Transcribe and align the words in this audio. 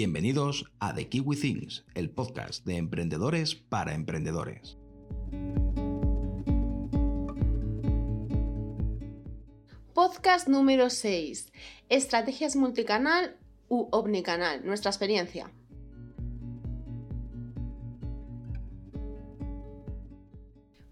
Bienvenidos 0.00 0.64
a 0.78 0.94
The 0.94 1.08
Kiwi 1.08 1.34
Things, 1.34 1.84
el 1.96 2.08
podcast 2.08 2.64
de 2.64 2.76
emprendedores 2.76 3.56
para 3.56 3.94
emprendedores. 3.94 4.78
Podcast 9.94 10.46
número 10.46 10.88
6. 10.88 11.52
Estrategias 11.88 12.54
multicanal 12.54 13.38
u 13.68 13.88
omnicanal. 13.90 14.64
Nuestra 14.64 14.92
experiencia. 14.92 15.50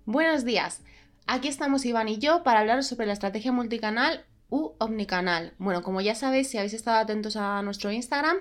Buenos 0.04 0.44
días. 0.44 0.82
Aquí 1.28 1.46
estamos 1.46 1.86
Iván 1.86 2.08
y 2.08 2.18
yo 2.18 2.42
para 2.42 2.58
hablar 2.58 2.82
sobre 2.82 3.06
la 3.06 3.12
estrategia 3.12 3.52
multicanal 3.52 4.24
u 4.50 4.72
omnicanal. 4.80 5.54
Bueno, 5.58 5.84
como 5.84 6.00
ya 6.00 6.16
sabéis, 6.16 6.48
si 6.48 6.58
habéis 6.58 6.74
estado 6.74 6.98
atentos 6.98 7.36
a 7.36 7.62
nuestro 7.62 7.92
Instagram, 7.92 8.38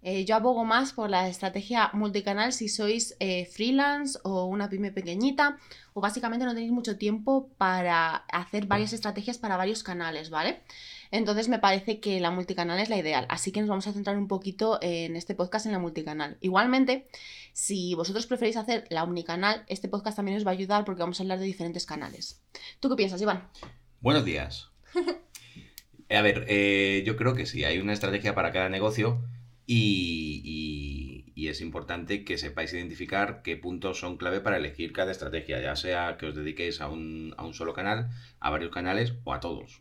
eh, 0.00 0.24
yo 0.24 0.36
abogo 0.36 0.64
más 0.64 0.92
por 0.92 1.10
la 1.10 1.28
estrategia 1.28 1.90
multicanal 1.92 2.52
si 2.52 2.68
sois 2.68 3.16
eh, 3.18 3.46
freelance 3.46 4.18
o 4.22 4.44
una 4.44 4.68
pyme 4.68 4.92
pequeñita 4.92 5.58
o 5.92 6.00
básicamente 6.00 6.44
no 6.44 6.54
tenéis 6.54 6.70
mucho 6.70 6.96
tiempo 6.96 7.50
para 7.58 8.14
hacer 8.30 8.66
varias 8.66 8.92
estrategias 8.92 9.38
para 9.38 9.56
varios 9.56 9.82
canales, 9.82 10.30
¿vale? 10.30 10.62
Entonces 11.10 11.48
me 11.48 11.58
parece 11.58 11.98
que 11.98 12.20
la 12.20 12.30
multicanal 12.30 12.78
es 12.78 12.90
la 12.90 12.96
ideal, 12.96 13.26
así 13.28 13.50
que 13.50 13.60
nos 13.60 13.68
vamos 13.68 13.88
a 13.88 13.92
centrar 13.92 14.16
un 14.16 14.28
poquito 14.28 14.78
en 14.82 15.16
este 15.16 15.34
podcast 15.34 15.66
en 15.66 15.72
la 15.72 15.80
multicanal. 15.80 16.36
Igualmente, 16.40 17.08
si 17.52 17.94
vosotros 17.94 18.26
preferís 18.26 18.56
hacer 18.56 18.86
la 18.90 19.02
omnicanal, 19.02 19.64
este 19.66 19.88
podcast 19.88 20.16
también 20.16 20.36
os 20.36 20.46
va 20.46 20.50
a 20.50 20.54
ayudar 20.54 20.84
porque 20.84 21.00
vamos 21.00 21.18
a 21.18 21.24
hablar 21.24 21.40
de 21.40 21.46
diferentes 21.46 21.86
canales. 21.86 22.40
¿Tú 22.78 22.88
qué 22.88 22.94
piensas, 22.94 23.20
Iván? 23.20 23.48
Buenos 24.00 24.24
días. 24.24 24.70
a 26.10 26.22
ver, 26.22 26.44
eh, 26.48 27.02
yo 27.04 27.16
creo 27.16 27.34
que 27.34 27.46
sí, 27.46 27.64
hay 27.64 27.78
una 27.78 27.94
estrategia 27.94 28.34
para 28.34 28.52
cada 28.52 28.68
negocio 28.68 29.24
y, 29.70 31.24
es 31.36 31.60
importante 31.60 32.24
que 32.24 32.36
sepáis 32.36 32.72
identificar 32.74 33.42
qué 33.42 33.56
puntos 33.56 34.00
son 34.00 34.16
clave 34.16 34.40
para 34.40 34.58
elegir 34.58 34.92
cada 34.92 35.12
estrategia, 35.12 35.62
ya 35.62 35.76
sea 35.76 36.16
que 36.18 36.26
os 36.26 36.34
dediquéis 36.34 36.80
a 36.82 36.88
un, 36.88 37.34
solo 37.52 37.72
canal, 37.72 38.10
a 38.40 38.50
varios 38.50 38.70
canales 38.70 39.14
o 39.24 39.32
a 39.32 39.40
todos. 39.40 39.80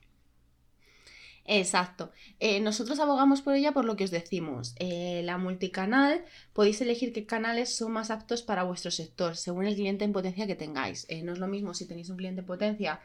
Exacto. 1.46 2.12
Eh, 2.40 2.60
nosotros 2.60 3.00
abogamos 3.00 3.42
por 3.42 3.56
ella 3.56 3.74
por 3.74 3.86
lo 3.86 3.96
que 3.96 4.04
os 4.04 4.12
decimos. 4.12 4.76
Eh, 4.80 5.22
la 5.24 5.38
multicanal 5.38 6.26
podéis 6.52 6.82
elegir 6.82 7.14
qué 7.14 7.26
canales 7.26 7.76
son 7.76 7.94
más 7.94 8.12
aptos 8.12 8.44
para 8.44 8.64
vuestro 8.64 8.92
sector, 8.92 9.38
según 9.38 9.66
el 9.66 9.76
cliente 9.76 10.04
en 10.04 10.12
potencia 10.12 10.48
que 10.48 10.56
tengáis. 10.56 11.06
Eh, 11.10 11.24
no 11.24 11.32
es 11.32 11.40
lo 11.40 11.48
mismo 11.48 11.74
si 11.74 11.86
tenéis 11.86 12.10
un 12.10 12.18
cliente 12.18 12.42
en 12.42 12.48
potencia, 12.48 13.00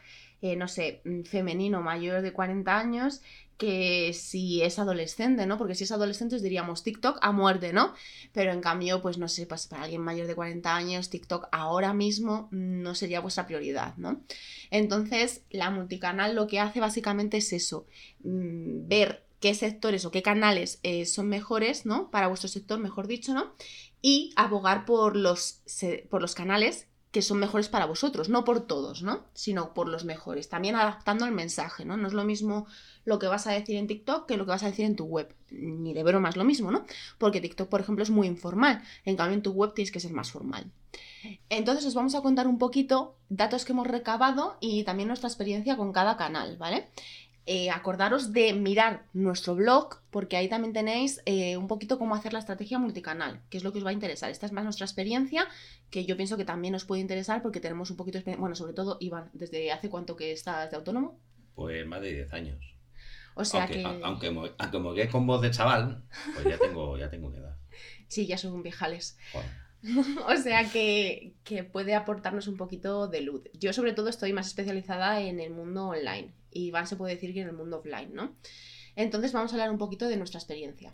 no 0.57 0.67
sé, 0.67 1.01
mm, 1.05 1.23
femenino 1.23 1.81
mayor 1.81 2.21
de 2.21 2.33
40 2.33 2.77
años, 2.77 3.21
que 3.57 4.11
si 4.13 4.61
es 4.61 4.77
adolescente, 4.79 5.45
¿no? 5.45 5.57
Porque 5.57 5.75
si 5.75 5.85
es 5.85 5.91
adolescente 5.91 6.35
os 6.35 6.41
diríamos 6.41 6.83
TikTok 6.83 7.17
a 7.21 7.31
muerte, 7.31 7.71
¿no? 7.71 7.93
Pero 8.33 8.51
en 8.51 8.61
cambio, 8.61 9.01
pues 9.01 9.17
no 9.17 9.29
sé, 9.29 9.45
pues 9.45 9.67
para 9.67 9.83
alguien 9.83 10.01
mayor 10.01 10.27
de 10.27 10.35
40 10.35 10.75
años, 10.75 11.09
TikTok 11.09 11.47
ahora 11.51 11.93
mismo 11.93 12.49
no 12.51 12.93
sería 12.93 13.21
vuestra 13.21 13.45
prioridad, 13.45 13.95
¿no? 13.97 14.21
Entonces, 14.69 15.43
la 15.49 15.69
multicanal 15.69 16.35
lo 16.35 16.47
que 16.47 16.59
hace 16.59 16.79
básicamente 16.79 17.37
es 17.37 17.53
eso, 17.53 17.85
mm, 18.23 18.87
ver 18.87 19.25
qué 19.39 19.53
sectores 19.53 20.05
o 20.05 20.11
qué 20.11 20.21
canales 20.21 20.79
eh, 20.83 21.05
son 21.05 21.29
mejores, 21.29 21.85
¿no? 21.85 22.09
Para 22.11 22.27
vuestro 22.27 22.49
sector, 22.49 22.79
mejor 22.79 23.07
dicho, 23.07 23.33
¿no? 23.33 23.53
Y 24.01 24.33
abogar 24.35 24.85
por 24.85 25.15
los, 25.15 25.61
por 26.09 26.21
los 26.21 26.35
canales 26.35 26.87
que 27.13 27.21
son 27.21 27.37
mejores 27.37 27.69
para 27.69 27.85
vosotros, 27.85 28.27
no 28.27 28.43
por 28.43 28.65
todos, 28.65 29.03
¿no? 29.03 29.23
Sino 29.35 29.75
por 29.75 29.87
los 29.87 30.03
mejores, 30.03 30.49
también 30.49 30.75
adaptando 30.75 31.25
el 31.25 31.31
mensaje, 31.31 31.85
¿no? 31.85 31.95
No 31.95 32.07
es 32.07 32.13
lo 32.13 32.23
mismo 32.23 32.65
lo 33.05 33.19
que 33.19 33.27
vas 33.27 33.45
a 33.45 33.51
decir 33.51 33.75
en 33.75 33.85
TikTok 33.85 34.25
que 34.25 34.35
lo 34.35 34.45
que 34.45 34.49
vas 34.49 34.63
a 34.63 34.65
decir 34.65 34.85
en 34.85 34.95
tu 34.95 35.05
web, 35.05 35.31
ni 35.51 35.93
de 35.93 36.01
broma 36.01 36.29
es 36.29 36.37
lo 36.37 36.43
mismo, 36.43 36.71
¿no? 36.71 36.85
Porque 37.19 37.39
TikTok, 37.39 37.69
por 37.69 37.81
ejemplo, 37.81 38.01
es 38.03 38.09
muy 38.09 38.25
informal, 38.25 38.81
en 39.05 39.15
cambio 39.15 39.35
en 39.35 39.43
tu 39.43 39.51
web 39.51 39.75
tienes 39.75 39.91
que 39.91 39.99
ser 39.99 40.11
más 40.11 40.31
formal. 40.31 40.71
Entonces 41.49 41.85
os 41.85 41.93
vamos 41.93 42.15
a 42.15 42.21
contar 42.21 42.47
un 42.47 42.57
poquito 42.57 43.15
datos 43.29 43.63
que 43.63 43.73
hemos 43.73 43.85
recabado 43.85 44.57
y 44.59 44.83
también 44.83 45.07
nuestra 45.07 45.29
experiencia 45.29 45.77
con 45.77 45.93
cada 45.93 46.17
canal, 46.17 46.57
¿vale? 46.57 46.89
Eh, 47.45 47.69
acordaros 47.69 48.31
de 48.31 48.53
mirar 48.53 49.05
nuestro 49.11 49.53
blog, 49.53 49.99
porque 50.11 50.37
ahí 50.37 50.47
también 50.47 50.71
tenéis 50.71 51.21
eh, 51.25 51.57
un 51.57 51.67
poquito 51.67 51.99
cómo 51.99 52.15
hacer 52.15 52.31
la 52.31 52.39
estrategia 52.39 52.79
multicanal, 52.79 53.41
que 53.49 53.57
es 53.57 53.65
lo 53.65 53.73
que 53.73 53.79
os 53.79 53.85
va 53.85 53.89
a 53.89 53.93
interesar. 53.93 54.31
Esta 54.31 54.45
es 54.45 54.53
más 54.53 54.63
nuestra 54.63 54.85
experiencia, 54.85 55.45
que 55.89 56.05
yo 56.05 56.15
pienso 56.15 56.37
que 56.37 56.45
también 56.45 56.73
os 56.73 56.85
puede 56.85 57.01
interesar 57.01 57.41
porque 57.41 57.59
tenemos 57.59 57.91
un 57.91 57.97
poquito 57.97 58.21
de 58.21 58.35
bueno, 58.37 58.55
sobre 58.55 58.71
todo, 58.71 58.95
Iván, 59.01 59.29
¿desde 59.33 59.73
hace 59.73 59.89
cuánto 59.89 60.15
que 60.15 60.31
estás 60.31 60.71
de 60.71 60.77
autónomo? 60.77 61.19
Pues 61.53 61.85
más 61.85 62.01
de 62.01 62.13
10 62.13 62.33
años. 62.33 62.75
O 63.35 63.43
sea 63.43 63.63
aunque, 63.63 63.79
que... 63.79 63.83
Aunque, 64.03 64.27
aunque 64.57 65.09
con 65.09 65.27
voz 65.27 65.41
de 65.41 65.51
chaval, 65.51 66.01
pues 66.33 66.45
ya 66.47 66.57
tengo, 66.57 66.97
ya 66.97 67.09
tengo 67.09 67.27
una 67.27 67.39
edad. 67.39 67.57
Sí, 68.07 68.27
ya 68.27 68.37
son 68.37 68.61
viejales. 68.61 69.17
o 70.27 70.37
sea 70.37 70.69
que, 70.69 71.33
que, 71.43 71.63
puede 71.63 71.95
aportarnos 71.95 72.47
un 72.47 72.57
poquito 72.57 73.07
de 73.07 73.21
luz. 73.21 73.43
Yo 73.53 73.73
sobre 73.73 73.93
todo 73.93 74.07
estoy 74.07 74.31
más 74.31 74.45
especializada 74.45 75.19
en 75.21 75.39
el 75.39 75.49
mundo 75.49 75.87
online 75.87 76.31
y 76.53 76.71
se 76.85 76.95
puede 76.95 77.15
decir 77.15 77.33
que 77.33 77.41
en 77.41 77.47
el 77.47 77.55
mundo 77.55 77.79
offline, 77.79 78.13
¿no? 78.13 78.35
Entonces 78.95 79.33
vamos 79.33 79.51
a 79.51 79.55
hablar 79.55 79.71
un 79.71 79.77
poquito 79.77 80.07
de 80.07 80.17
nuestra 80.17 80.39
experiencia. 80.39 80.93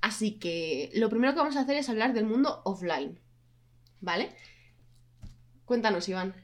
Así 0.00 0.38
que 0.38 0.90
lo 0.94 1.08
primero 1.08 1.32
que 1.32 1.40
vamos 1.40 1.56
a 1.56 1.60
hacer 1.60 1.76
es 1.76 1.88
hablar 1.88 2.14
del 2.14 2.24
mundo 2.24 2.62
offline, 2.64 3.18
¿vale? 4.00 4.30
Cuéntanos, 5.64 6.08
Iván. 6.08 6.34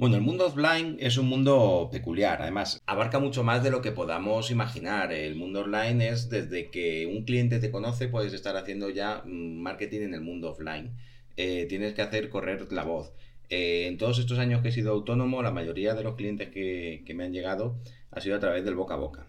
Bueno, 0.00 0.16
el 0.16 0.22
mundo 0.22 0.46
offline 0.46 0.96
es 0.98 1.18
un 1.18 1.28
mundo 1.28 1.90
peculiar, 1.92 2.40
además 2.40 2.80
abarca 2.86 3.18
mucho 3.18 3.44
más 3.44 3.62
de 3.62 3.70
lo 3.70 3.82
que 3.82 3.92
podamos 3.92 4.50
imaginar. 4.50 5.12
El 5.12 5.36
mundo 5.36 5.60
online 5.60 6.08
es 6.08 6.30
desde 6.30 6.70
que 6.70 7.04
un 7.04 7.24
cliente 7.24 7.58
te 7.58 7.70
conoce, 7.70 8.08
puedes 8.08 8.32
estar 8.32 8.56
haciendo 8.56 8.88
ya 8.88 9.22
mm, 9.26 9.60
marketing 9.60 10.00
en 10.00 10.14
el 10.14 10.22
mundo 10.22 10.52
offline. 10.52 10.96
Eh, 11.36 11.66
tienes 11.68 11.92
que 11.92 12.00
hacer 12.00 12.30
correr 12.30 12.72
la 12.72 12.84
voz. 12.84 13.12
Eh, 13.50 13.88
en 13.88 13.98
todos 13.98 14.20
estos 14.20 14.38
años 14.38 14.62
que 14.62 14.68
he 14.68 14.72
sido 14.72 14.92
autónomo, 14.92 15.42
la 15.42 15.50
mayoría 15.50 15.94
de 15.94 16.04
los 16.04 16.14
clientes 16.14 16.50
que, 16.50 17.04
me 17.14 17.24
han 17.24 17.32
llegado 17.32 17.80
ha 18.12 18.20
sido 18.20 18.36
a 18.36 18.40
través 18.40 18.64
del 18.64 18.76
boca 18.76 18.94
a 18.94 18.98
boca. 18.98 19.26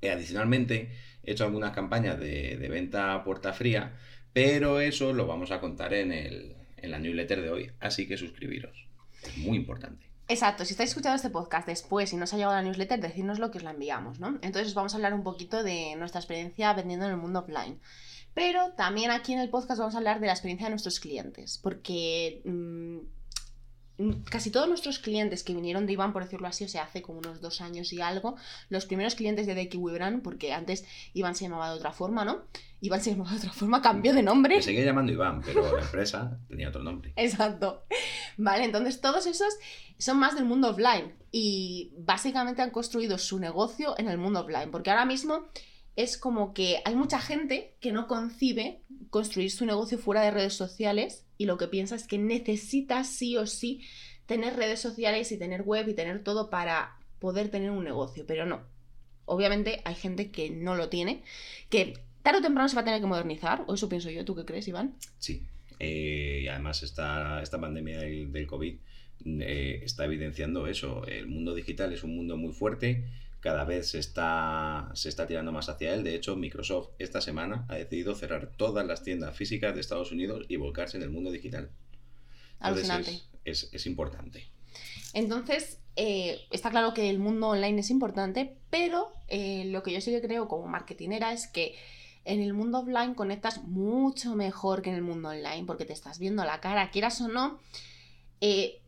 Eh, 0.00 0.10
adicionalmente, 0.10 0.92
he 1.24 1.32
hecho 1.32 1.44
algunas 1.44 1.72
campañas 1.72 2.18
de, 2.20 2.64
venta 2.70 3.14
a 3.14 3.24
puerta 3.24 3.52
fría, 3.52 3.96
pero 4.32 4.78
eso 4.78 5.12
lo 5.12 5.26
vamos 5.26 5.50
a 5.50 5.60
contar 5.60 5.94
en, 5.94 6.54
la 6.80 7.00
newsletter 7.00 7.42
de 7.42 7.50
hoy, 7.50 7.72
así 7.80 8.06
que 8.06 8.16
suscribiros. 8.16 8.86
Es 9.20 9.36
muy 9.38 9.56
importante. 9.56 10.06
Exacto, 10.28 10.64
si 10.64 10.72
estáis 10.72 10.90
escuchando 10.90 11.16
este 11.16 11.30
podcast 11.30 11.66
después 11.66 12.12
y 12.12 12.16
no 12.16 12.24
os 12.24 12.34
ha 12.34 12.36
llegado 12.36 12.54
la 12.54 12.62
newsletter, 12.62 13.00
decidnos 13.00 13.40
lo 13.40 13.50
que 13.50 13.58
os 13.58 13.64
la 13.64 13.70
enviamos, 13.72 14.20
¿no? 14.20 14.38
Entonces 14.42 14.74
vamos 14.74 14.94
a 14.94 14.96
hablar 14.96 15.14
un 15.14 15.24
poquito 15.24 15.64
de 15.64 15.96
nuestra 15.96 16.20
experiencia 16.20 16.72
vendiendo 16.72 17.06
en 17.06 17.12
el 17.12 17.16
mundo 17.16 17.40
offline. 17.40 17.80
Pero 18.36 18.72
también 18.72 19.10
aquí 19.10 19.32
en 19.32 19.38
el 19.38 19.48
podcast 19.48 19.78
vamos 19.78 19.94
a 19.94 19.96
hablar 19.96 20.20
de 20.20 20.26
la 20.26 20.34
experiencia 20.34 20.66
de 20.66 20.70
nuestros 20.72 21.00
clientes, 21.00 21.56
porque 21.56 22.42
mm, 22.44 22.98
casi 24.28 24.50
todos 24.50 24.68
nuestros 24.68 24.98
clientes 24.98 25.42
que 25.42 25.54
vinieron 25.54 25.86
de 25.86 25.94
Iván, 25.94 26.12
por 26.12 26.22
decirlo 26.22 26.46
así, 26.46 26.64
o 26.64 26.68
sea, 26.68 26.82
hace 26.82 27.00
como 27.00 27.20
unos 27.20 27.40
dos 27.40 27.62
años 27.62 27.94
y 27.94 28.02
algo, 28.02 28.36
los 28.68 28.84
primeros 28.84 29.14
clientes 29.14 29.46
de 29.46 29.54
The 29.54 29.70
Kiwi 29.70 29.98
porque 30.22 30.52
antes 30.52 30.84
Iván 31.14 31.34
se 31.34 31.44
llamaba 31.44 31.70
de 31.70 31.76
otra 31.76 31.92
forma, 31.92 32.26
¿no? 32.26 32.42
Iván 32.82 33.00
se 33.00 33.12
llamaba 33.12 33.30
de 33.30 33.38
otra 33.38 33.54
forma, 33.54 33.80
cambió 33.80 34.12
de 34.12 34.22
nombre. 34.22 34.56
Me 34.56 34.62
seguía 34.62 34.84
llamando 34.84 35.12
Iván, 35.12 35.40
pero 35.40 35.74
la 35.74 35.82
empresa 35.82 36.38
tenía 36.50 36.68
otro 36.68 36.82
nombre. 36.82 37.14
Exacto. 37.16 37.84
Vale, 38.36 38.64
entonces 38.64 39.00
todos 39.00 39.24
esos 39.24 39.54
son 39.96 40.18
más 40.18 40.34
del 40.34 40.44
mundo 40.44 40.68
offline 40.68 41.14
y 41.32 41.94
básicamente 41.96 42.60
han 42.60 42.70
construido 42.70 43.16
su 43.16 43.38
negocio 43.38 43.94
en 43.96 44.08
el 44.08 44.18
mundo 44.18 44.40
offline, 44.40 44.70
porque 44.70 44.90
ahora 44.90 45.06
mismo 45.06 45.46
es 45.96 46.18
como 46.18 46.52
que 46.52 46.80
hay 46.84 46.94
mucha 46.94 47.18
gente 47.18 47.74
que 47.80 47.90
no 47.90 48.06
concibe 48.06 48.82
construir 49.10 49.50
su 49.50 49.64
negocio 49.64 49.98
fuera 49.98 50.20
de 50.20 50.30
redes 50.30 50.54
sociales 50.54 51.24
y 51.38 51.46
lo 51.46 51.56
que 51.56 51.68
piensa 51.68 51.96
es 51.96 52.06
que 52.06 52.18
necesita 52.18 53.02
sí 53.04 53.36
o 53.36 53.46
sí 53.46 53.82
tener 54.26 54.56
redes 54.56 54.80
sociales 54.80 55.32
y 55.32 55.38
tener 55.38 55.62
web 55.62 55.88
y 55.88 55.94
tener 55.94 56.22
todo 56.22 56.50
para 56.50 56.98
poder 57.18 57.48
tener 57.48 57.70
un 57.70 57.84
negocio, 57.84 58.24
pero 58.26 58.44
no. 58.44 58.62
Obviamente 59.24 59.80
hay 59.84 59.94
gente 59.94 60.30
que 60.30 60.50
no 60.50 60.76
lo 60.76 60.88
tiene, 60.88 61.22
que 61.70 61.94
tarde 62.22 62.40
o 62.40 62.42
temprano 62.42 62.68
se 62.68 62.76
va 62.76 62.82
a 62.82 62.84
tener 62.84 63.00
que 63.00 63.06
modernizar, 63.06 63.64
o 63.66 63.74
eso 63.74 63.88
pienso 63.88 64.10
yo, 64.10 64.24
¿tú 64.24 64.34
qué 64.36 64.44
crees, 64.44 64.68
Iván? 64.68 64.94
Sí, 65.18 65.44
eh, 65.78 66.40
y 66.44 66.48
además 66.48 66.82
esta, 66.82 67.42
esta 67.42 67.60
pandemia 67.60 68.00
del, 68.00 68.46
COVID 68.46 68.76
eh, 69.24 69.80
está 69.82 70.04
evidenciando 70.04 70.66
eso, 70.66 71.06
el 71.06 71.26
mundo 71.26 71.54
digital 71.54 71.92
es 71.92 72.04
un 72.04 72.14
mundo 72.14 72.36
muy 72.36 72.52
fuerte, 72.52 73.04
cada 73.46 73.62
vez 73.62 73.90
se 73.90 74.00
está, 74.00 74.90
se 74.94 75.08
está 75.08 75.24
tirando 75.24 75.52
más 75.52 75.68
hacia 75.68 75.94
él. 75.94 76.02
De 76.02 76.16
hecho, 76.16 76.34
Microsoft 76.34 76.88
esta 76.98 77.20
semana 77.20 77.64
ha 77.68 77.76
decidido 77.76 78.16
cerrar 78.16 78.50
todas 78.56 78.84
las 78.84 79.04
tiendas 79.04 79.36
físicas 79.36 79.72
de 79.72 79.80
Estados 79.80 80.10
Unidos 80.10 80.46
y 80.48 80.56
volcarse 80.56 80.96
en 80.96 81.04
el 81.04 81.10
mundo 81.10 81.30
digital. 81.30 81.70
Alucinante. 82.58 83.20
Es, 83.44 83.86
importante. 83.86 84.48
Entonces, 85.12 85.78
eh, 85.94 86.40
está 86.50 86.70
claro 86.70 86.92
que 86.92 87.08
el 87.08 87.20
mundo 87.20 87.50
online 87.50 87.78
es 87.78 87.90
importante, 87.90 88.56
pero 88.68 89.12
eh, 89.28 89.66
lo 89.66 89.84
que 89.84 89.92
yo 89.92 90.00
sí 90.00 90.10
que 90.10 90.20
creo 90.20 90.48
como 90.48 90.66
marketinera 90.66 91.32
es 91.32 91.46
que 91.46 91.76
en 92.24 92.42
el 92.42 92.52
mundo 92.52 92.80
offline 92.80 93.14
conectas 93.14 93.62
mucho 93.62 94.34
mejor 94.34 94.82
que 94.82 94.90
en 94.90 94.96
el 94.96 95.02
mundo 95.02 95.28
online, 95.28 95.62
porque 95.68 95.84
te 95.84 95.92
estás 95.92 96.18
viendo 96.18 96.44
la 96.44 96.60
cara, 96.60 96.90
quieras 96.90 97.20
o 97.20 97.28
no. 97.28 97.60
Eh, 98.40 98.80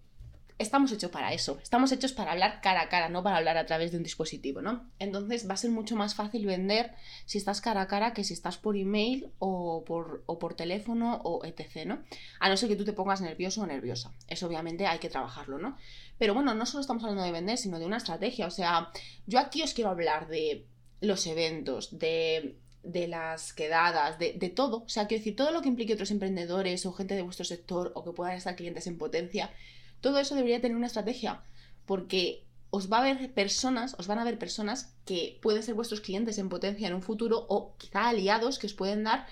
estamos 0.59 0.91
hechos 0.93 1.11
para 1.11 1.33
eso. 1.33 1.59
Estamos 1.63 1.93
hechos 1.93 2.13
para 2.13 2.33
hablar 2.33 2.61
cara 2.61 2.83
a 2.83 2.89
cara, 2.89 3.09
no 3.09 3.23
para 3.23 3.37
hablar 3.37 3.57
a 3.57 3.67
través 3.67 3.93
de 3.93 3.97
un 3.97 4.03
dispositivo, 4.03 4.61
¿no? 4.61 4.91
Entonces 4.99 5.49
va 5.49 5.55
a 5.55 5.57
ser 5.57 5.71
mucho 5.71 5.97
más 5.97 6.15
fácil 6.15 6.45
vender 6.47 6.93
si 7.27 7.39
estás 7.39 7.61
cara 7.61 7.83
a 7.83 7.87
cara 7.87 8.13
que 8.13 8.25
si 8.25 8.35
estás 8.35 8.59
por 8.59 8.77
email 8.77 9.31
o 9.39 9.85
por, 9.85 10.25
o 10.27 10.39
por 10.39 10.55
teléfono 10.55 11.21
o 11.25 11.45
etc., 11.45 11.87
¿no? 11.87 12.03
A 12.41 12.49
no 12.49 12.57
ser 12.57 12.69
que 12.69 12.77
tú 12.77 12.85
te 12.85 12.93
pongas 12.93 13.21
nervioso 13.21 13.63
o 13.63 13.67
nerviosa. 13.67 14.13
Eso 14.27 14.47
obviamente 14.47 14.87
hay 14.87 14.99
que 14.99 15.09
trabajarlo, 15.09 15.59
¿no? 15.59 15.77
Pero 16.19 16.35
bueno, 16.35 16.55
no 16.55 16.67
solo 16.67 16.81
estamos 16.81 17.05
hablando 17.05 17.25
de 17.25 17.33
vender, 17.33 17.57
sino 17.57 17.79
de 17.79 17.87
una 17.87 17.99
estrategia. 17.99 18.47
O 18.47 18.51
sea, 18.51 18.91
yo 19.27 19.39
aquí 19.39 19.63
os 19.63 19.75
quiero 19.75 19.91
hablar 19.91 20.29
de 20.29 20.67
los 21.01 21.27
eventos, 21.27 21.99
de 21.99 22.57
de 22.83 23.07
las 23.07 23.53
quedadas, 23.53 24.19
de, 24.19 24.33
de, 24.35 24.49
todo. 24.49 24.85
O 24.85 24.89
sea, 24.89 25.07
quiero 25.07 25.21
decir, 25.21 25.37
todo 25.37 25.51
lo 25.51 25.61
que 25.61 25.69
implique 25.69 25.93
otros 25.93 26.11
emprendedores 26.11 26.87
o 26.87 26.93
gente 26.93 27.15
de 27.15 27.23
vuestro 27.23 27.45
sector 27.45 27.93
o 27.95 28.05
que 28.05 28.13
puedan 28.13 28.35
estar 28.35 28.57
clientes 28.57 28.87
en 28.87 28.97
potencia, 28.97 29.51
todo 30.01 30.19
eso 30.19 30.35
debería 30.35 30.61
tener 30.61 30.77
una 30.77 30.87
estrategia. 30.87 31.43
Porque 31.87 32.45
os 32.71 32.93
va 32.93 32.99
a 32.99 33.03
ver 33.03 33.33
personas, 33.33 33.97
os 33.99 34.07
van 34.07 34.19
a 34.19 34.25
ver 34.25 34.39
personas 34.39 34.95
que 35.07 35.39
pueden 35.43 35.63
ser 35.63 35.75
vuestros 35.75 36.01
clientes 36.01 36.39
en 36.39 36.49
potencia 36.49 36.89
en 36.89 36.95
un 36.95 37.03
futuro 37.03 37.47
o 37.49 37.75
quizá 37.79 38.09
aliados 38.09 38.59
que 38.59 38.67
os 38.67 38.75
pueden 38.75 39.05
dar 39.05 39.27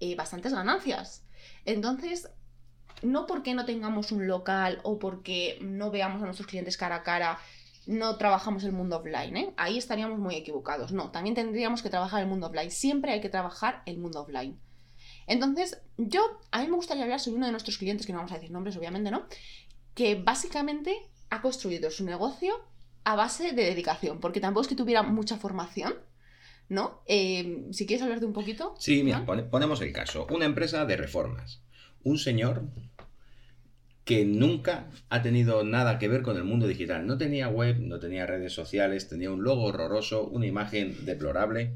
eh, 0.00 0.14
bastantes 0.16 0.54
ganancias. 0.54 1.22
Entonces, 1.64 2.30
no 3.02 3.26
porque 3.26 3.54
no 3.54 3.64
tengamos 3.64 4.10
un 4.10 4.26
local 4.26 4.80
o 4.82 4.98
porque 4.98 5.58
no 5.60 5.90
veamos 5.90 6.22
a 6.22 6.24
nuestros 6.24 6.48
clientes 6.48 6.76
cara 6.76 6.96
a 6.96 7.02
cara, 7.02 7.38
no 7.86 8.16
trabajamos 8.16 8.64
el 8.64 8.72
mundo 8.72 8.96
offline, 8.96 9.36
¿eh? 9.36 9.54
Ahí 9.56 9.78
estaríamos 9.78 10.18
muy 10.18 10.34
equivocados. 10.34 10.92
No, 10.92 11.10
también 11.10 11.34
tendríamos 11.34 11.82
que 11.82 11.90
trabajar 11.90 12.22
el 12.22 12.28
mundo 12.28 12.46
offline. 12.46 12.70
Siempre 12.70 13.12
hay 13.12 13.20
que 13.20 13.30
trabajar 13.30 13.82
el 13.86 13.98
mundo 13.98 14.20
offline. 14.20 14.58
Entonces, 15.26 15.80
yo, 15.96 16.20
a 16.50 16.60
mí 16.60 16.68
me 16.68 16.76
gustaría 16.76 17.04
hablar 17.04 17.20
sobre 17.20 17.36
uno 17.36 17.46
de 17.46 17.52
nuestros 17.52 17.78
clientes, 17.78 18.06
que 18.06 18.12
no 18.12 18.18
vamos 18.18 18.32
a 18.32 18.36
decir 18.36 18.50
nombres, 18.50 18.76
obviamente, 18.76 19.10
¿no? 19.10 19.26
Que 19.98 20.14
básicamente 20.14 20.94
ha 21.28 21.42
construido 21.42 21.90
su 21.90 22.04
negocio 22.04 22.54
a 23.02 23.16
base 23.16 23.50
de 23.52 23.64
dedicación, 23.64 24.20
porque 24.20 24.38
tampoco 24.38 24.62
es 24.62 24.68
que 24.68 24.76
tuviera 24.76 25.02
mucha 25.02 25.38
formación, 25.38 25.92
¿no? 26.68 27.02
Eh, 27.06 27.66
si 27.72 27.84
quieres 27.84 28.04
hablar 28.04 28.20
de 28.20 28.26
un 28.26 28.32
poquito. 28.32 28.76
Sí, 28.78 29.02
mira, 29.02 29.26
ponemos 29.26 29.80
el 29.80 29.92
caso. 29.92 30.28
Una 30.30 30.44
empresa 30.44 30.84
de 30.84 30.96
reformas. 30.96 31.62
Un 32.04 32.16
señor 32.16 32.62
que 34.04 34.24
nunca 34.24 34.88
ha 35.08 35.20
tenido 35.20 35.64
nada 35.64 35.98
que 35.98 36.06
ver 36.06 36.22
con 36.22 36.36
el 36.36 36.44
mundo 36.44 36.68
digital. 36.68 37.04
No 37.04 37.18
tenía 37.18 37.48
web, 37.48 37.80
no 37.80 37.98
tenía 37.98 38.24
redes 38.24 38.52
sociales, 38.52 39.08
tenía 39.08 39.32
un 39.32 39.42
logo 39.42 39.64
horroroso, 39.64 40.28
una 40.28 40.46
imagen 40.46 41.06
deplorable. 41.06 41.72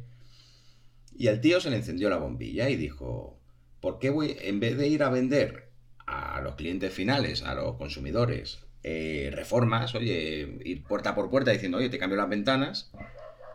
Y 1.18 1.26
al 1.26 1.40
tío 1.40 1.60
se 1.60 1.70
le 1.70 1.76
encendió 1.78 2.08
la 2.08 2.18
bombilla 2.18 2.70
y 2.70 2.76
dijo, 2.76 3.40
¿por 3.80 3.98
qué 3.98 4.10
voy, 4.10 4.36
en 4.42 4.60
vez 4.60 4.78
de 4.78 4.86
ir 4.86 5.02
a 5.02 5.10
vender 5.10 5.71
a 6.12 6.40
los 6.40 6.54
clientes 6.56 6.92
finales, 6.92 7.42
a 7.42 7.54
los 7.54 7.76
consumidores, 7.76 8.60
eh, 8.84 9.30
reformas, 9.32 9.94
oye, 9.94 10.58
ir 10.64 10.82
puerta 10.82 11.14
por 11.14 11.30
puerta 11.30 11.52
diciendo, 11.52 11.78
oye, 11.78 11.88
te 11.88 11.98
cambio 11.98 12.16
las 12.16 12.28
ventanas, 12.28 12.90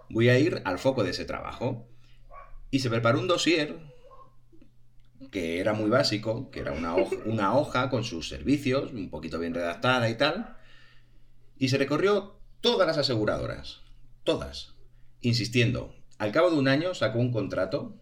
voy 0.10 0.30
a 0.30 0.40
ir 0.40 0.62
al 0.64 0.80
foco 0.80 1.04
de 1.04 1.12
ese 1.12 1.26
trabajo? 1.26 1.88
Y 2.72 2.80
se 2.80 2.90
preparó 2.90 3.20
un 3.20 3.28
dossier 3.28 3.78
que 5.32 5.60
era 5.60 5.74
muy 5.74 5.90
básico, 5.90 6.50
que 6.52 6.60
era 6.62 6.72
una 6.72 7.56
hoja, 7.56 7.90
con 7.90 8.04
sus 8.04 8.30
servicios, 8.30 8.94
un 8.94 9.10
poquito 9.10 9.40
bien 9.40 9.54
redactada 9.54 10.10
y 10.10 10.16
tal, 10.16 10.56
y 11.58 11.70
se 11.70 11.78
recorrió 11.78 12.40
todas 12.62 12.88
las 12.88 12.98
aseguradoras, 12.98 13.82
todas, 14.24 14.76
insistiendo. 15.22 15.94
Al 16.20 16.32
cabo 16.32 16.52
de 16.52 16.58
un 16.58 16.68
año 16.68 16.94
sacó 16.94 17.20
un 17.20 17.32
contrato 17.32 17.96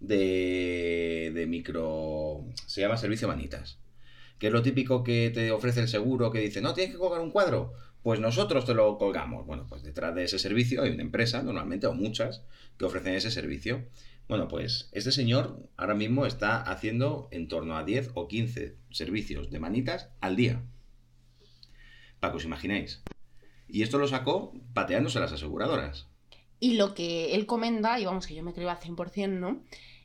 de, 0.00 1.30
de 1.34 1.46
micro... 1.46 2.44
se 2.66 2.80
llama 2.80 2.96
servicio 2.96 3.28
manitas, 3.28 3.78
que 4.42 4.48
es 4.48 4.52
lo 4.52 4.62
típico 4.62 5.04
que 5.04 5.30
te 5.30 5.52
ofrece 5.52 5.78
el 5.78 5.86
seguro 5.86 6.32
que 6.32 6.40
dice, 6.40 6.60
no, 6.60 6.74
tienes 6.74 6.92
que 6.92 6.98
colgar 6.98 7.20
un 7.20 7.30
cuadro, 7.30 7.74
pues 8.02 8.18
nosotros 8.18 8.64
te 8.64 8.74
lo 8.74 8.98
colgamos. 8.98 9.46
Bueno, 9.46 9.68
pues 9.68 9.84
detrás 9.84 10.16
de 10.16 10.24
ese 10.24 10.40
servicio 10.40 10.82
hay 10.82 10.90
una 10.90 11.04
empresa, 11.04 11.44
normalmente, 11.44 11.86
o 11.86 11.94
muchas, 11.94 12.42
que 12.76 12.84
ofrecen 12.84 13.14
ese 13.14 13.30
servicio. 13.30 13.84
Bueno, 14.26 14.48
pues 14.48 14.88
este 14.90 15.12
señor 15.12 15.60
ahora 15.76 15.94
mismo 15.94 16.26
está 16.26 16.60
haciendo 16.60 17.28
en 17.30 17.46
torno 17.46 17.76
a 17.76 17.84
10 17.84 18.10
o 18.14 18.26
15 18.26 18.74
servicios 18.90 19.52
de 19.52 19.60
manitas 19.60 20.08
al 20.20 20.34
día. 20.34 20.60
Para 22.18 22.32
que 22.32 22.38
os 22.38 22.44
imaginéis. 22.44 23.00
Y 23.68 23.82
esto 23.82 23.98
lo 23.98 24.08
sacó 24.08 24.54
pateándose 24.74 25.20
las 25.20 25.30
aseguradoras. 25.30 26.08
Y 26.58 26.74
lo 26.74 26.94
que 26.94 27.36
él 27.36 27.46
comenta, 27.46 28.00
y 28.00 28.06
vamos 28.06 28.26
que 28.26 28.34
yo 28.34 28.42
me 28.42 28.54
creo 28.54 28.70
al 28.70 28.80
100%, 28.80 29.38
¿no? 29.38 29.62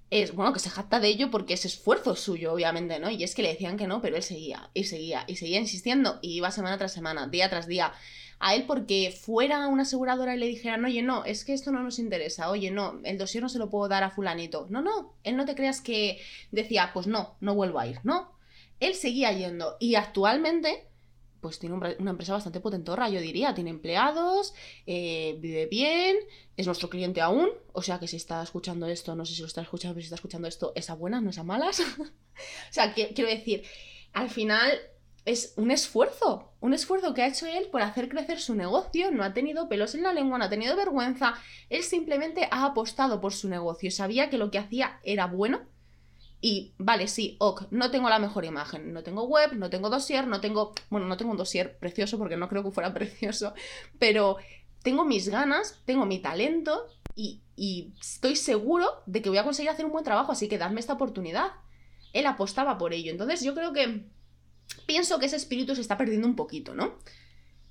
Es, 0.10 0.34
bueno, 0.34 0.54
que 0.54 0.60
se 0.60 0.70
jacta 0.70 1.00
de 1.00 1.10
ello 1.10 1.30
porque 1.30 1.54
es 1.54 1.66
esfuerzo 1.66 2.16
suyo, 2.16 2.54
obviamente, 2.54 3.00
¿no? 3.00 3.10
Y 3.10 3.24
es 3.24 3.36
que 3.36 3.42
le 3.42 3.50
decían 3.50 3.78
que 3.78 3.88
no, 3.88 4.02
pero 4.02 4.16
él 4.16 4.24
seguía, 4.24 4.70
y 4.74 4.86
seguía, 4.86 5.26
y 5.28 5.36
seguía 5.36 5.60
insistiendo, 5.60 6.20
y 6.22 6.38
iba 6.38 6.52
semana 6.52 6.78
tras 6.78 6.94
semana, 6.94 7.28
día 7.28 7.50
tras 7.50 7.68
día 7.68 7.94
a 8.40 8.56
él 8.56 8.66
porque 8.68 9.12
fuera 9.12 9.68
una 9.68 9.84
aseguradora 9.84 10.36
y 10.36 10.40
le 10.40 10.48
dijeran, 10.48 10.86
oye, 10.86 11.02
no, 11.02 11.26
es 11.26 11.44
que 11.44 11.54
esto 11.54 11.72
no 11.72 11.82
nos 11.82 12.00
interesa, 12.00 12.50
oye, 12.50 12.72
no, 12.72 13.00
el 13.04 13.18
dossier 13.18 13.42
no 13.42 13.50
se 13.50 13.60
lo 13.60 13.70
puedo 13.70 13.88
dar 13.88 14.04
a 14.04 14.12
fulanito. 14.12 14.68
No, 14.70 14.82
no, 14.82 15.14
él 15.24 15.36
no 15.36 15.46
te 15.46 15.56
creas 15.56 15.82
que 15.82 16.20
decía, 16.52 16.92
pues 16.94 17.08
no, 17.08 17.36
no 17.40 17.56
vuelvo 17.56 17.80
a 17.80 17.88
ir, 17.88 18.00
no. 18.04 18.32
Él 18.80 18.94
seguía 18.94 19.32
yendo 19.32 19.76
y 19.80 19.96
actualmente, 19.96 20.88
pues 21.42 21.60
tiene 21.60 21.76
una 21.76 22.12
empresa 22.12 22.34
bastante 22.34 22.60
potentorra, 22.60 23.10
yo 23.10 23.20
diría, 23.20 23.54
tiene 23.54 23.70
empleados, 23.70 24.54
eh, 24.86 25.38
vive 25.40 25.68
bien, 25.68 26.18
es 26.56 26.66
nuestro 26.66 26.90
cliente 26.90 27.22
aún, 27.22 27.50
o 27.74 27.82
sea 27.82 28.00
que 28.00 28.08
si 28.08 28.16
está 28.16 28.42
escuchando 28.42 28.88
esto, 28.88 29.16
no 29.16 29.26
sé 29.26 29.36
si 29.36 29.42
lo 29.42 29.48
está 29.48 29.62
escuchando, 29.62 29.94
pero 29.94 30.02
si 30.02 30.06
está 30.06 30.16
escuchando 30.16 30.48
esto, 30.48 30.74
es 30.76 30.90
a 30.90 30.96
buenas, 30.96 31.22
no 31.22 31.30
es 31.30 31.38
a 31.38 31.44
malas. 31.44 31.80
o 32.00 32.04
sea, 32.72 32.94
quiero 32.94 33.30
decir, 33.30 33.64
al 34.14 34.30
final 34.30 34.72
es 35.26 35.54
un 35.58 35.72
esfuerzo, 35.72 36.54
un 36.62 36.74
esfuerzo 36.74 37.14
que 37.14 37.22
ha 37.22 37.28
hecho 37.28 37.46
él 37.46 37.68
por 37.70 37.82
hacer 37.82 38.08
crecer 38.08 38.40
su 38.40 38.56
negocio, 38.56 39.12
no 39.12 39.24
ha 39.24 39.34
tenido 39.34 39.68
pelos 39.68 39.94
en 39.94 40.04
la 40.04 40.14
lengua, 40.14 40.38
no 40.38 40.46
ha 40.46 40.50
tenido 40.50 40.76
vergüenza, 40.76 41.36
él 41.70 41.84
simplemente 41.84 42.48
ha 42.50 42.66
apostado 42.66 43.20
por 43.20 43.34
su 43.34 43.50
negocio, 43.50 43.92
sabía 43.92 44.30
que 44.30 44.38
lo 44.38 44.52
que 44.52 44.58
hacía 44.58 45.00
era 45.04 45.28
bueno 45.28 45.68
y 46.40 46.74
vale, 46.78 47.08
sí, 47.08 47.36
ok, 47.40 47.64
no 47.72 47.90
tengo 47.90 48.10
la 48.10 48.20
mejor 48.20 48.46
imagen, 48.46 48.94
no 48.94 49.04
tengo 49.04 49.24
web, 49.24 49.54
no 49.54 49.70
tengo 49.70 49.90
dossier, 49.90 50.28
no 50.28 50.40
tengo, 50.40 50.74
bueno, 50.90 51.08
no 51.08 51.18
tengo 51.18 51.32
un 51.32 51.38
dossier 51.38 51.78
precioso 51.80 52.18
porque 52.18 52.38
no 52.38 52.48
creo 52.48 52.64
que 52.64 52.72
fuera 52.72 52.94
precioso, 52.94 53.54
pero 53.98 54.38
tengo 54.84 55.04
mis 55.06 55.30
ganas, 55.30 55.82
tengo 55.86 56.06
mi 56.06 56.20
talento 56.20 56.88
y, 57.16 57.42
y 57.56 57.94
estoy 58.00 58.36
seguro 58.36 58.88
de 59.08 59.22
que 59.22 59.30
voy 59.30 59.40
a 59.40 59.44
conseguir 59.44 59.72
hacer 59.72 59.86
un 59.86 59.92
buen 59.92 60.04
trabajo, 60.04 60.32
así 60.32 60.48
que 60.48 60.60
dadme 60.60 60.80
esta 60.80 60.94
oportunidad. 60.94 61.52
Él 62.14 62.26
apostaba 62.26 62.78
por 62.78 62.94
ello, 62.94 63.12
entonces 63.12 63.42
yo 63.42 63.54
creo 63.54 63.74
que 63.74 64.06
pienso 64.86 65.20
que 65.20 65.26
ese 65.26 65.36
espíritu 65.36 65.76
se 65.76 65.82
está 65.82 65.98
perdiendo 65.98 66.28
un 66.28 66.36
poquito, 66.36 66.76
¿no? 66.76 67.00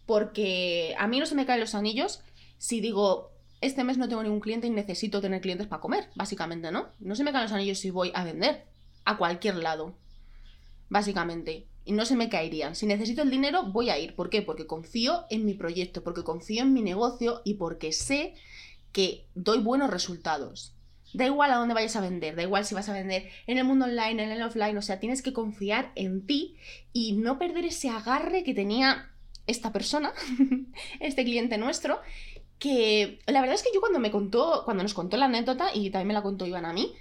Porque 0.06 0.94
a 0.98 1.06
mí 1.06 1.18
no 1.20 1.26
se 1.26 1.34
me 1.34 1.46
caen 1.46 1.60
los 1.60 1.74
anillos 1.74 2.20
si 2.58 2.80
digo, 2.80 3.32
este 3.66 3.84
mes 3.84 3.98
no 3.98 4.08
tengo 4.08 4.22
ningún 4.22 4.40
cliente 4.40 4.66
y 4.66 4.70
necesito 4.70 5.20
tener 5.20 5.40
clientes 5.40 5.66
para 5.66 5.80
comer, 5.80 6.08
básicamente, 6.14 6.70
¿no? 6.70 6.88
No 7.00 7.14
se 7.14 7.24
me 7.24 7.32
caen 7.32 7.44
los 7.44 7.52
anillos 7.52 7.78
si 7.78 7.90
voy 7.90 8.10
a 8.14 8.24
vender 8.24 8.66
a 9.04 9.16
cualquier 9.16 9.56
lado, 9.56 9.96
básicamente. 10.88 11.66
Y 11.84 11.92
no 11.92 12.04
se 12.04 12.16
me 12.16 12.28
caerían. 12.28 12.74
Si 12.74 12.86
necesito 12.86 13.22
el 13.22 13.30
dinero, 13.30 13.64
voy 13.64 13.90
a 13.90 13.98
ir. 13.98 14.16
¿Por 14.16 14.28
qué? 14.28 14.42
Porque 14.42 14.66
confío 14.66 15.24
en 15.30 15.44
mi 15.44 15.54
proyecto, 15.54 16.02
porque 16.02 16.24
confío 16.24 16.62
en 16.62 16.72
mi 16.72 16.82
negocio 16.82 17.42
y 17.44 17.54
porque 17.54 17.92
sé 17.92 18.34
que 18.92 19.26
doy 19.34 19.58
buenos 19.58 19.90
resultados. 19.90 20.74
Da 21.14 21.26
igual 21.26 21.52
a 21.52 21.56
dónde 21.56 21.74
vayas 21.74 21.94
a 21.94 22.00
vender, 22.00 22.34
da 22.34 22.42
igual 22.42 22.64
si 22.64 22.74
vas 22.74 22.88
a 22.88 22.92
vender 22.92 23.28
en 23.46 23.58
el 23.58 23.64
mundo 23.64 23.84
online, 23.84 24.24
en 24.24 24.30
el 24.32 24.42
offline, 24.42 24.76
o 24.76 24.82
sea, 24.82 24.98
tienes 24.98 25.22
que 25.22 25.32
confiar 25.32 25.92
en 25.94 26.26
ti 26.26 26.56
y 26.92 27.12
no 27.12 27.38
perder 27.38 27.64
ese 27.64 27.88
agarre 27.88 28.42
que 28.42 28.54
tenía 28.54 29.12
esta 29.46 29.72
persona, 29.72 30.12
este 31.00 31.24
cliente 31.24 31.56
nuestro, 31.58 32.00
que 32.58 33.18
la 33.26 33.40
verdad 33.40 33.54
es 33.54 33.62
que 33.62 33.70
yo 33.74 33.80
cuando 33.80 33.98
me 33.98 34.10
contó, 34.10 34.62
cuando 34.64 34.82
nos 34.82 34.94
contó 34.94 35.16
la 35.16 35.26
anécdota, 35.26 35.74
y 35.74 35.90
también 35.90 36.08
me 36.08 36.14
la 36.14 36.22
contó 36.22 36.46
Iván 36.46 36.64
a 36.64 36.72
mí, 36.72 36.92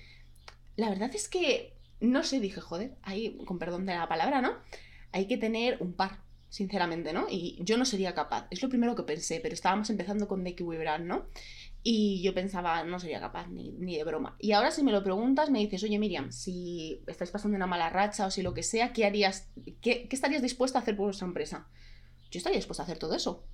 la 0.76 0.90
verdad 0.90 1.12
es 1.14 1.28
que, 1.28 1.78
no 2.00 2.24
sé, 2.24 2.40
dije, 2.40 2.62
joder, 2.62 2.96
ahí, 3.04 3.38
con 3.46 3.60
perdón 3.60 3.86
de 3.86 3.94
la 3.94 4.08
palabra, 4.08 4.42
¿no? 4.42 4.58
Hay 5.12 5.28
que 5.28 5.38
tener 5.38 5.78
un 5.82 5.94
par, 5.94 6.20
sinceramente, 6.50 7.14
¿no? 7.14 7.28
Y 7.30 7.58
yo 7.62 7.78
no 7.78 7.86
sería 7.86 8.14
capaz, 8.14 8.48
es 8.50 8.62
lo 8.62 8.70
primero 8.70 8.96
que 8.96 9.04
pensé, 9.04 9.40
pero 9.42 9.54
estábamos 9.54 9.90
empezando 9.90 10.28
con 10.28 10.44
Becky 10.44 10.64
Webrand, 10.64 11.06
¿no? 11.06 11.28
Y 11.88 12.24
yo 12.24 12.34
pensaba, 12.34 12.84
no 12.84 13.00
sería 13.00 13.20
capaz 13.20 13.48
ni, 13.48 13.96
de 13.96 14.04
broma. 14.04 14.36
Y 14.40 14.54
ahora 14.54 14.72
si 14.72 14.82
me 14.82 14.92
lo 14.92 15.04
preguntas, 15.04 15.52
me 15.52 15.60
dices, 15.60 15.84
oye 15.84 16.00
Miriam, 16.00 16.32
si 16.32 17.04
estáis 17.06 17.30
pasando 17.30 17.56
una 17.56 17.68
mala 17.68 17.92
racha 17.92 18.26
o 18.26 18.32
si 18.32 18.42
lo 18.42 18.56
que 18.56 18.64
sea, 18.64 18.92
¿qué 18.92 19.06
harías? 19.06 19.52
¿Qué, 19.82 20.10
estarías 20.10 20.42
dispuesta 20.42 20.80
a 20.80 20.82
hacer 20.82 20.98
por 20.98 21.06
vuestra 21.06 21.28
empresa? 21.28 21.68
Yo 22.32 22.40
estaría 22.40 22.58
dispuesta 22.58 22.82
a 22.82 22.86
hacer 22.86 22.98
todo 22.98 23.14
eso. 23.14 23.46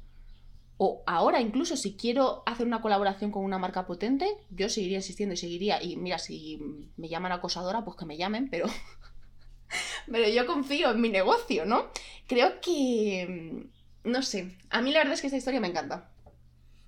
O 0.83 1.03
ahora 1.05 1.39
incluso 1.39 1.77
si 1.77 1.93
quiero 1.93 2.41
hacer 2.47 2.65
una 2.65 2.81
colaboración 2.81 3.29
con 3.29 3.43
una 3.43 3.59
marca 3.59 3.85
potente, 3.85 4.25
yo 4.49 4.67
seguiría 4.67 4.97
insistiendo 4.97 5.35
y 5.35 5.37
seguiría. 5.37 5.83
Y 5.83 5.95
mira, 5.95 6.17
si 6.17 6.59
me 6.97 7.07
llaman 7.07 7.31
acosadora, 7.31 7.85
pues 7.85 7.95
que 7.97 8.07
me 8.07 8.17
llamen, 8.17 8.49
pero... 8.49 8.65
pero 10.11 10.27
yo 10.27 10.47
confío 10.47 10.89
en 10.89 10.99
mi 10.99 11.09
negocio, 11.09 11.65
¿no? 11.65 11.91
Creo 12.25 12.59
que... 12.61 13.67
No 14.05 14.23
sé, 14.23 14.57
a 14.71 14.81
mí 14.81 14.91
la 14.91 15.01
verdad 15.01 15.13
es 15.13 15.21
que 15.21 15.27
esta 15.27 15.37
historia 15.37 15.59
me 15.59 15.67
encanta. 15.67 16.09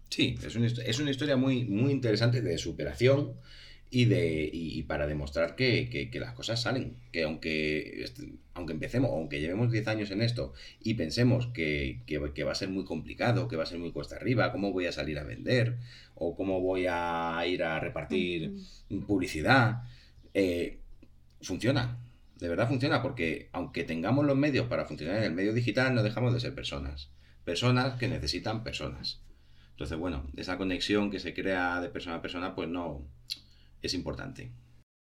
Sí, 0.10 0.40
es 0.44 0.56
una, 0.56 1.12
historia 1.12 1.38
muy, 1.38 1.64
muy 1.66 1.92
interesante 1.92 2.42
de 2.42 2.58
superación 2.58 3.36
y, 3.94 4.06
de, 4.06 4.50
y, 4.52 4.82
para 4.84 5.06
demostrar 5.06 5.56
que, 5.56 6.10
que, 6.12 6.20
las 6.20 6.34
cosas 6.34 6.60
salen. 6.60 6.98
Que 7.12 7.24
aunque, 7.26 8.06
aunque 8.56 8.74
empecemos, 8.74 9.12
aunque 9.12 9.40
llevemos 9.40 9.72
10 9.72 9.88
años 9.88 10.10
en 10.10 10.24
esto 10.24 10.54
y 10.80 10.96
pensemos 10.96 11.46
que, 11.54 12.02
que, 12.08 12.44
va 12.44 12.52
a 12.52 12.56
ser 12.56 12.70
muy 12.70 12.86
complicado, 12.86 13.48
que 13.48 13.56
va 13.56 13.64
a 13.64 13.68
ser 13.68 13.78
muy 13.78 13.92
cuesta 13.92 14.16
arriba, 14.16 14.52
cómo 14.52 14.72
voy 14.72 14.88
a 14.88 14.92
salir 14.92 15.20
a 15.20 15.24
vender 15.24 15.78
o 16.16 16.36
cómo 16.36 16.60
voy 16.60 16.88
a 16.90 17.44
ir 17.48 17.62
a 17.62 17.80
repartir 17.80 18.56
publicidad, 19.06 19.84
eh, 20.34 20.80
funciona. 21.44 22.00
De 22.40 22.50
verdad 22.50 22.68
funciona 22.68 23.04
porque 23.04 23.50
aunque 23.52 23.84
tengamos 23.84 24.26
los 24.26 24.36
medios 24.36 24.66
para 24.66 24.86
funcionar 24.86 25.18
en 25.18 25.24
el 25.26 25.34
medio 25.34 25.54
digital, 25.54 25.94
no 25.94 26.02
dejamos 26.02 26.34
de 26.34 26.40
ser 26.40 26.56
personas. 26.56 27.12
Personas 27.46 28.00
que 28.00 28.08
necesitan 28.08 28.64
personas. 28.64 29.22
Entonces, 29.70 30.00
bueno, 30.00 30.26
esa 30.36 30.58
conexión 30.58 31.12
que 31.12 31.20
se 31.20 31.36
crea 31.36 31.80
de 31.80 31.90
persona 31.90 32.16
a 32.16 32.22
persona, 32.24 32.56
pues 32.56 32.70
no, 32.70 33.08
es 33.84 33.94
importante. 33.94 34.52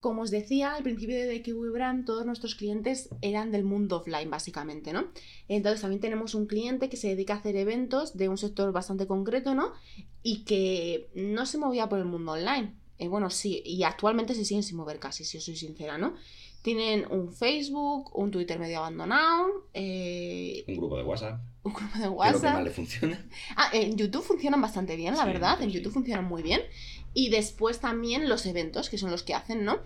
Como 0.01 0.23
os 0.23 0.31
decía, 0.31 0.75
al 0.75 0.83
principio 0.83 1.17
de 1.17 1.41
Kiwi 1.41 1.71
Brand, 1.71 2.05
todos 2.05 2.27
nuestros 2.27 2.57
clientes 2.57 3.09
eran 3.23 3.51
del 3.51 3.65
mundo 3.65 3.97
offline, 3.97 4.29
básicamente, 4.29 4.93
¿no? 4.93 5.07
Entonces 5.49 5.81
también 5.81 6.01
tenemos 6.01 6.35
un 6.35 6.47
cliente 6.47 6.91
que 6.91 6.99
se 6.99 7.09
dedica 7.09 7.35
a 7.35 7.39
hacer 7.39 7.57
eventos 7.57 8.15
de 8.15 8.29
un 8.29 8.37
sector 8.37 8.71
bastante 8.73 9.07
concreto, 9.07 9.55
¿no? 9.55 9.73
Y 10.23 10.45
que 10.45 11.09
no 11.15 11.47
se 11.47 11.57
movía 11.57 11.89
por 11.89 12.01
el 12.01 12.05
mundo 12.05 12.33
online. 12.33 12.75
Eh, 12.99 13.09
bueno, 13.09 13.31
sí, 13.31 13.63
y 13.65 13.83
actualmente 13.83 14.35
se 14.35 14.45
siguen 14.45 14.63
sin 14.63 14.77
mover 14.77 14.99
casi, 14.99 15.25
si 15.25 15.39
os 15.39 15.45
soy 15.45 15.57
sincera, 15.57 15.97
¿no? 15.97 16.15
Tienen 16.65 17.07
un 17.11 17.31
Facebook, 17.31 18.11
un 18.17 18.31
Twitter 18.31 18.59
medio 18.59 18.79
abandonado. 18.79 19.69
Eh, 19.75 20.65
un 20.67 20.79
grupo 20.79 20.97
de 20.97 21.03
WhatsApp. 21.03 21.39
Un 21.63 21.75
grupo 21.75 21.99
de 21.99 22.09
WhatsApp. 22.09 22.57
Que 22.57 22.65
le 22.65 22.71
funciona. 22.71 23.27
Ah, 23.55 23.69
en 23.75 23.99
YouTube 23.99 24.25
funcionan 24.25 24.63
bastante 24.63 24.97
bien, 24.97 25.15
la 25.15 25.27
verdad. 25.27 25.61
En 25.61 25.69
YouTube 25.69 25.93
funcionan 25.93 26.25
muy 26.25 26.43
bien. 26.43 26.63
Y 27.13 27.29
después 27.29 27.81
también 27.81 28.31
los 28.31 28.47
eventos, 28.47 28.89
que 28.89 28.97
son 28.97 29.11
los 29.11 29.23
que 29.23 29.35
hacen, 29.35 29.67
¿no? 29.67 29.81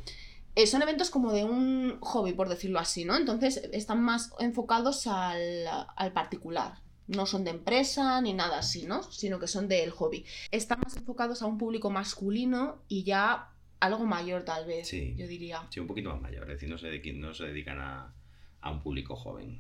Eh, 0.54 0.68
son 0.68 0.80
eventos 0.80 1.11
como 1.11 1.32
de 1.32 1.42
un 1.42 1.99
hobby, 2.00 2.32
por 2.32 2.49
decirlo 2.49 2.78
así, 2.78 3.04
¿no? 3.04 3.16
Entonces 3.16 3.61
están 3.73 4.00
más 4.00 4.30
enfocados 4.38 5.08
al, 5.08 5.66
al 5.97 6.12
particular. 6.12 6.80
No 7.08 7.26
son 7.26 7.42
de 7.42 7.50
empresa 7.50 8.20
ni 8.20 8.35
nada 8.35 8.58
así, 8.58 8.87
¿no? 8.87 9.02
Sino 9.02 9.40
que 9.40 9.49
son 9.49 9.66
del 9.66 9.90
hobby. 9.90 10.25
Están 10.52 10.78
más 10.78 10.97
enfocados 10.97 11.42
a 11.42 11.47
un 11.47 11.58
público 11.58 11.90
masculino 11.90 12.82
y 12.87 13.02
ya 13.02 13.50
algo 13.80 14.04
mayor 14.06 14.44
tal 14.44 14.66
vez, 14.66 14.88
sí, 14.88 15.14
yo 15.16 15.26
diría. 15.26 15.66
Sí, 15.70 15.80
un 15.80 15.87
poquito 15.87 16.11
más 16.11 16.20
mayor, 16.20 16.42
es 16.44 16.61
decir, 16.61 16.68
no 16.68 16.78
se, 16.78 17.12
no 17.14 17.35
se 17.35 17.44
dedican 17.44 17.78
a, 17.80 18.14
a 18.61 18.70
un 18.70 18.82
público 18.82 19.16
joven. 19.16 19.58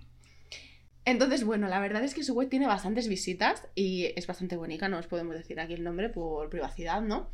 Entonces, 1.04 1.44
bueno, 1.44 1.68
la 1.68 1.80
verdad 1.80 2.04
es 2.04 2.14
que 2.14 2.22
su 2.22 2.34
web 2.34 2.50
tiene 2.50 2.66
bastantes 2.66 3.08
visitas 3.08 3.66
y 3.74 4.12
es 4.14 4.26
bastante 4.26 4.56
bonita, 4.56 4.88
no 4.88 4.98
os 4.98 5.06
podemos 5.06 5.34
decir 5.34 5.58
aquí 5.58 5.72
el 5.72 5.82
nombre 5.82 6.10
por 6.10 6.50
privacidad, 6.50 7.00
¿no? 7.00 7.30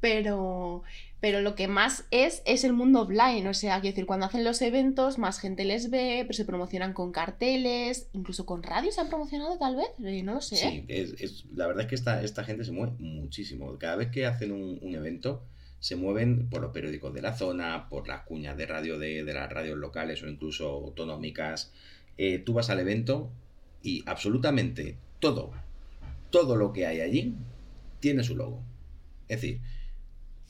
Pero, 0.00 0.82
pero 1.20 1.42
lo 1.42 1.54
que 1.54 1.68
más 1.68 2.06
es 2.10 2.42
es 2.46 2.64
el 2.64 2.72
mundo 2.72 3.02
offline, 3.02 3.46
o 3.46 3.52
sea, 3.52 3.80
quiero 3.80 3.92
decir, 3.92 4.06
cuando 4.06 4.24
hacen 4.24 4.44
los 4.44 4.62
eventos, 4.62 5.18
más 5.18 5.38
gente 5.38 5.64
les 5.64 5.90
ve, 5.90 6.22
pero 6.22 6.32
se 6.32 6.46
promocionan 6.46 6.94
con 6.94 7.12
carteles, 7.12 8.08
incluso 8.14 8.46
con 8.46 8.62
radio 8.62 8.90
se 8.90 9.02
han 9.02 9.10
promocionado 9.10 9.58
tal 9.58 9.76
vez, 9.76 9.88
eh, 10.02 10.22
no 10.22 10.32
lo 10.32 10.40
sé. 10.40 10.56
Sí, 10.56 10.84
es, 10.88 11.44
la 11.54 11.66
verdad 11.66 11.82
es 11.82 11.88
que 11.88 11.94
esta, 11.96 12.22
esta 12.22 12.44
gente 12.44 12.64
se 12.64 12.72
mueve 12.72 12.94
muchísimo. 12.98 13.76
Cada 13.78 13.96
vez 13.96 14.08
que 14.10 14.24
hacen 14.24 14.52
un, 14.52 14.94
evento, 14.94 15.44
se 15.80 15.96
mueven 15.96 16.48
por 16.48 16.60
los 16.60 16.72
periódicos 16.72 17.12
de 17.14 17.22
la 17.22 17.36
zona, 17.36 17.88
por 17.88 18.06
las 18.06 18.22
cuñas 18.22 18.56
de 18.56 18.66
radio 18.66 18.98
de, 18.98 19.24
las 19.24 19.50
radios 19.50 19.78
locales 19.78 20.22
o 20.22 20.28
incluso 20.28 20.68
autonómicas, 20.68 21.72
eh, 22.18 22.38
tú 22.38 22.52
vas 22.52 22.68
al 22.70 22.80
evento 22.80 23.30
y 23.82 24.04
absolutamente 24.06 24.96
todo, 25.18 25.52
todo 26.30 26.56
lo 26.56 26.72
que 26.72 26.86
hay 26.86 27.00
allí 27.00 27.34
tiene 27.98 28.22
su 28.22 28.36
logo. 28.36 28.62
Es 29.28 29.40
decir, 29.40 29.60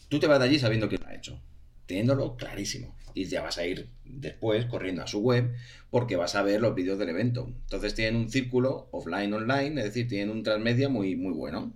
tú 0.08 0.18
te 0.18 0.26
vas 0.26 0.40
de 0.40 0.46
allí 0.46 0.58
sabiendo 0.58 0.88
que 0.88 0.98
lo 0.98 1.06
ha 1.06 1.14
hecho, 1.14 1.40
teniéndolo 1.86 2.36
clarísimo. 2.36 2.96
Y 3.14 3.24
ya 3.24 3.42
vas 3.42 3.58
a 3.58 3.66
ir 3.66 3.88
después 4.04 4.66
corriendo 4.66 5.02
a 5.02 5.06
su 5.08 5.20
web 5.20 5.52
porque 5.90 6.16
vas 6.16 6.36
a 6.36 6.42
ver 6.42 6.60
los 6.60 6.74
vídeos 6.74 6.98
del 6.98 7.08
evento. 7.08 7.52
Entonces 7.62 7.94
tienen 7.94 8.16
un 8.16 8.30
círculo 8.30 8.88
offline, 8.92 9.32
online, 9.32 9.80
es 9.80 9.86
decir, 9.86 10.08
tienen 10.08 10.30
un 10.30 10.42
transmedia 10.42 10.88
muy, 10.88 11.16
muy 11.16 11.32
bueno. 11.32 11.72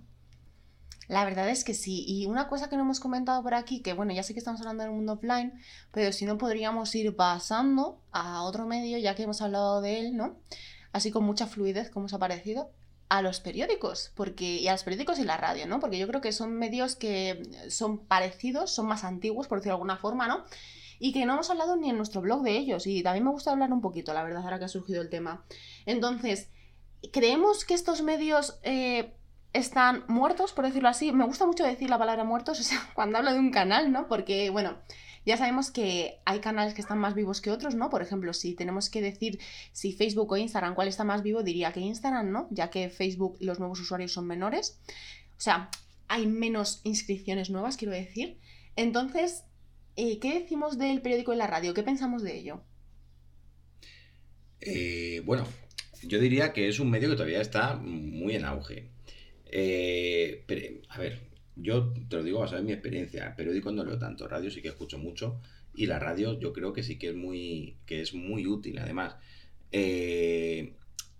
La 1.07 1.23
verdad 1.23 1.49
es 1.49 1.63
que 1.63 1.73
sí. 1.73 2.03
Y 2.07 2.25
una 2.25 2.47
cosa 2.47 2.69
que 2.69 2.75
no 2.75 2.83
hemos 2.83 2.99
comentado 2.99 3.41
por 3.43 3.53
aquí, 3.53 3.81
que 3.81 3.93
bueno, 3.93 4.13
ya 4.13 4.23
sé 4.23 4.33
que 4.33 4.39
estamos 4.39 4.61
hablando 4.61 4.83
del 4.83 4.91
mundo 4.91 5.13
offline, 5.13 5.53
pero 5.91 6.11
si 6.11 6.25
no 6.25 6.37
podríamos 6.37 6.93
ir 6.95 7.15
pasando 7.15 8.01
a 8.11 8.43
otro 8.43 8.65
medio, 8.65 8.97
ya 8.97 9.15
que 9.15 9.23
hemos 9.23 9.41
hablado 9.41 9.81
de 9.81 9.99
él, 9.99 10.17
¿no? 10.17 10.37
Así 10.91 11.11
con 11.11 11.23
mucha 11.23 11.47
fluidez, 11.47 11.89
como 11.89 12.05
os 12.05 12.13
ha 12.13 12.19
parecido, 12.19 12.71
a 13.09 13.21
los 13.21 13.39
periódicos, 13.39 14.11
porque, 14.15 14.55
y 14.55 14.67
a 14.67 14.71
los 14.71 14.83
periódicos 14.83 15.19
y 15.19 15.23
la 15.23 15.37
radio, 15.37 15.67
¿no? 15.67 15.79
Porque 15.79 15.97
yo 15.99 16.07
creo 16.07 16.21
que 16.21 16.31
son 16.31 16.53
medios 16.53 16.95
que 16.95 17.43
son 17.69 17.99
parecidos, 17.99 18.71
son 18.71 18.87
más 18.87 19.03
antiguos, 19.03 19.47
por 19.47 19.59
decirlo 19.59 19.73
de 19.73 19.75
alguna 19.75 19.97
forma, 19.97 20.27
¿no? 20.27 20.43
Y 20.97 21.13
que 21.13 21.25
no 21.25 21.33
hemos 21.33 21.49
hablado 21.49 21.75
ni 21.75 21.89
en 21.89 21.97
nuestro 21.97 22.21
blog 22.21 22.41
de 22.41 22.57
ellos. 22.57 22.87
Y 22.87 23.03
también 23.03 23.25
me 23.25 23.31
gusta 23.31 23.51
hablar 23.51 23.71
un 23.71 23.81
poquito, 23.81 24.13
la 24.13 24.23
verdad, 24.23 24.43
ahora 24.43 24.59
que 24.59 24.65
ha 24.65 24.69
surgido 24.69 25.01
el 25.01 25.09
tema. 25.09 25.45
Entonces, 25.85 26.49
¿creemos 27.11 27.65
que 27.65 27.73
estos 27.73 28.01
medios 28.01 28.59
eh, 28.63 29.13
están 29.55 30.03
muertos, 30.07 30.51
por 30.51 30.65
decirlo 30.65 30.89
así. 30.89 31.11
Me 31.11 31.25
gusta 31.25 31.45
mucho 31.45 31.63
decir 31.63 31.89
la 31.89 31.97
palabra 31.97 32.23
muertos, 32.23 32.69
cuando 32.93 33.17
hablo 33.17 33.33
de 33.33 33.39
un 33.39 33.51
canal, 33.51 33.91
¿no? 33.91 34.07
Porque, 34.07 34.49
bueno, 34.49 34.77
ya 35.25 35.37
sabemos 35.37 35.71
que 35.71 36.19
hay 36.25 36.39
canales 36.39 36.73
que 36.73 36.81
están 36.81 36.99
más 36.99 37.15
vivos 37.15 37.41
que 37.41 37.51
otros, 37.51 37.73
¿no? 37.73 37.89
Por 37.89 38.01
ejemplo, 38.01 38.33
si 38.33 38.53
tenemos 38.53 38.89
que 38.89 39.01
decir 39.01 39.39
si 39.71 39.93
Facebook 39.93 40.31
o 40.31 40.37
Instagram 40.37 40.75
cuál 40.75 40.87
está 40.87 41.03
más 41.03 41.23
vivo, 41.23 41.41
diría 41.41 41.71
que 41.71 41.79
Instagram, 41.79 42.31
¿no? 42.31 42.47
Ya 42.51 42.69
que 42.69 42.89
Facebook 42.89 43.37
los 43.39 43.59
nuevos 43.59 43.79
usuarios 43.79 44.11
son 44.11 44.27
menores. 44.27 44.79
O 45.37 45.41
sea, 45.41 45.69
hay 46.07 46.27
menos 46.27 46.81
inscripciones 46.83 47.49
nuevas, 47.49 47.77
quiero 47.77 47.93
decir. 47.93 48.37
Entonces, 48.75 49.45
eh, 49.95 50.19
¿qué 50.19 50.39
decimos 50.39 50.77
del 50.77 51.01
periódico 51.01 51.33
y 51.33 51.37
la 51.37 51.47
radio? 51.47 51.73
¿Qué 51.73 51.81
pensamos 51.81 52.21
de 52.23 52.37
ello? 52.37 52.61
Eh, 54.59 55.21
bueno, 55.25 55.47
yo 56.03 56.19
diría 56.19 56.51
que 56.51 56.67
es 56.67 56.79
un 56.79 56.89
medio 56.89 57.09
que 57.09 57.15
todavía 57.15 57.41
está 57.41 57.75
muy 57.75 58.35
en 58.35 58.45
auge. 58.45 58.94
Eh, 59.45 60.43
a 60.89 60.99
ver, 60.99 61.19
yo 61.55 61.93
te 62.09 62.17
lo 62.17 62.23
digo 62.23 62.39
basado 62.39 62.59
en 62.59 62.67
mi 62.67 62.73
experiencia. 62.73 63.35
Periódico 63.35 63.71
no 63.71 63.83
leo 63.83 63.97
tanto, 63.97 64.27
radio 64.27 64.51
sí 64.51 64.61
que 64.61 64.69
escucho 64.69 64.97
mucho. 64.97 65.39
Y 65.73 65.87
la 65.87 65.99
radio 65.99 66.39
yo 66.39 66.53
creo 66.53 66.73
que 66.73 66.83
sí 66.83 66.97
que 66.97 67.09
es 67.09 67.15
muy, 67.15 67.77
que 67.85 68.01
es 68.01 68.13
muy 68.13 68.47
útil. 68.47 68.79
Además, 68.79 69.15
eh, 69.71 70.73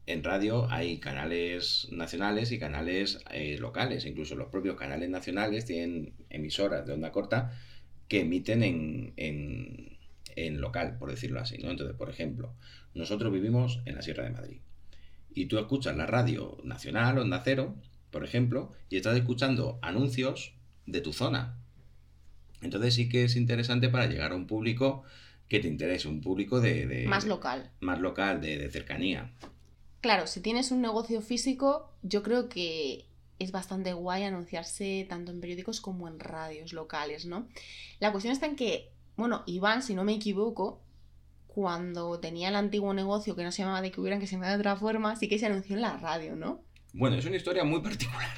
en 0.08 0.24
radio 0.24 0.70
hay 0.70 1.00
canales 1.00 1.88
nacionales 1.92 2.52
y 2.52 2.60
canales 2.60 3.20
eh, 3.32 3.58
locales. 3.60 4.06
Incluso 4.06 4.36
los 4.36 4.50
propios 4.50 4.78
canales 4.78 5.10
nacionales 5.10 5.66
tienen 5.66 6.14
emisoras 6.30 6.86
de 6.86 6.94
onda 6.94 7.12
corta 7.12 7.52
que 8.08 8.22
emiten 8.22 8.64
en, 8.64 9.14
en, 9.18 9.98
en 10.36 10.62
local, 10.62 10.98
por 10.98 11.10
decirlo 11.10 11.40
así. 11.40 11.58
¿no? 11.58 11.72
Entonces, 11.72 11.96
por 11.98 12.10
ejemplo, 12.10 12.54
nosotros 12.94 13.34
vivimos 13.34 13.82
en 13.86 13.96
la 13.96 14.02
Sierra 14.02 14.24
de 14.24 14.32
Madrid. 14.32 14.62
Y 15.34 15.48
tú 15.48 15.58
escuchas 15.58 15.98
la 15.98 16.06
radio 16.06 16.58
nacional, 16.64 17.18
Onda 17.18 17.42
Cero, 17.44 17.76
por 18.16 18.24
ejemplo, 18.24 18.72
y 18.90 18.96
estás 18.96 19.18
escuchando 19.18 19.78
anuncios 19.82 20.54
de 20.86 21.02
tu 21.02 21.12
zona. 21.12 21.60
Entonces 22.62 22.94
sí 22.94 23.10
que 23.10 23.26
es 23.26 23.36
interesante 23.36 23.90
para 23.90 24.06
llegar 24.06 24.32
a 24.32 24.36
un 24.36 24.48
público 24.48 25.04
que 25.50 25.60
te 25.60 25.68
interese, 25.68 26.08
un 26.08 26.22
público 26.22 26.62
de... 26.62 27.04
más 27.10 27.26
local. 27.26 27.72
Más 27.82 28.00
local, 28.00 28.40
de, 28.40 28.72
cercanía. 28.72 29.34
Claro, 30.00 30.28
si 30.28 30.40
tienes 30.40 30.72
un 30.72 30.82
negocio 30.82 31.20
físico, 31.20 31.92
yo 32.04 32.24
creo 32.24 32.48
que 32.48 33.06
es 33.38 33.52
bastante 33.52 33.92
guay 33.92 34.24
anunciarse 34.24 35.06
tanto 35.10 35.34
en 35.34 35.42
periódicos 35.42 35.82
como 35.82 36.08
en 36.08 36.18
radios 36.22 36.72
locales, 36.72 37.26
¿no? 37.26 37.50
La 38.00 38.14
cuestión 38.14 38.32
está 38.32 38.46
en 38.46 38.56
que, 38.56 38.94
bueno, 39.18 39.44
Iván, 39.46 39.84
si 39.84 39.94
no 39.94 40.06
me 40.06 40.16
equivoco, 40.16 40.82
cuando 41.48 42.18
tenía 42.22 42.48
el 42.48 42.56
antiguo 42.56 42.94
negocio 42.94 43.36
que 43.36 43.44
no 43.44 43.52
se 43.52 43.64
llamaba 43.64 43.82
de 43.82 43.92
que 43.92 44.00
hubieran 44.00 44.22
que 44.22 44.28
se 44.28 44.36
llamaba 44.36 44.54
de 44.54 44.60
otra 44.60 44.78
forma, 44.78 45.18
sí 45.18 45.28
que 45.28 45.38
se 45.38 45.48
anunció 45.48 45.76
en 45.76 45.82
la 45.82 45.98
radio, 45.98 46.38
¿no? 46.38 46.65
Bueno, 46.98 47.18
es 47.18 47.26
una 47.26 47.36
historia 47.36 47.66
muy 47.66 47.82
particular. 47.82 48.30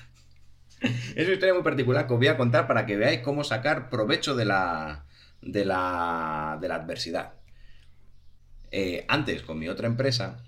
es 0.82 1.26
una 1.26 1.34
historia 1.34 1.54
muy 1.54 1.62
particular 1.62 2.08
que 2.08 2.14
os 2.14 2.20
voy 2.20 2.28
a 2.28 2.38
contar 2.38 2.66
para 2.66 2.88
que 2.88 2.98
veáis 2.98 3.20
cómo 3.20 3.44
sacar 3.44 3.92
provecho 3.92 4.36
de 4.36 4.46
la, 4.46 5.06
de 5.44 5.64
la, 5.64 6.58
de 6.60 6.68
la 6.68 6.76
adversidad. 6.76 7.34
Eh, 8.72 9.06
antes, 9.08 9.44
con 9.44 9.60
mi 9.60 9.68
otra 9.68 9.86
empresa, 9.86 10.44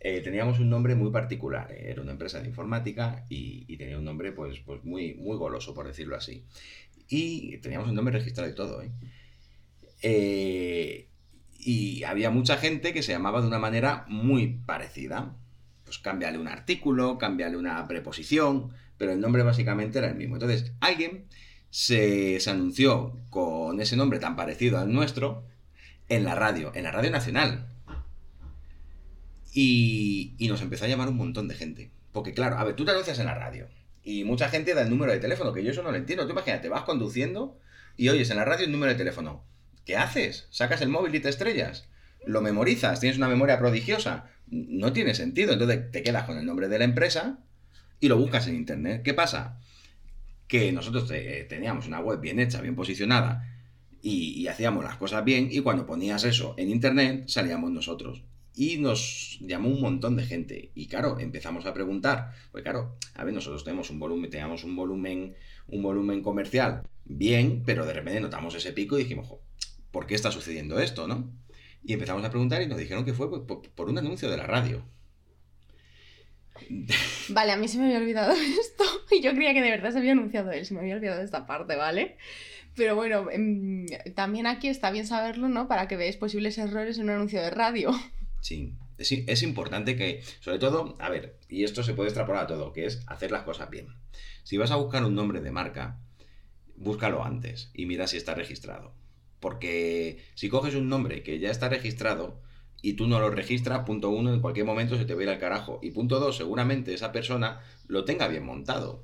eh, 0.00 0.22
teníamos 0.22 0.58
un 0.58 0.70
nombre 0.70 0.94
muy 0.94 1.10
particular. 1.10 1.70
Era 1.70 2.00
una 2.00 2.12
empresa 2.12 2.40
de 2.40 2.48
informática 2.48 3.26
y, 3.28 3.76
tenía 3.76 3.98
un 3.98 4.06
nombre 4.06 4.32
pues, 4.32 4.60
pues 4.60 4.82
muy, 4.82 5.12
muy 5.12 5.36
goloso, 5.36 5.74
por 5.74 5.86
decirlo 5.86 6.16
así. 6.16 6.46
Y 7.10 7.58
teníamos 7.58 7.90
un 7.90 7.94
nombre 7.94 8.16
registrado 8.16 8.48
y 8.48 8.54
todo. 8.54 8.82
¿eh? 8.82 8.90
y 11.58 12.04
había 12.04 12.30
mucha 12.30 12.56
gente 12.56 12.92
que 12.92 13.02
se 13.02 13.12
llamaba 13.12 13.40
de 13.40 13.46
una 13.46 13.58
manera 13.58 14.04
muy 14.08 14.60
parecida 14.66 15.34
pues 15.94 16.02
cámbiale 16.02 16.38
un 16.38 16.48
artículo, 16.48 17.18
cámbiale 17.18 17.56
una 17.56 17.86
preposición, 17.86 18.72
pero 18.98 19.12
el 19.12 19.20
nombre 19.20 19.42
básicamente 19.42 19.98
era 19.98 20.08
el 20.08 20.16
mismo. 20.16 20.36
Entonces, 20.36 20.72
alguien 20.80 21.26
se, 21.70 22.38
anunció 22.48 23.16
con 23.30 23.80
ese 23.80 23.96
nombre 23.96 24.18
tan 24.18 24.34
parecido 24.34 24.78
al 24.78 24.92
nuestro 24.92 25.44
en 26.08 26.24
la 26.24 26.34
radio, 26.34 26.72
en 26.74 26.84
la 26.84 26.90
radio 26.90 27.10
nacional. 27.10 27.68
Y, 29.52 30.36
nos 30.48 30.62
empezó 30.62 30.84
a 30.84 30.88
llamar 30.88 31.08
un 31.08 31.16
montón 31.16 31.46
de 31.46 31.54
gente. 31.54 31.90
Porque 32.12 32.34
claro, 32.34 32.58
a 32.58 32.64
ver, 32.64 32.74
tú 32.74 32.84
te 32.84 32.90
anuncias 32.90 33.18
en 33.18 33.26
la 33.26 33.34
radio 33.34 33.68
y 34.02 34.24
mucha 34.24 34.48
gente 34.48 34.74
da 34.74 34.82
el 34.82 34.90
número 34.90 35.12
de 35.12 35.18
teléfono, 35.18 35.52
que 35.52 35.64
yo 35.64 35.70
eso 35.70 35.82
no 35.82 35.90
lo 35.90 35.96
entiendo. 35.96 36.26
Tú 36.26 36.32
imagínate, 36.32 36.68
vas 36.68 36.82
conduciendo 36.82 37.58
y 37.96 38.08
oyes 38.08 38.30
en 38.30 38.36
la 38.36 38.44
radio 38.44 38.66
el 38.66 38.72
número 38.72 38.92
de 38.92 38.98
teléfono. 38.98 39.44
¿Qué 39.84 39.96
haces? 39.96 40.48
¿Sacas 40.50 40.80
el 40.80 40.88
móvil 40.88 41.14
y 41.14 41.20
te 41.20 41.28
estrellas? 41.28 41.88
¿Lo 42.26 42.40
memorizas? 42.40 43.00
¿Tienes 43.00 43.18
una 43.18 43.28
memoria 43.28 43.58
prodigiosa? 43.58 44.30
No 44.48 44.92
tiene 44.92 45.14
sentido. 45.14 45.52
Entonces 45.52 45.90
te 45.90 46.02
quedas 46.02 46.24
con 46.24 46.38
el 46.38 46.46
nombre 46.46 46.68
de 46.68 46.78
la 46.78 46.84
empresa 46.84 47.38
y 48.00 48.08
lo 48.08 48.18
buscas 48.18 48.46
en 48.46 48.56
internet. 48.56 49.02
¿Qué 49.02 49.14
pasa? 49.14 49.58
Que 50.46 50.72
nosotros 50.72 51.10
eh, 51.12 51.46
teníamos 51.48 51.86
una 51.86 52.00
web 52.00 52.20
bien 52.20 52.38
hecha, 52.40 52.60
bien 52.60 52.76
posicionada 52.76 53.48
y, 54.02 54.32
y 54.40 54.48
hacíamos 54.48 54.84
las 54.84 54.96
cosas 54.96 55.24
bien 55.24 55.48
y 55.50 55.60
cuando 55.60 55.86
ponías 55.86 56.24
eso 56.24 56.54
en 56.58 56.70
internet 56.70 57.24
salíamos 57.28 57.70
nosotros. 57.70 58.22
Y 58.56 58.78
nos 58.78 59.38
llamó 59.40 59.68
un 59.68 59.80
montón 59.80 60.16
de 60.16 60.24
gente. 60.24 60.70
Y 60.74 60.86
claro, 60.86 61.18
empezamos 61.18 61.66
a 61.66 61.74
preguntar. 61.74 62.30
Pues 62.52 62.62
claro, 62.62 62.96
a 63.14 63.24
ver, 63.24 63.34
nosotros 63.34 63.64
tenemos 63.64 63.90
un 63.90 63.98
volumen, 63.98 64.30
teníamos 64.30 64.62
un 64.62 64.76
volumen, 64.76 65.34
un 65.66 65.82
volumen 65.82 66.22
comercial 66.22 66.82
bien, 67.04 67.62
pero 67.66 67.84
de 67.84 67.94
repente 67.94 68.20
notamos 68.20 68.54
ese 68.54 68.72
pico 68.72 68.96
y 68.96 69.02
dijimos, 69.02 69.26
"Jo, 69.26 69.40
¿por 69.90 70.06
qué 70.06 70.14
está 70.14 70.30
sucediendo 70.30 70.78
esto, 70.78 71.08
no? 71.08 71.32
Y 71.84 71.92
empezamos 71.92 72.24
a 72.24 72.30
preguntar 72.30 72.62
y 72.62 72.66
nos 72.66 72.78
dijeron 72.78 73.04
que 73.04 73.12
fue 73.12 73.30
por, 73.46 73.88
un 73.90 73.98
anuncio 73.98 74.30
de 74.30 74.36
la 74.38 74.46
radio. 74.46 74.82
Vale, 77.28 77.52
a 77.52 77.56
mí 77.56 77.68
se 77.68 77.78
me 77.78 77.86
había 77.86 77.98
olvidado 77.98 78.32
esto. 78.60 78.84
Y 79.10 79.20
yo 79.20 79.32
creía 79.32 79.52
que 79.52 79.60
de 79.60 79.70
verdad 79.70 79.90
se 79.90 79.98
había 79.98 80.12
anunciado 80.12 80.50
él. 80.50 80.64
Se 80.64 80.72
me 80.72 80.80
había 80.80 80.96
olvidado 80.96 81.22
esta 81.22 81.46
parte, 81.46 81.76
¿vale? 81.76 82.16
Pero 82.74 82.96
bueno, 82.96 83.30
em, 83.30 83.86
también 84.14 84.46
aquí 84.46 84.68
está 84.68 84.90
bien 84.90 85.06
saberlo, 85.06 85.48
¿no? 85.48 85.68
Para 85.68 85.86
que 85.86 85.96
veáis 85.96 86.16
posibles 86.16 86.56
errores 86.56 86.98
en 86.98 87.04
un 87.04 87.10
anuncio 87.10 87.40
de 87.40 87.50
radio. 87.50 87.92
Sí, 88.40 88.74
es, 88.98 89.12
es 89.12 89.42
importante 89.42 89.94
que, 89.94 90.22
sobre 90.40 90.58
todo, 90.58 90.96
a 90.98 91.10
ver, 91.10 91.38
y 91.48 91.64
esto 91.64 91.82
se 91.82 91.94
puede 91.94 92.08
extrapolar 92.08 92.44
a 92.44 92.46
todo, 92.46 92.72
que 92.72 92.86
es 92.86 93.02
hacer 93.06 93.30
las 93.30 93.42
cosas 93.42 93.70
bien. 93.70 93.88
Si 94.42 94.56
vas 94.56 94.70
a 94.70 94.76
buscar 94.76 95.04
un 95.04 95.14
nombre 95.14 95.40
de 95.40 95.50
marca, 95.50 95.98
búscalo 96.76 97.24
antes 97.24 97.70
y 97.74 97.86
mira 97.86 98.06
si 98.06 98.16
está 98.16 98.34
registrado. 98.34 98.92
Porque 99.44 100.24
si 100.34 100.48
coges 100.48 100.74
un 100.74 100.88
nombre 100.88 101.22
que 101.22 101.38
ya 101.38 101.50
está 101.50 101.68
registrado 101.68 102.40
y 102.80 102.94
tú 102.94 103.06
no 103.06 103.20
lo 103.20 103.28
registras, 103.28 103.84
punto 103.84 104.08
uno, 104.08 104.32
en 104.32 104.40
cualquier 104.40 104.64
momento 104.64 104.96
se 104.96 105.04
te 105.04 105.12
va 105.12 105.20
a 105.20 105.22
ir 105.24 105.28
al 105.28 105.38
carajo. 105.38 105.80
Y 105.82 105.90
punto 105.90 106.18
dos, 106.18 106.38
seguramente 106.38 106.94
esa 106.94 107.12
persona 107.12 107.60
lo 107.86 108.06
tenga 108.06 108.26
bien 108.26 108.46
montado. 108.46 109.02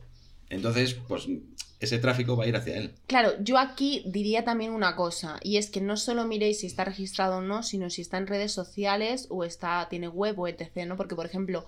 Entonces, 0.48 0.94
pues 0.94 1.28
ese 1.78 1.98
tráfico 1.98 2.38
va 2.38 2.44
a 2.44 2.46
ir 2.46 2.56
hacia 2.56 2.78
él. 2.78 2.94
Claro, 3.06 3.32
yo 3.40 3.58
aquí 3.58 4.02
diría 4.06 4.42
también 4.42 4.72
una 4.72 4.96
cosa, 4.96 5.38
y 5.42 5.58
es 5.58 5.68
que 5.68 5.82
no 5.82 5.98
solo 5.98 6.24
miréis 6.24 6.60
si 6.60 6.66
está 6.66 6.86
registrado 6.86 7.36
o 7.36 7.42
no, 7.42 7.62
sino 7.62 7.90
si 7.90 8.00
está 8.00 8.16
en 8.16 8.26
redes 8.26 8.52
sociales 8.52 9.26
o 9.28 9.44
está, 9.44 9.86
tiene 9.90 10.08
web 10.08 10.40
o 10.40 10.48
etc, 10.48 10.86
¿no? 10.86 10.96
Porque, 10.96 11.16
por 11.16 11.26
ejemplo, 11.26 11.66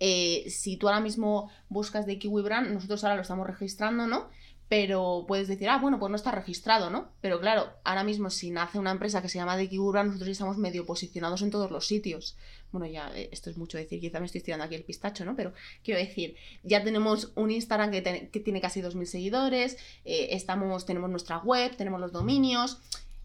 eh, 0.00 0.44
si 0.50 0.76
tú 0.76 0.86
ahora 0.86 1.00
mismo 1.00 1.50
buscas 1.70 2.04
de 2.04 2.18
Kiwi 2.18 2.42
Brand, 2.42 2.74
nosotros 2.74 3.04
ahora 3.04 3.16
lo 3.16 3.22
estamos 3.22 3.46
registrando, 3.46 4.06
¿no? 4.06 4.28
Pero 4.72 5.26
puedes 5.28 5.48
decir, 5.48 5.68
ah, 5.68 5.76
bueno, 5.76 5.98
pues 5.98 6.08
no 6.08 6.16
está 6.16 6.30
registrado, 6.30 6.88
¿no? 6.88 7.10
Pero 7.20 7.38
claro, 7.40 7.68
ahora 7.84 8.04
mismo 8.04 8.30
si 8.30 8.50
nace 8.50 8.78
una 8.78 8.90
empresa 8.90 9.20
que 9.20 9.28
se 9.28 9.36
llama 9.36 9.54
de 9.54 9.68
Kiwi 9.68 9.92
Brand, 9.92 10.06
nosotros 10.06 10.30
estamos 10.30 10.56
medio 10.56 10.86
posicionados 10.86 11.42
en 11.42 11.50
todos 11.50 11.70
los 11.70 11.86
sitios. 11.86 12.38
Bueno, 12.70 12.86
ya, 12.86 13.12
eh, 13.14 13.28
esto 13.32 13.50
es 13.50 13.58
mucho 13.58 13.76
decir, 13.76 14.00
quizá 14.00 14.18
me 14.18 14.24
estoy 14.24 14.40
tirando 14.40 14.64
aquí 14.64 14.74
el 14.74 14.82
pistacho, 14.82 15.26
¿no? 15.26 15.36
Pero 15.36 15.52
quiero 15.84 16.00
decir, 16.00 16.36
ya 16.62 16.82
tenemos 16.82 17.32
un 17.34 17.50
Instagram 17.50 17.90
que, 17.90 18.30
que 18.32 18.40
tiene 18.40 18.62
casi 18.62 18.80
2.000 18.80 19.04
seguidores, 19.04 19.76
eh, 20.06 20.28
estamos, 20.30 20.86
tenemos 20.86 21.10
nuestra 21.10 21.36
web, 21.40 21.76
tenemos 21.76 22.00
los 22.00 22.10
dominios. 22.10 22.78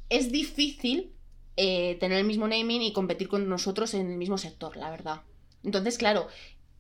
Es 0.10 0.34
difícil 0.34 1.14
eh, 1.56 1.96
tener 2.02 2.18
el 2.18 2.26
mismo 2.26 2.50
naming 2.50 2.82
y 2.82 2.92
competir 2.92 3.30
con 3.30 3.48
nosotros 3.48 3.94
en 3.94 4.12
el 4.12 4.18
mismo 4.18 4.38
sector, 4.38 4.76
la 4.76 4.90
verdad. 4.90 5.22
Entonces, 5.64 5.98
claro, 5.98 6.28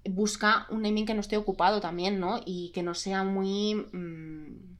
busca 0.09 0.67
un 0.69 0.81
naming 0.81 1.05
que 1.05 1.13
no 1.13 1.21
esté 1.21 1.37
ocupado 1.37 1.81
también, 1.81 2.19
¿no? 2.19 2.41
Y 2.45 2.71
que 2.73 2.83
no 2.83 2.93
sea 2.93 3.23
muy... 3.23 3.75
mm, 3.75 4.77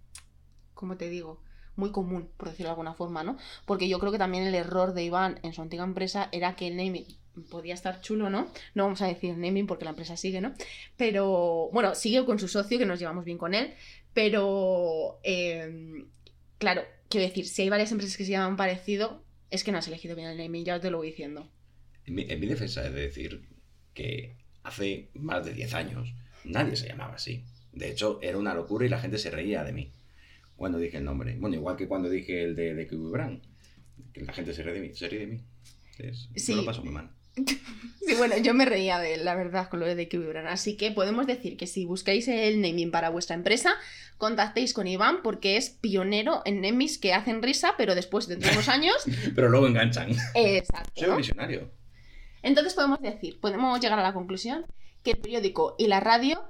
¿Cómo 0.74 0.98
te 0.98 1.10
digo? 1.10 1.42
Muy 1.76 1.92
común, 1.92 2.30
por 2.38 2.50
decirlo 2.50 2.68
de 2.68 2.72
alguna 2.72 2.94
forma, 2.94 3.24
¿no? 3.24 3.38
Porque 3.66 3.88
yo 3.88 4.00
creo 4.00 4.12
que 4.12 4.18
también 4.18 4.46
el 4.46 4.56
error 4.56 4.94
de 4.94 5.04
Iván 5.04 5.40
en 5.44 5.54
su 5.54 5.62
antigua 5.62 5.86
empresa 5.86 6.30
era 6.32 6.56
que 6.56 6.68
el 6.68 6.78
naming 6.78 7.06
podía 7.50 7.74
estar 7.74 8.02
chulo, 8.02 8.30
¿no? 8.30 8.52
No 8.74 8.84
vamos 8.84 9.02
a 9.02 9.08
decir 9.08 9.38
naming 9.38 9.68
porque 9.68 9.86
la 9.86 9.92
empresa 9.92 10.18
sigue, 10.18 10.42
¿no? 10.42 10.54
Pero, 10.96 11.70
bueno, 11.72 11.96
sigue 11.96 12.26
con 12.26 12.40
su 12.40 12.48
socio, 12.48 12.80
que 12.80 12.86
nos 12.86 13.00
llevamos 13.00 13.26
bien 13.26 13.38
con 13.38 13.54
él, 13.54 13.74
pero, 14.14 15.20
eh, 15.24 16.06
claro, 16.58 16.84
quiero 17.10 17.28
decir, 17.28 17.48
si 17.48 17.62
hay 17.64 17.70
varias 17.70 17.92
empresas 17.92 18.18
que 18.18 18.26
se 18.26 18.32
llaman 18.32 18.58
parecido, 18.58 19.24
es 19.52 19.64
que 19.64 19.72
no 19.72 19.78
has 19.78 19.88
elegido 19.88 20.16
bien 20.16 20.30
el 20.30 20.38
naming, 20.38 20.66
ya 20.66 20.80
te 20.80 20.90
lo 20.90 20.98
voy 20.98 21.08
diciendo. 21.08 21.50
En 22.06 22.16
mi, 22.16 22.26
en 22.28 22.40
mi 22.40 22.48
defensa 22.48 22.86
es 22.86 22.94
de 22.94 23.02
decir 23.02 23.48
que 23.94 24.38
hace 24.68 25.10
más 25.16 25.46
de 25.46 25.54
10 25.54 25.74
años 25.74 26.10
nadie 26.44 26.76
se 26.76 26.88
llamaba 26.88 27.16
así. 27.16 27.44
De 27.74 27.90
hecho, 27.90 28.20
era 28.22 28.38
una 28.38 28.54
locura 28.54 28.86
y 28.86 28.90
la 28.90 29.00
gente 29.00 29.18
se 29.18 29.30
reía 29.32 29.64
de 29.64 29.72
mí 29.74 29.92
cuando 30.56 30.78
dije 30.80 30.98
el 30.98 31.04
nombre. 31.06 31.36
Bueno, 31.40 31.56
igual 31.56 31.76
que 31.78 31.88
cuando 31.88 32.10
dije 32.10 32.44
el 32.44 32.56
de, 32.56 32.74
de 32.74 32.88
Kiwi 32.88 33.12
Brand, 33.12 33.42
que 34.14 34.22
la 34.22 34.34
gente 34.34 34.54
se 34.54 34.64
ríe 34.64 34.74
de 34.74 34.80
mí. 34.82 34.94
Se 34.94 35.08
ríe 35.10 35.20
de 35.20 35.28
mí. 35.28 35.42
Es- 36.00 36.30
Sí. 36.36 36.56
Lo 36.56 36.66
paso 36.66 36.84
muy 36.84 36.94
mal. 36.94 37.10
Sí, 38.08 38.16
bueno, 38.16 38.38
yo 38.38 38.54
me 38.54 38.64
reía 38.64 39.00
de 39.00 39.18
la 39.18 39.36
verdad, 39.36 39.68
con 39.70 39.82
lo 39.82 39.86
de 39.86 40.08
Kiwi 40.08 40.28
Brand. 40.28 40.48
Así 40.48 40.78
que 40.78 40.92
podemos 40.92 41.28
decir 41.28 41.58
que 41.58 41.68
si 41.68 41.84
buscáis 41.84 42.30
el 42.30 42.62
naming 42.62 42.90
para 42.90 43.10
vuestra 43.10 43.36
empresa, 43.36 43.74
contactéis 44.18 44.74
con 44.74 44.88
Iván 44.88 45.18
porque 45.24 45.58
es 45.58 45.70
pionero 45.70 46.42
en 46.46 46.62
namings 46.62 46.98
que 46.98 47.14
hacen 47.14 47.44
risa, 47.44 47.74
pero 47.78 47.96
después, 47.96 48.28
de 48.30 48.38
unos 48.38 48.70
años, 48.70 48.96
Pero 49.36 49.50
luego 49.50 49.68
enganchan. 49.68 50.12
exacto. 50.36 50.92
Soy 50.96 51.18
visionario. 51.18 51.70
Entonces 52.48 52.74
podemos 52.76 53.02
decir, 53.02 53.42
podemos 53.42 53.78
llegar 53.82 54.00
a 54.00 54.04
la 54.04 54.14
conclusión 54.14 54.66
que 55.04 55.12
el 55.12 55.18
periódico 55.18 55.76
y 55.78 55.88
la 55.88 56.00
radio 56.00 56.42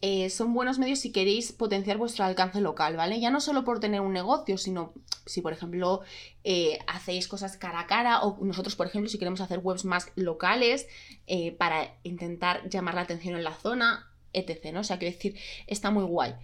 eh, 0.00 0.28
son 0.28 0.52
buenos 0.52 0.80
medios 0.80 0.98
si 0.98 1.12
queréis 1.12 1.52
potenciar 1.52 1.96
vuestro 1.96 2.24
alcance 2.24 2.60
local, 2.60 2.96
¿vale? 2.96 3.20
Ya 3.20 3.30
no 3.30 3.40
solo 3.40 3.62
por 3.62 3.78
tener 3.78 4.00
un 4.00 4.12
negocio, 4.12 4.58
sino 4.58 4.92
si, 5.26 5.42
por 5.42 5.52
ejemplo, 5.52 6.00
eh, 6.42 6.80
hacéis 6.88 7.28
cosas 7.28 7.56
cara 7.56 7.78
a 7.78 7.86
cara 7.86 8.22
o 8.22 8.44
nosotros, 8.44 8.74
por 8.74 8.88
ejemplo, 8.88 9.08
si 9.08 9.16
queremos 9.16 9.40
hacer 9.40 9.60
webs 9.60 9.84
más 9.84 10.10
locales 10.16 10.88
eh, 11.28 11.52
para 11.52 11.98
intentar 12.02 12.68
llamar 12.68 12.96
la 12.96 13.02
atención 13.02 13.36
en 13.36 13.44
la 13.44 13.54
zona, 13.54 14.10
etc. 14.32 14.72
¿no? 14.72 14.80
O 14.80 14.84
sea, 14.84 14.98
quiero 14.98 15.14
decir, 15.14 15.36
está 15.68 15.92
muy 15.92 16.04
guay 16.04 16.34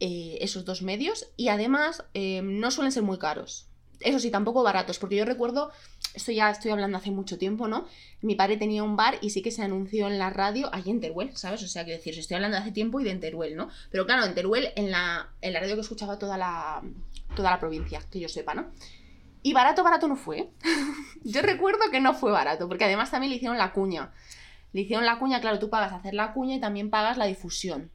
esos 0.00 0.64
dos 0.64 0.82
medios 0.82 1.26
y 1.36 1.48
además 1.48 2.04
no 2.14 2.70
suelen 2.70 2.92
ser 2.92 3.02
muy 3.02 3.18
caros. 3.18 3.67
Eso 4.00 4.18
sí, 4.20 4.30
tampoco 4.30 4.62
baratos, 4.62 4.98
porque 4.98 5.16
yo 5.16 5.24
recuerdo, 5.24 5.72
esto 6.14 6.32
ya 6.32 6.50
estoy 6.50 6.70
hablando 6.70 6.98
hace 6.98 7.10
mucho 7.10 7.36
tiempo, 7.36 7.66
¿no? 7.66 7.86
Mi 8.22 8.34
padre 8.34 8.56
tenía 8.56 8.82
un 8.82 8.96
bar 8.96 9.18
y 9.20 9.30
sí 9.30 9.42
que 9.42 9.50
se 9.50 9.62
anunció 9.62 10.06
en 10.06 10.18
la 10.18 10.30
radio, 10.30 10.68
ahí 10.72 10.84
en 10.86 11.00
Teruel, 11.00 11.36
¿sabes? 11.36 11.62
O 11.62 11.68
sea, 11.68 11.84
quiero 11.84 11.98
decir, 11.98 12.18
estoy 12.18 12.36
hablando 12.36 12.56
de 12.56 12.62
hace 12.62 12.72
tiempo 12.72 13.00
y 13.00 13.04
de 13.04 13.10
en 13.10 13.20
Teruel, 13.20 13.56
¿no? 13.56 13.68
Pero 13.90 14.06
claro, 14.06 14.24
en 14.24 14.34
Teruel, 14.34 14.68
en 14.76 14.90
la, 14.90 15.30
en 15.40 15.52
la 15.52 15.60
radio 15.60 15.74
que 15.74 15.80
escuchaba 15.80 16.18
toda 16.18 16.36
la, 16.36 16.82
toda 17.34 17.50
la 17.50 17.58
provincia, 17.58 18.00
que 18.10 18.20
yo 18.20 18.28
sepa, 18.28 18.54
¿no? 18.54 18.70
Y 19.42 19.52
barato, 19.52 19.82
barato 19.82 20.08
no 20.08 20.16
fue. 20.16 20.50
yo 21.24 21.42
recuerdo 21.42 21.90
que 21.90 22.00
no 22.00 22.14
fue 22.14 22.30
barato, 22.30 22.68
porque 22.68 22.84
además 22.84 23.10
también 23.10 23.30
le 23.30 23.36
hicieron 23.36 23.58
la 23.58 23.72
cuña. 23.72 24.12
Le 24.72 24.82
hicieron 24.82 25.06
la 25.06 25.18
cuña, 25.18 25.40
claro, 25.40 25.58
tú 25.58 25.70
pagas 25.70 25.92
hacer 25.92 26.14
la 26.14 26.32
cuña 26.32 26.56
y 26.56 26.60
también 26.60 26.90
pagas 26.90 27.16
la 27.16 27.26
difusión. 27.26 27.90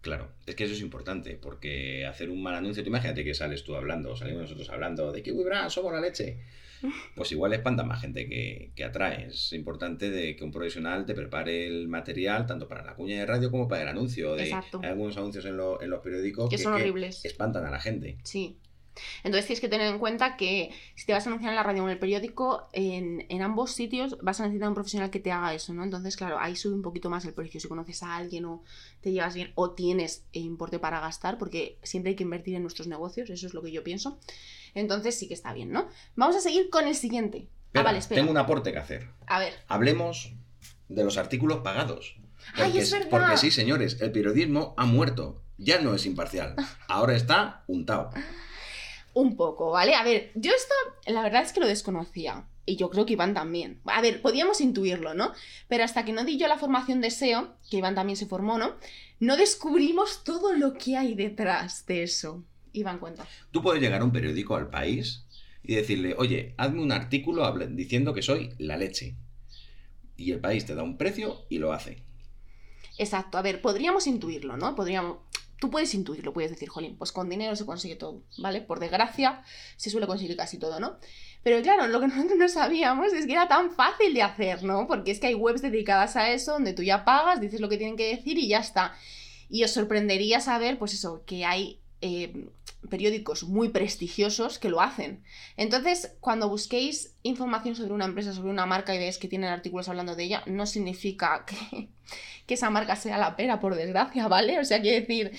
Claro, 0.00 0.28
es 0.46 0.54
que 0.54 0.64
eso 0.64 0.74
es 0.74 0.80
importante, 0.80 1.36
porque 1.40 2.06
hacer 2.06 2.30
un 2.30 2.42
mal 2.42 2.54
anuncio, 2.54 2.82
tú 2.84 2.90
imagínate 2.90 3.24
que 3.24 3.34
sales 3.34 3.64
tú 3.64 3.74
hablando, 3.74 4.14
salimos 4.16 4.42
nosotros 4.42 4.68
hablando 4.70 5.10
de 5.10 5.22
Kiwi 5.22 5.42
Brand, 5.44 5.70
somos 5.70 5.92
la 5.92 6.00
leche. 6.00 6.38
Pues 7.16 7.32
igual 7.32 7.54
espanta 7.54 7.82
más 7.84 8.02
gente 8.02 8.28
que, 8.28 8.70
que 8.76 8.84
atrae. 8.84 9.28
Es 9.28 9.52
importante 9.54 10.10
de 10.10 10.36
que 10.36 10.44
un 10.44 10.52
profesional 10.52 11.06
te 11.06 11.14
prepare 11.14 11.66
el 11.66 11.88
material 11.88 12.44
tanto 12.46 12.68
para 12.68 12.84
la 12.84 12.94
cuña 12.94 13.18
de 13.18 13.24
radio 13.26 13.50
como 13.50 13.66
para 13.66 13.82
el 13.82 13.88
anuncio. 13.88 14.34
De, 14.34 14.44
Exacto. 14.44 14.80
Hay 14.82 14.90
algunos 14.90 15.16
anuncios 15.16 15.46
en, 15.46 15.56
lo- 15.56 15.80
en 15.80 15.88
los 15.88 16.00
periódicos 16.00 16.50
Que 16.50 16.58
son 16.58 16.74
horribles. 16.74 17.24
espantan 17.24 17.64
a 17.64 17.70
la 17.70 17.80
gente. 17.80 18.18
Sí. 18.24 18.58
Entonces 19.24 19.46
tienes 19.46 19.60
que 19.60 19.68
tener 19.68 19.86
en 19.92 19.98
cuenta 19.98 20.36
que 20.36 20.72
si 20.94 21.06
te 21.06 21.12
vas 21.12 21.26
a 21.26 21.30
anunciar 21.30 21.50
en 21.52 21.56
la 21.56 21.62
radio 21.62 21.82
o 21.82 21.86
en 21.86 21.92
el 21.92 21.98
periódico, 21.98 22.68
en, 22.72 23.26
en 23.28 23.42
ambos 23.42 23.72
sitios 23.72 24.18
vas 24.22 24.40
a 24.40 24.44
necesitar 24.44 24.68
un 24.68 24.74
profesional 24.74 25.10
que 25.10 25.20
te 25.20 25.32
haga 25.32 25.54
eso, 25.54 25.74
¿no? 25.74 25.84
Entonces, 25.84 26.16
claro, 26.16 26.38
ahí 26.38 26.56
sube 26.56 26.74
un 26.74 26.82
poquito 26.82 27.10
más 27.10 27.24
el 27.24 27.34
precio. 27.34 27.60
Si 27.60 27.68
conoces 27.68 28.02
a 28.02 28.16
alguien 28.16 28.44
o 28.44 28.62
te 29.00 29.12
llevas 29.12 29.34
bien 29.34 29.52
o 29.54 29.72
tienes 29.72 30.24
importe 30.32 30.78
para 30.78 31.00
gastar, 31.00 31.38
porque 31.38 31.78
siempre 31.82 32.10
hay 32.10 32.16
que 32.16 32.24
invertir 32.24 32.54
en 32.54 32.62
nuestros 32.62 32.88
negocios, 32.88 33.30
eso 33.30 33.46
es 33.46 33.54
lo 33.54 33.62
que 33.62 33.72
yo 33.72 33.82
pienso. 33.84 34.18
Entonces 34.74 35.18
sí 35.18 35.28
que 35.28 35.34
está 35.34 35.52
bien, 35.52 35.70
¿no? 35.72 35.88
Vamos 36.16 36.36
a 36.36 36.40
seguir 36.40 36.68
con 36.70 36.86
el 36.86 36.94
siguiente. 36.94 37.48
ah, 37.74 37.82
vale, 37.82 37.98
espera. 37.98 38.20
Tengo 38.20 38.30
un 38.30 38.38
aporte 38.38 38.72
que 38.72 38.78
hacer. 38.78 39.08
A 39.26 39.38
ver. 39.38 39.54
Hablemos 39.68 40.32
de 40.88 41.04
los 41.04 41.16
artículos 41.16 41.58
pagados. 41.58 42.16
¡Ay, 42.54 42.64
Porque, 42.64 42.78
es 42.78 42.90
verdad! 42.92 43.08
porque 43.10 43.36
sí, 43.38 43.50
señores, 43.50 44.00
el 44.00 44.12
periodismo 44.12 44.74
ha 44.76 44.84
muerto. 44.84 45.42
Ya 45.58 45.80
no 45.80 45.94
es 45.94 46.04
imparcial. 46.06 46.54
Ahora 46.86 47.16
está 47.16 47.64
untado. 47.66 48.10
Un 49.16 49.34
poco, 49.34 49.70
¿vale? 49.70 49.94
A 49.94 50.04
ver, 50.04 50.30
yo 50.34 50.52
esto, 50.52 50.74
la 51.06 51.22
verdad 51.22 51.42
es 51.42 51.54
que 51.54 51.60
lo 51.60 51.66
desconocía. 51.66 52.44
Y 52.66 52.76
yo 52.76 52.90
creo 52.90 53.06
que 53.06 53.14
Iván 53.14 53.32
también. 53.32 53.80
A 53.86 54.02
ver, 54.02 54.20
podíamos 54.20 54.60
intuirlo, 54.60 55.14
¿no? 55.14 55.32
Pero 55.68 55.84
hasta 55.84 56.04
que 56.04 56.12
no 56.12 56.22
di 56.22 56.36
yo 56.36 56.48
la 56.48 56.58
formación 56.58 57.00
de 57.00 57.10
SEO, 57.10 57.56
que 57.70 57.78
Iván 57.78 57.94
también 57.94 58.18
se 58.18 58.26
formó, 58.26 58.58
¿no? 58.58 58.74
No 59.18 59.38
descubrimos 59.38 60.22
todo 60.22 60.52
lo 60.52 60.74
que 60.74 60.98
hay 60.98 61.14
detrás 61.14 61.86
de 61.86 62.02
eso. 62.02 62.44
Iván, 62.74 62.98
cuenta. 62.98 63.26
Tú 63.52 63.62
puedes 63.62 63.80
llegar 63.80 64.02
a 64.02 64.04
un 64.04 64.12
periódico 64.12 64.54
al 64.54 64.68
país 64.68 65.24
y 65.62 65.76
decirle, 65.76 66.14
oye, 66.18 66.54
hazme 66.58 66.82
un 66.82 66.92
artículo 66.92 67.50
diciendo 67.70 68.12
que 68.12 68.20
soy 68.20 68.52
la 68.58 68.76
leche. 68.76 69.14
Y 70.18 70.32
el 70.32 70.40
país 70.40 70.66
te 70.66 70.74
da 70.74 70.82
un 70.82 70.98
precio 70.98 71.46
y 71.48 71.56
lo 71.56 71.72
hace. 71.72 72.02
Exacto, 72.98 73.38
a 73.38 73.42
ver, 73.42 73.62
podríamos 73.62 74.06
intuirlo, 74.06 74.58
¿no? 74.58 74.74
Podríamos... 74.74 75.20
tú 75.58 75.70
puedes 75.70 75.94
intuirlo, 75.94 76.32
puedes 76.32 76.50
decir, 76.50 76.68
jolín, 76.68 76.96
pues 76.96 77.12
con 77.12 77.28
dinero 77.28 77.56
se 77.56 77.66
consigue 77.66 77.96
todo, 77.96 78.22
¿vale? 78.38 78.60
Por 78.60 78.80
desgracia, 78.80 79.42
se 79.76 79.90
suele 79.90 80.06
conseguir 80.06 80.36
casi 80.36 80.58
todo, 80.58 80.80
¿no? 80.80 80.98
Pero 81.42 81.62
claro, 81.62 81.86
lo 81.86 82.00
que 82.00 82.06
nosotros 82.08 82.38
no 82.38 82.48
sabíamos 82.48 83.12
es 83.12 83.26
que 83.26 83.32
era 83.32 83.48
tan 83.48 83.70
fácil 83.70 84.12
de 84.14 84.22
hacer, 84.22 84.62
¿no? 84.62 84.86
Porque 84.86 85.10
es 85.10 85.20
que 85.20 85.28
hay 85.28 85.34
webs 85.34 85.62
dedicadas 85.62 86.16
a 86.16 86.30
eso, 86.30 86.52
donde 86.52 86.72
tú 86.72 86.82
ya 86.82 87.04
pagas, 87.04 87.40
dices 87.40 87.60
lo 87.60 87.68
que 87.68 87.78
tienen 87.78 87.96
que 87.96 88.16
decir 88.16 88.38
y 88.38 88.48
ya 88.48 88.58
está. 88.58 88.94
Y 89.48 89.64
os 89.64 89.70
sorprendería 89.70 90.40
saber, 90.40 90.78
pues 90.78 90.92
eso, 90.92 91.22
que 91.24 91.44
hay 91.44 91.80
eh, 92.00 92.48
periódicos 92.88 93.44
muy 93.44 93.70
prestigiosos 93.70 94.58
que 94.58 94.68
lo 94.68 94.80
hacen. 94.80 95.22
Entonces, 95.56 96.12
cuando 96.20 96.48
busquéis 96.48 97.14
información 97.22 97.74
sobre 97.74 97.92
una 97.92 98.04
empresa, 98.04 98.32
sobre 98.32 98.50
una 98.50 98.66
marca 98.66 98.94
y 98.94 98.98
veis 98.98 99.18
que 99.18 99.28
tienen 99.28 99.50
artículos 99.50 99.88
hablando 99.88 100.14
de 100.14 100.24
ella, 100.24 100.42
no 100.46 100.66
significa 100.66 101.44
que, 101.70 101.88
que 102.46 102.54
esa 102.54 102.70
marca 102.70 102.96
sea 102.96 103.18
la 103.18 103.36
pera, 103.36 103.60
por 103.60 103.74
desgracia, 103.74 104.28
¿vale? 104.28 104.58
O 104.58 104.64
sea, 104.64 104.80
quiere 104.80 105.00
decir... 105.00 105.32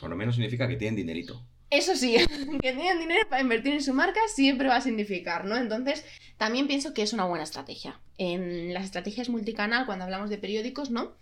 Por 0.00 0.10
lo 0.10 0.16
menos 0.16 0.34
significa 0.34 0.68
que 0.68 0.76
tienen 0.76 0.96
dinerito. 0.96 1.42
Eso 1.70 1.96
sí, 1.96 2.16
que 2.62 2.72
tienen 2.72 2.98
dinero 2.98 3.28
para 3.28 3.42
invertir 3.42 3.72
en 3.72 3.82
su 3.82 3.94
marca 3.94 4.20
siempre 4.32 4.68
va 4.68 4.76
a 4.76 4.80
significar, 4.80 5.44
¿no? 5.44 5.56
Entonces, 5.56 6.04
también 6.36 6.66
pienso 6.66 6.94
que 6.94 7.02
es 7.02 7.12
una 7.12 7.24
buena 7.24 7.44
estrategia. 7.44 8.00
En 8.16 8.72
las 8.72 8.84
estrategias 8.84 9.28
multicanal, 9.28 9.86
cuando 9.86 10.04
hablamos 10.04 10.30
de 10.30 10.38
periódicos, 10.38 10.90
¿no? 10.90 11.16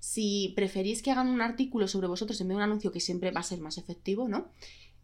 Si 0.00 0.52
preferís 0.56 1.02
que 1.02 1.10
hagan 1.10 1.28
un 1.28 1.42
artículo 1.42 1.86
sobre 1.86 2.08
vosotros 2.08 2.40
en 2.40 2.48
vez 2.48 2.54
de 2.54 2.56
un 2.56 2.62
anuncio 2.62 2.90
que 2.90 3.00
siempre 3.00 3.30
va 3.30 3.40
a 3.40 3.44
ser 3.44 3.60
más 3.60 3.78
efectivo, 3.78 4.28
¿no? 4.28 4.48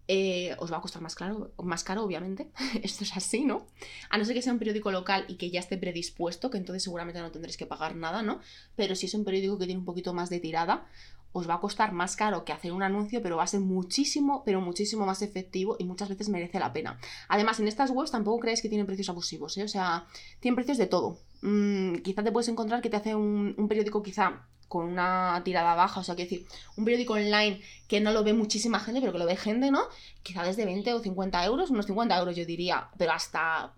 Eh, 0.09 0.55
os 0.59 0.73
va 0.73 0.77
a 0.77 0.81
costar 0.81 1.03
más, 1.03 1.15
claro, 1.15 1.53
más 1.63 1.85
caro, 1.85 2.05
obviamente. 2.05 2.49
Esto 2.83 3.05
es 3.05 3.17
así, 3.17 3.45
¿no? 3.45 3.67
A 4.09 4.19
no 4.19 4.25
ser 4.25 4.35
que 4.35 4.43
sea 4.43 4.53
un 4.53 4.59
periódico 4.59 4.91
local 4.91 5.25
y 5.29 5.35
que 5.35 5.51
ya 5.51 5.61
esté 5.61 5.77
predispuesto, 5.77 6.51
que 6.51 6.59
entonces 6.59 6.83
seguramente 6.83 7.21
no 7.21 7.31
tendréis 7.31 7.57
que 7.57 7.67
pagar 7.67 7.97
nada, 7.97 8.23
¿no? 8.23 8.41
Pero 8.75 8.95
si 8.95 9.07
es 9.07 9.15
un 9.15 9.25
periódico 9.25 9.59
que 9.59 9.67
tiene 9.67 9.81
un 9.81 9.85
poquito 9.85 10.15
más 10.15 10.31
de 10.31 10.41
tirada, 10.41 10.87
os 11.33 11.49
va 11.49 11.55
a 11.55 11.61
costar 11.61 11.93
más 11.93 12.17
caro 12.17 12.45
que 12.45 12.53
hacer 12.53 12.73
un 12.73 12.83
anuncio, 12.83 13.21
pero 13.21 13.37
va 13.37 13.43
a 13.43 13.47
ser 13.47 13.61
muchísimo, 13.61 14.43
pero 14.45 14.61
muchísimo 14.63 15.05
más 15.05 15.21
efectivo 15.21 15.77
y 15.79 15.85
muchas 15.85 16.09
veces 16.09 16.31
merece 16.31 16.59
la 16.59 16.73
pena. 16.73 16.99
Además, 17.29 17.61
en 17.61 17.69
estas 17.69 17.91
webs 17.91 18.13
tampoco 18.13 18.41
creáis 18.41 18.63
que 18.63 18.71
tienen 18.71 18.87
precios 18.87 19.11
abusivos, 19.11 19.59
¿eh? 19.59 19.65
O 19.65 19.69
sea, 19.69 20.07
tienen 20.41 20.57
precios 20.57 20.79
de 20.79 20.87
todo. 20.87 21.19
Mm, 21.43 21.97
quizá 21.97 22.23
te 22.23 22.33
puedes 22.33 22.49
encontrar 22.49 22.81
que 22.81 22.89
te 22.89 22.97
hace 22.97 23.15
un, 23.15 23.55
un 23.59 23.69
periódico 23.69 24.03
quizá 24.03 24.47
con 24.68 24.87
una 24.87 25.40
tirada 25.44 25.74
baja, 25.74 26.00
o 26.00 26.05
sea, 26.05 26.16
que 26.16 26.24
decir, 26.24 26.46
un 26.76 26.85
periódico 26.85 27.14
online 27.14 27.61
que 27.88 28.00
no 28.00 28.12
lo 28.12 28.24
ve 28.24 28.33
muchísima 28.33 28.81
gente, 28.81 29.00
pero 29.00 29.12
que 29.12 29.18
lo 29.18 29.26
ve 29.26 29.37
gente, 29.37 29.70
¿no? 29.70 29.83
Quizá 30.22 30.42
desde 30.44 30.64
20 30.64 30.92
o 30.94 31.00
50 31.00 31.44
euros, 31.44 31.70
unos 31.70 31.87
50 31.87 32.18
euros 32.18 32.37
yo 32.37 32.44
diría, 32.44 32.88
pero 32.98 33.12
hasta 33.12 33.74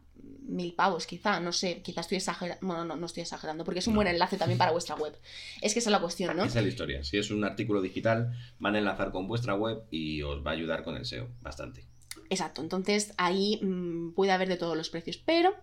mil 0.48 0.74
pavos 0.74 1.06
quizá, 1.06 1.40
no 1.40 1.52
sé, 1.52 1.82
quizá 1.82 2.00
estoy 2.00 2.16
exagerando, 2.16 2.66
bueno, 2.66 2.84
no, 2.84 2.96
no 2.96 3.06
estoy 3.06 3.22
exagerando, 3.22 3.64
porque 3.64 3.80
es 3.80 3.86
un 3.86 3.94
buen 3.94 4.08
enlace 4.08 4.36
también 4.36 4.58
para 4.58 4.72
vuestra 4.72 4.96
web. 4.96 5.14
Es 5.60 5.74
que 5.74 5.80
esa 5.80 5.90
es 5.90 5.92
la 5.92 6.00
cuestión, 6.00 6.36
¿no? 6.36 6.44
Esa 6.44 6.58
es 6.58 6.64
la 6.64 6.70
historia. 6.70 7.04
Si 7.04 7.18
es 7.18 7.30
un 7.30 7.44
artículo 7.44 7.82
digital, 7.82 8.32
van 8.58 8.74
a 8.74 8.78
enlazar 8.78 9.12
con 9.12 9.28
vuestra 9.28 9.54
web 9.54 9.82
y 9.90 10.22
os 10.22 10.44
va 10.44 10.52
a 10.52 10.54
ayudar 10.54 10.82
con 10.84 10.96
el 10.96 11.04
SEO 11.04 11.28
bastante. 11.42 11.86
Exacto, 12.30 12.62
entonces 12.62 13.12
ahí 13.16 13.60
mmm, 13.62 14.12
puede 14.12 14.32
haber 14.32 14.48
de 14.48 14.56
todos 14.56 14.76
los 14.76 14.90
precios, 14.90 15.18
pero 15.18 15.54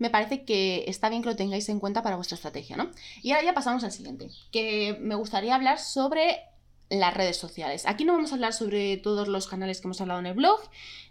me 0.00 0.10
parece 0.10 0.44
que 0.44 0.84
está 0.88 1.08
bien 1.10 1.22
que 1.22 1.28
lo 1.28 1.36
tengáis 1.36 1.68
en 1.68 1.78
cuenta 1.78 2.02
para 2.02 2.16
vuestra 2.16 2.34
estrategia, 2.34 2.76
¿no? 2.76 2.90
Y 3.22 3.30
ahora 3.30 3.44
ya 3.44 3.54
pasamos 3.54 3.84
al 3.84 3.92
siguiente, 3.92 4.30
que 4.50 4.96
me 4.98 5.14
gustaría 5.14 5.54
hablar 5.54 5.78
sobre 5.78 6.40
las 6.88 7.14
redes 7.14 7.36
sociales. 7.36 7.84
Aquí 7.86 8.04
no 8.04 8.14
vamos 8.14 8.32
a 8.32 8.34
hablar 8.34 8.54
sobre 8.54 8.96
todos 8.96 9.28
los 9.28 9.46
canales 9.46 9.80
que 9.80 9.86
hemos 9.86 10.00
hablado 10.00 10.18
en 10.18 10.26
el 10.26 10.34
blog, 10.34 10.58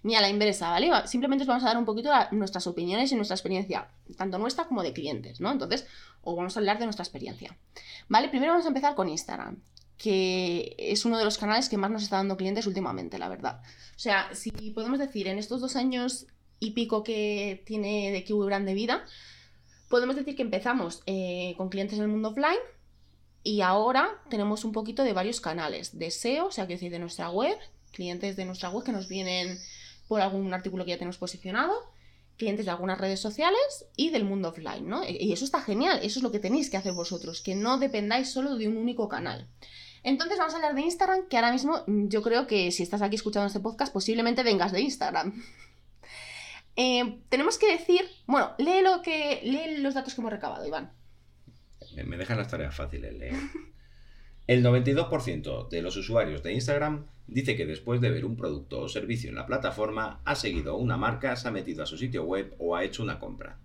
ni 0.02 0.16
a 0.16 0.22
la 0.22 0.28
inversa, 0.28 0.72
¿vale? 0.72 0.90
Simplemente 1.06 1.44
os 1.44 1.48
vamos 1.48 1.64
a 1.64 1.68
dar 1.68 1.78
un 1.78 1.86
poquito 1.86 2.12
nuestras 2.32 2.66
opiniones 2.66 3.12
y 3.12 3.16
nuestra 3.16 3.36
experiencia, 3.36 3.88
tanto 4.18 4.40
nuestra 4.40 4.66
como 4.66 4.82
de 4.82 4.92
clientes, 4.92 5.40
¿no? 5.40 5.52
Entonces, 5.52 5.86
os 6.24 6.36
vamos 6.36 6.58
a 6.58 6.60
hablar 6.60 6.80
de 6.80 6.86
nuestra 6.86 7.04
experiencia. 7.04 7.56
¿Vale? 8.10 8.28
Primero 8.30 8.54
vamos 8.54 8.66
a 8.66 8.70
empezar 8.70 8.96
con 8.96 9.08
Instagram, 9.08 9.62
que 9.98 10.76
es 10.80 11.06
uno 11.06 11.20
de 11.20 11.26
los 11.26 11.38
canales 11.38 11.70
que 11.70 11.78
más 11.78 11.92
nos 11.92 12.02
está 12.02 12.18
dando 12.18 12.38
clientes 12.38 12.66
últimamente, 12.66 13.20
la 13.20 13.30
verdad. 13.30 13.62
O 13.96 14.00
sea, 14.00 14.34
si 14.34 14.52
podemos 14.72 14.98
decir, 14.98 15.28
en 15.28 15.38
estos 15.38 15.62
dos 15.62 15.76
años 15.76 16.26
y 16.60 16.72
pico 16.72 17.04
que 17.04 17.64
tiene 17.66 18.12
de 18.12 18.24
Kiwi 18.24 18.46
Brand 18.46 18.66
de 18.66 18.74
vida, 18.74 19.06
podemos 19.90 20.16
decir 20.16 20.36
que 20.36 20.42
empezamos 20.42 21.02
eh, 21.06 21.54
con 21.58 21.70
clientes 21.70 21.98
en 21.98 22.04
el 22.04 22.10
mundo 22.10 22.30
offline 22.30 22.60
y 23.44 23.62
ahora 23.62 24.22
tenemos 24.30 24.64
un 24.66 24.72
poquito 24.72 25.04
de 25.04 25.14
varios 25.14 25.42
canales 25.42 25.98
de 25.98 26.12
SEO, 26.12 26.48
o 26.48 26.52
sea, 26.52 26.68
que 26.68 26.74
decir, 26.74 26.92
de 26.92 27.00
nuestra 27.00 27.30
web, 27.30 27.58
clientes 27.92 28.36
de 28.36 28.46
nuestra 28.46 28.70
web 28.70 28.84
que 28.84 28.92
nos 28.92 29.08
vienen 29.08 29.60
por 30.08 30.22
algún 30.22 30.54
artículo 30.54 30.86
que 30.86 30.92
ya 30.92 30.98
tenemos 30.98 31.18
posicionado, 31.18 31.74
clientes 32.38 32.66
de 32.66 32.72
algunas 32.72 33.00
redes 33.00 33.20
sociales 33.20 33.86
y 33.96 34.10
del 34.10 34.26
mundo 34.26 34.50
offline, 34.50 34.88
¿no? 34.88 35.04
Y 35.08 35.32
eso 35.32 35.46
está 35.46 35.62
genial, 35.62 36.00
eso 36.04 36.20
es 36.20 36.24
lo 36.24 36.32
que 36.32 36.40
tenéis 36.40 36.70
que 36.70 36.78
hacer 36.78 36.94
vosotros, 36.94 37.42
que 37.42 37.56
no 37.56 37.78
dependáis 37.78 38.32
solo 38.32 38.56
de 38.56 38.68
un 38.68 38.78
único 38.78 39.08
canal. 39.08 39.48
Entonces 40.04 40.38
vamos 40.38 40.54
a 40.54 40.58
hablar 40.58 40.76
de 40.76 40.82
Instagram, 40.82 41.28
que 41.28 41.38
ahora 41.38 41.52
mismo 41.52 41.84
mm, 41.86 42.08
yo 42.08 42.22
creo 42.22 42.48
que 42.48 42.72
si 42.72 42.84
estás 42.84 43.02
aquí 43.02 43.16
escuchando 43.16 43.48
este 43.48 43.60
podcast, 43.60 43.94
posiblemente 43.94 44.44
vengas 44.44 44.72
de 44.72 44.82
Instagram. 44.82 45.44
Eh, 46.82 47.20
tenemos 47.28 47.58
que 47.58 47.70
decir, 47.74 48.06
bueno, 48.26 48.54
lee 48.58 48.82
lo 48.82 49.02
que 49.02 49.42
lee 49.44 49.82
los 49.82 49.96
datos 49.96 50.16
que 50.16 50.22
hemos 50.22 50.32
recabado, 50.32 50.66
Iván. 50.66 50.94
Me, 51.94 52.06
me 52.06 52.16
dejan 52.16 52.38
las 52.38 52.48
tareas 52.48 52.74
fáciles 52.74 53.14
leer. 53.14 53.36
El 54.48 54.64
92% 54.64 55.68
de 55.68 55.82
los 55.82 55.98
usuarios 55.98 56.42
de 56.42 56.54
Instagram 56.54 57.08
dice 57.28 57.58
que 57.58 57.66
después 57.66 58.00
de 58.00 58.12
ver 58.12 58.24
un 58.24 58.38
producto 58.38 58.80
o 58.80 58.88
servicio 58.88 59.30
en 59.30 59.36
la 59.36 59.46
plataforma 59.46 60.22
ha 60.24 60.36
seguido 60.36 60.78
una 60.78 60.96
marca, 60.96 61.36
se 61.36 61.50
ha 61.50 61.52
metido 61.52 61.84
a 61.84 61.86
su 61.86 61.98
sitio 61.98 62.24
web 62.24 62.56
o 62.60 62.78
ha 62.78 62.86
hecho 62.86 63.04
una 63.04 63.20
compra. 63.20 63.60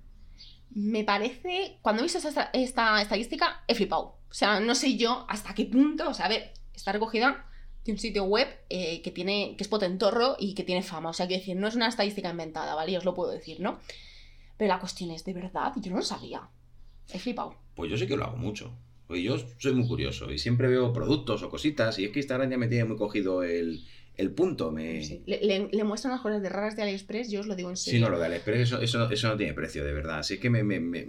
Me 0.71 1.05
parece, 1.05 1.79
cuando 1.83 2.03
he 2.03 2.07
visto 2.07 2.19
esta, 2.19 2.51
esta 2.53 3.01
estadística, 3.01 3.63
he 3.69 3.77
flipado. 3.77 4.19
O 4.29 4.35
sea, 4.35 4.59
no 4.59 4.75
sé 4.75 4.97
yo 4.97 5.25
hasta 5.29 5.55
qué 5.55 5.67
punto, 5.67 6.09
o 6.09 6.15
sea, 6.15 6.27
a 6.27 6.31
ver, 6.31 6.53
está 6.75 6.91
recogida 6.91 7.47
de 7.85 7.93
un 7.93 7.99
sitio 7.99 8.25
web 8.25 8.49
eh, 8.71 9.03
que 9.03 9.11
tiene 9.11 9.55
que 9.57 9.65
es 9.65 9.69
potentorro 9.69 10.37
y 10.39 10.55
que 10.55 10.65
tiene 10.65 10.83
fama. 10.83 11.11
O 11.11 11.13
sea, 11.13 11.29
que 11.29 11.35
decir, 11.35 11.57
no 11.57 11.69
es 11.69 11.75
una 11.75 11.89
estadística 11.89 12.31
inventada, 12.31 12.75
¿vale? 12.75 12.97
os 12.97 13.05
lo 13.05 13.15
puedo 13.15 13.31
decir, 13.31 13.61
¿no? 13.61 13.79
Pero 14.57 14.69
la 14.69 14.81
cuestión 14.81 15.11
es, 15.11 15.25
¿de 15.25 15.33
verdad? 15.33 15.73
Yo 15.77 15.91
no 15.91 15.99
lo 15.99 16.03
sabía. 16.03 16.49
He 17.13 17.19
flipado. 17.19 17.57
Pues 17.75 17.91
yo 17.91 17.99
sé 17.99 18.07
que 18.07 18.17
lo 18.17 18.25
hago 18.25 18.37
mucho. 18.37 18.73
Pues 19.07 19.23
yo 19.23 19.37
soy 19.59 19.75
muy 19.75 19.87
curioso 19.87 20.31
y 20.33 20.39
siempre 20.39 20.69
veo 20.69 20.93
productos 20.93 21.43
o 21.43 21.51
cositas 21.51 21.99
y 21.99 22.07
es 22.07 22.11
que 22.11 22.21
Instagram 22.21 22.51
ya 22.51 22.57
me 22.57 22.69
tiene 22.69 22.85
muy 22.85 22.97
cogido 22.97 23.43
el, 23.43 23.85
el 24.17 24.31
punto. 24.33 24.71
Me... 24.71 25.05
Sí. 25.05 25.23
Le, 25.27 25.45
le, 25.45 25.69
le, 25.71 25.85
muestran 25.85 26.13
las 26.13 26.23
cosas 26.23 26.41
de 26.41 26.49
raras 26.49 26.75
de 26.77 26.83
AliExpress, 26.83 27.31
yo 27.31 27.41
os 27.41 27.47
lo 27.47 27.55
digo 27.55 27.69
en 27.69 27.77
serio. 27.77 27.99
Sí, 27.99 28.03
no, 28.03 28.09
lo 28.09 28.19
de 28.19 28.27
AliExpress, 28.27 28.61
eso, 28.61 28.81
eso, 28.81 29.11
eso 29.11 29.29
no 29.29 29.37
tiene 29.37 29.53
precio, 29.53 29.85
de 29.85 29.93
verdad. 29.93 30.21
Así 30.21 30.39
que 30.39 30.49
me, 30.49 30.63
me, 30.63 30.81
me, 30.81 31.09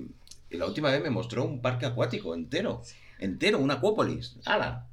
la 0.50 0.66
última 0.66 0.92
vez 0.92 1.02
me 1.02 1.10
mostró 1.10 1.46
un 1.46 1.62
parque 1.62 1.86
acuático 1.86 2.36
entero. 2.36 2.82
Entero, 3.20 3.60
una 3.60 3.76
acuópolis. 3.76 4.38
¡Hala! 4.46 4.90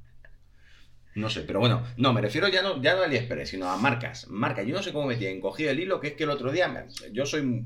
No 1.15 1.29
sé, 1.29 1.41
pero 1.41 1.59
bueno, 1.59 1.83
no, 1.97 2.11
me 2.11 2.21
refiero 2.21 2.47
ya 2.47 2.63
no, 2.63 2.81
ya 2.81 2.95
no 2.95 3.01
a 3.01 3.05
AliExpress, 3.05 3.49
sino 3.49 3.69
a 3.69 3.77
marcas. 3.77 4.27
Marcas, 4.29 4.65
yo 4.65 4.73
no 4.73 4.81
sé 4.81 4.91
cómo 4.91 5.07
me 5.07 5.15
tienen 5.15 5.41
cogido 5.41 5.69
el 5.69 5.79
hilo, 5.79 5.99
que 5.99 6.07
es 6.07 6.13
que 6.13 6.23
el 6.23 6.31
otro 6.31 6.51
día, 6.51 6.87
yo 7.11 7.25
soy, 7.25 7.65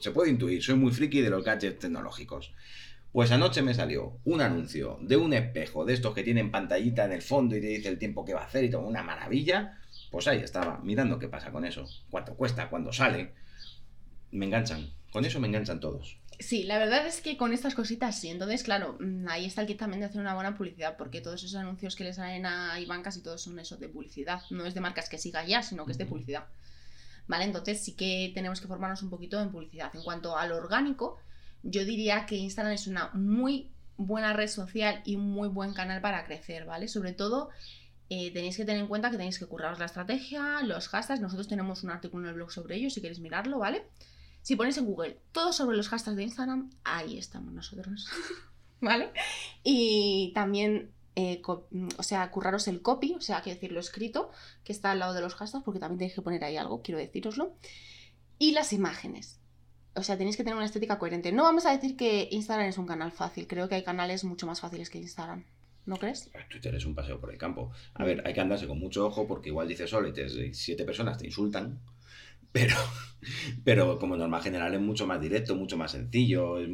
se 0.00 0.10
puede 0.12 0.30
intuir, 0.30 0.62
soy 0.62 0.76
muy 0.76 0.92
friki 0.92 1.20
de 1.20 1.28
los 1.28 1.44
gadgets 1.44 1.78
tecnológicos. 1.78 2.52
Pues 3.12 3.30
anoche 3.30 3.62
me 3.62 3.74
salió 3.74 4.18
un 4.24 4.40
anuncio 4.40 4.98
de 5.02 5.16
un 5.16 5.32
espejo, 5.32 5.84
de 5.84 5.94
estos 5.94 6.14
que 6.14 6.22
tienen 6.22 6.50
pantallita 6.50 7.04
en 7.04 7.12
el 7.12 7.22
fondo 7.22 7.56
y 7.56 7.60
te 7.60 7.66
dice 7.68 7.88
el 7.88 7.98
tiempo 7.98 8.24
que 8.24 8.34
va 8.34 8.42
a 8.42 8.46
hacer 8.46 8.64
y 8.64 8.70
todo, 8.70 8.82
una 8.82 9.02
maravilla. 9.02 9.78
Pues 10.10 10.26
ahí 10.28 10.38
estaba, 10.38 10.80
mirando 10.82 11.18
qué 11.18 11.28
pasa 11.28 11.50
con 11.50 11.64
eso, 11.64 11.86
cuánto 12.10 12.34
cuesta, 12.34 12.68
cuándo 12.68 12.92
sale. 12.92 13.32
Me 14.30 14.46
enganchan, 14.46 14.90
con 15.12 15.24
eso 15.24 15.40
me 15.40 15.48
enganchan 15.48 15.80
todos. 15.80 16.18
Sí, 16.38 16.64
la 16.64 16.78
verdad 16.78 17.06
es 17.06 17.22
que 17.22 17.36
con 17.36 17.52
estas 17.52 17.74
cositas 17.74 18.18
sí. 18.18 18.28
Entonces, 18.28 18.62
claro, 18.62 18.96
mm, 19.00 19.28
ahí 19.28 19.46
está 19.46 19.62
el 19.62 19.66
kit 19.66 19.78
también 19.78 20.00
de 20.00 20.06
hacer 20.06 20.20
una 20.20 20.34
buena 20.34 20.56
publicidad, 20.56 20.96
porque 20.96 21.20
todos 21.20 21.42
esos 21.42 21.56
anuncios 21.56 21.96
que 21.96 22.04
le 22.04 22.12
salen 22.12 22.44
a 22.44 22.78
Iván 22.78 23.02
casi 23.02 23.22
todos 23.22 23.42
son 23.42 23.58
eso 23.58 23.76
de 23.76 23.88
publicidad. 23.88 24.42
No 24.50 24.66
es 24.66 24.74
de 24.74 24.80
marcas 24.80 25.08
que 25.08 25.18
siga 25.18 25.44
ya, 25.44 25.62
sino 25.62 25.86
que 25.86 25.92
es 25.92 25.98
de 25.98 26.06
publicidad. 26.06 26.44
¿Vale? 27.26 27.44
Entonces 27.44 27.82
sí 27.82 27.92
que 27.92 28.30
tenemos 28.34 28.60
que 28.60 28.68
formarnos 28.68 29.02
un 29.02 29.10
poquito 29.10 29.40
en 29.40 29.50
publicidad. 29.50 29.90
En 29.94 30.02
cuanto 30.02 30.36
al 30.36 30.52
orgánico, 30.52 31.18
yo 31.62 31.84
diría 31.84 32.26
que 32.26 32.36
Instagram 32.36 32.74
es 32.74 32.86
una 32.86 33.10
muy 33.14 33.70
buena 33.96 34.32
red 34.32 34.48
social 34.48 35.00
y 35.04 35.16
un 35.16 35.30
muy 35.30 35.48
buen 35.48 35.72
canal 35.72 36.00
para 36.00 36.24
crecer, 36.24 36.66
¿vale? 36.66 36.86
Sobre 36.86 37.12
todo 37.12 37.48
eh, 38.10 38.30
tenéis 38.32 38.56
que 38.56 38.64
tener 38.64 38.80
en 38.80 38.86
cuenta 38.88 39.10
que 39.10 39.16
tenéis 39.16 39.38
que 39.38 39.46
curraros 39.46 39.78
la 39.78 39.86
estrategia, 39.86 40.62
los 40.62 40.88
hashtags. 40.88 41.20
Nosotros 41.20 41.48
tenemos 41.48 41.82
un 41.82 41.90
artículo 41.90 42.24
en 42.24 42.28
el 42.30 42.34
blog 42.34 42.52
sobre 42.52 42.76
ello, 42.76 42.90
si 42.90 43.00
queréis 43.00 43.20
mirarlo, 43.20 43.58
¿vale? 43.58 43.84
Si 44.46 44.54
ponéis 44.54 44.78
en 44.78 44.86
Google 44.86 45.18
todo 45.32 45.52
sobre 45.52 45.76
los 45.76 45.88
hashtags 45.88 46.16
de 46.16 46.22
Instagram, 46.22 46.70
ahí 46.84 47.18
estamos 47.18 47.52
nosotros. 47.52 48.08
¿Vale? 48.80 49.10
Y 49.64 50.30
también, 50.36 50.92
eh, 51.16 51.42
o 51.44 52.02
sea, 52.04 52.30
curraros 52.30 52.68
el 52.68 52.80
copy, 52.80 53.14
o 53.14 53.20
sea, 53.20 53.40
quiero 53.40 53.56
decir, 53.56 53.72
lo 53.72 53.80
escrito, 53.80 54.30
que 54.62 54.70
está 54.70 54.92
al 54.92 55.00
lado 55.00 55.14
de 55.14 55.20
los 55.20 55.34
hashtags, 55.34 55.64
porque 55.64 55.80
también 55.80 55.98
tenéis 55.98 56.14
que 56.14 56.22
poner 56.22 56.44
ahí 56.44 56.56
algo, 56.56 56.80
quiero 56.80 57.00
deciroslo. 57.00 57.56
Y 58.38 58.52
las 58.52 58.72
imágenes. 58.72 59.40
O 59.96 60.04
sea, 60.04 60.16
tenéis 60.16 60.36
que 60.36 60.44
tener 60.44 60.54
una 60.54 60.66
estética 60.66 60.96
coherente. 60.96 61.32
No 61.32 61.42
vamos 61.42 61.66
a 61.66 61.72
decir 61.72 61.96
que 61.96 62.28
Instagram 62.30 62.68
es 62.68 62.78
un 62.78 62.86
canal 62.86 63.10
fácil. 63.10 63.48
Creo 63.48 63.68
que 63.68 63.74
hay 63.74 63.82
canales 63.82 64.22
mucho 64.22 64.46
más 64.46 64.60
fáciles 64.60 64.90
que 64.90 64.98
Instagram. 64.98 65.44
¿No 65.86 65.96
crees? 65.96 66.30
Twitter 66.48 66.72
es 66.76 66.86
un 66.86 66.94
paseo 66.94 67.20
por 67.20 67.32
el 67.32 67.38
campo. 67.38 67.72
A 67.94 68.04
ver, 68.04 68.24
hay 68.24 68.32
que 68.32 68.40
andarse 68.40 68.68
con 68.68 68.78
mucho 68.78 69.06
ojo 69.06 69.26
porque 69.26 69.48
igual 69.48 69.66
dices 69.66 69.90
solo 69.90 70.06
y 70.08 70.54
siete 70.54 70.84
personas 70.84 71.18
te 71.18 71.26
insultan 71.26 71.80
pero, 72.56 72.74
pero 73.64 73.98
como 73.98 74.16
norma 74.16 74.40
general 74.40 74.72
es 74.72 74.80
mucho 74.80 75.06
más 75.06 75.20
directo, 75.20 75.54
mucho 75.54 75.76
más 75.76 75.92
sencillo, 75.92 76.58
es 76.58 76.70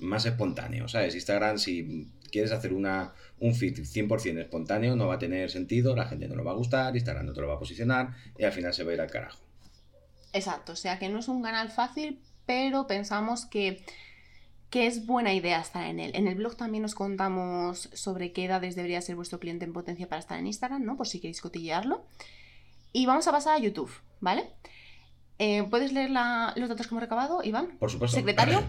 más 0.00 0.26
espontáneo, 0.26 0.86
¿sabes? 0.86 1.14
Instagram, 1.14 1.56
si 1.56 2.12
quieres 2.30 2.52
hacer 2.52 2.74
una, 2.74 3.14
un 3.40 3.54
feed 3.54 3.78
100% 3.78 4.38
espontáneo, 4.38 4.96
no 4.96 5.06
va 5.06 5.14
a 5.14 5.18
tener 5.18 5.50
sentido, 5.50 5.96
la 5.96 6.04
gente 6.04 6.28
no 6.28 6.34
lo 6.34 6.44
va 6.44 6.50
a 6.50 6.56
gustar, 6.56 6.94
Instagram 6.94 7.24
no 7.24 7.32
te 7.32 7.40
lo 7.40 7.48
va 7.48 7.54
a 7.54 7.58
posicionar 7.58 8.14
y 8.36 8.44
al 8.44 8.52
final 8.52 8.74
se 8.74 8.84
va 8.84 8.90
a 8.90 8.94
ir 8.94 9.00
al 9.00 9.10
carajo. 9.10 9.40
Exacto, 10.34 10.72
o 10.72 10.76
sea 10.76 10.98
que 10.98 11.08
no 11.08 11.20
es 11.20 11.28
un 11.28 11.42
canal 11.42 11.70
fácil, 11.70 12.20
pero 12.44 12.86
pensamos 12.86 13.46
que, 13.46 13.82
que 14.68 14.86
es 14.86 15.06
buena 15.06 15.32
idea 15.32 15.58
estar 15.58 15.86
en 15.86 16.00
él. 16.00 16.10
En 16.14 16.28
el 16.28 16.34
blog 16.34 16.54
también 16.54 16.84
os 16.84 16.94
contamos 16.94 17.88
sobre 17.94 18.32
qué 18.32 18.44
edades 18.44 18.76
debería 18.76 19.00
ser 19.00 19.16
vuestro 19.16 19.40
cliente 19.40 19.64
en 19.64 19.72
potencia 19.72 20.06
para 20.06 20.20
estar 20.20 20.38
en 20.38 20.46
Instagram, 20.46 20.84
¿no? 20.84 20.98
Por 20.98 21.08
si 21.08 21.18
queréis 21.18 21.40
cotillearlo. 21.40 22.04
Y 22.92 23.06
vamos 23.06 23.26
a 23.26 23.32
pasar 23.32 23.54
a 23.54 23.58
YouTube, 23.58 23.90
¿vale? 24.20 24.44
Eh, 25.38 25.64
¿Puedes 25.70 25.92
leer 25.92 26.10
la- 26.10 26.52
los 26.56 26.68
datos 26.68 26.86
que 26.86 26.94
hemos 26.94 27.02
recabado, 27.02 27.42
Iván? 27.44 27.76
Por 27.78 27.90
supuesto. 27.90 28.16
¿Secretario? 28.16 28.62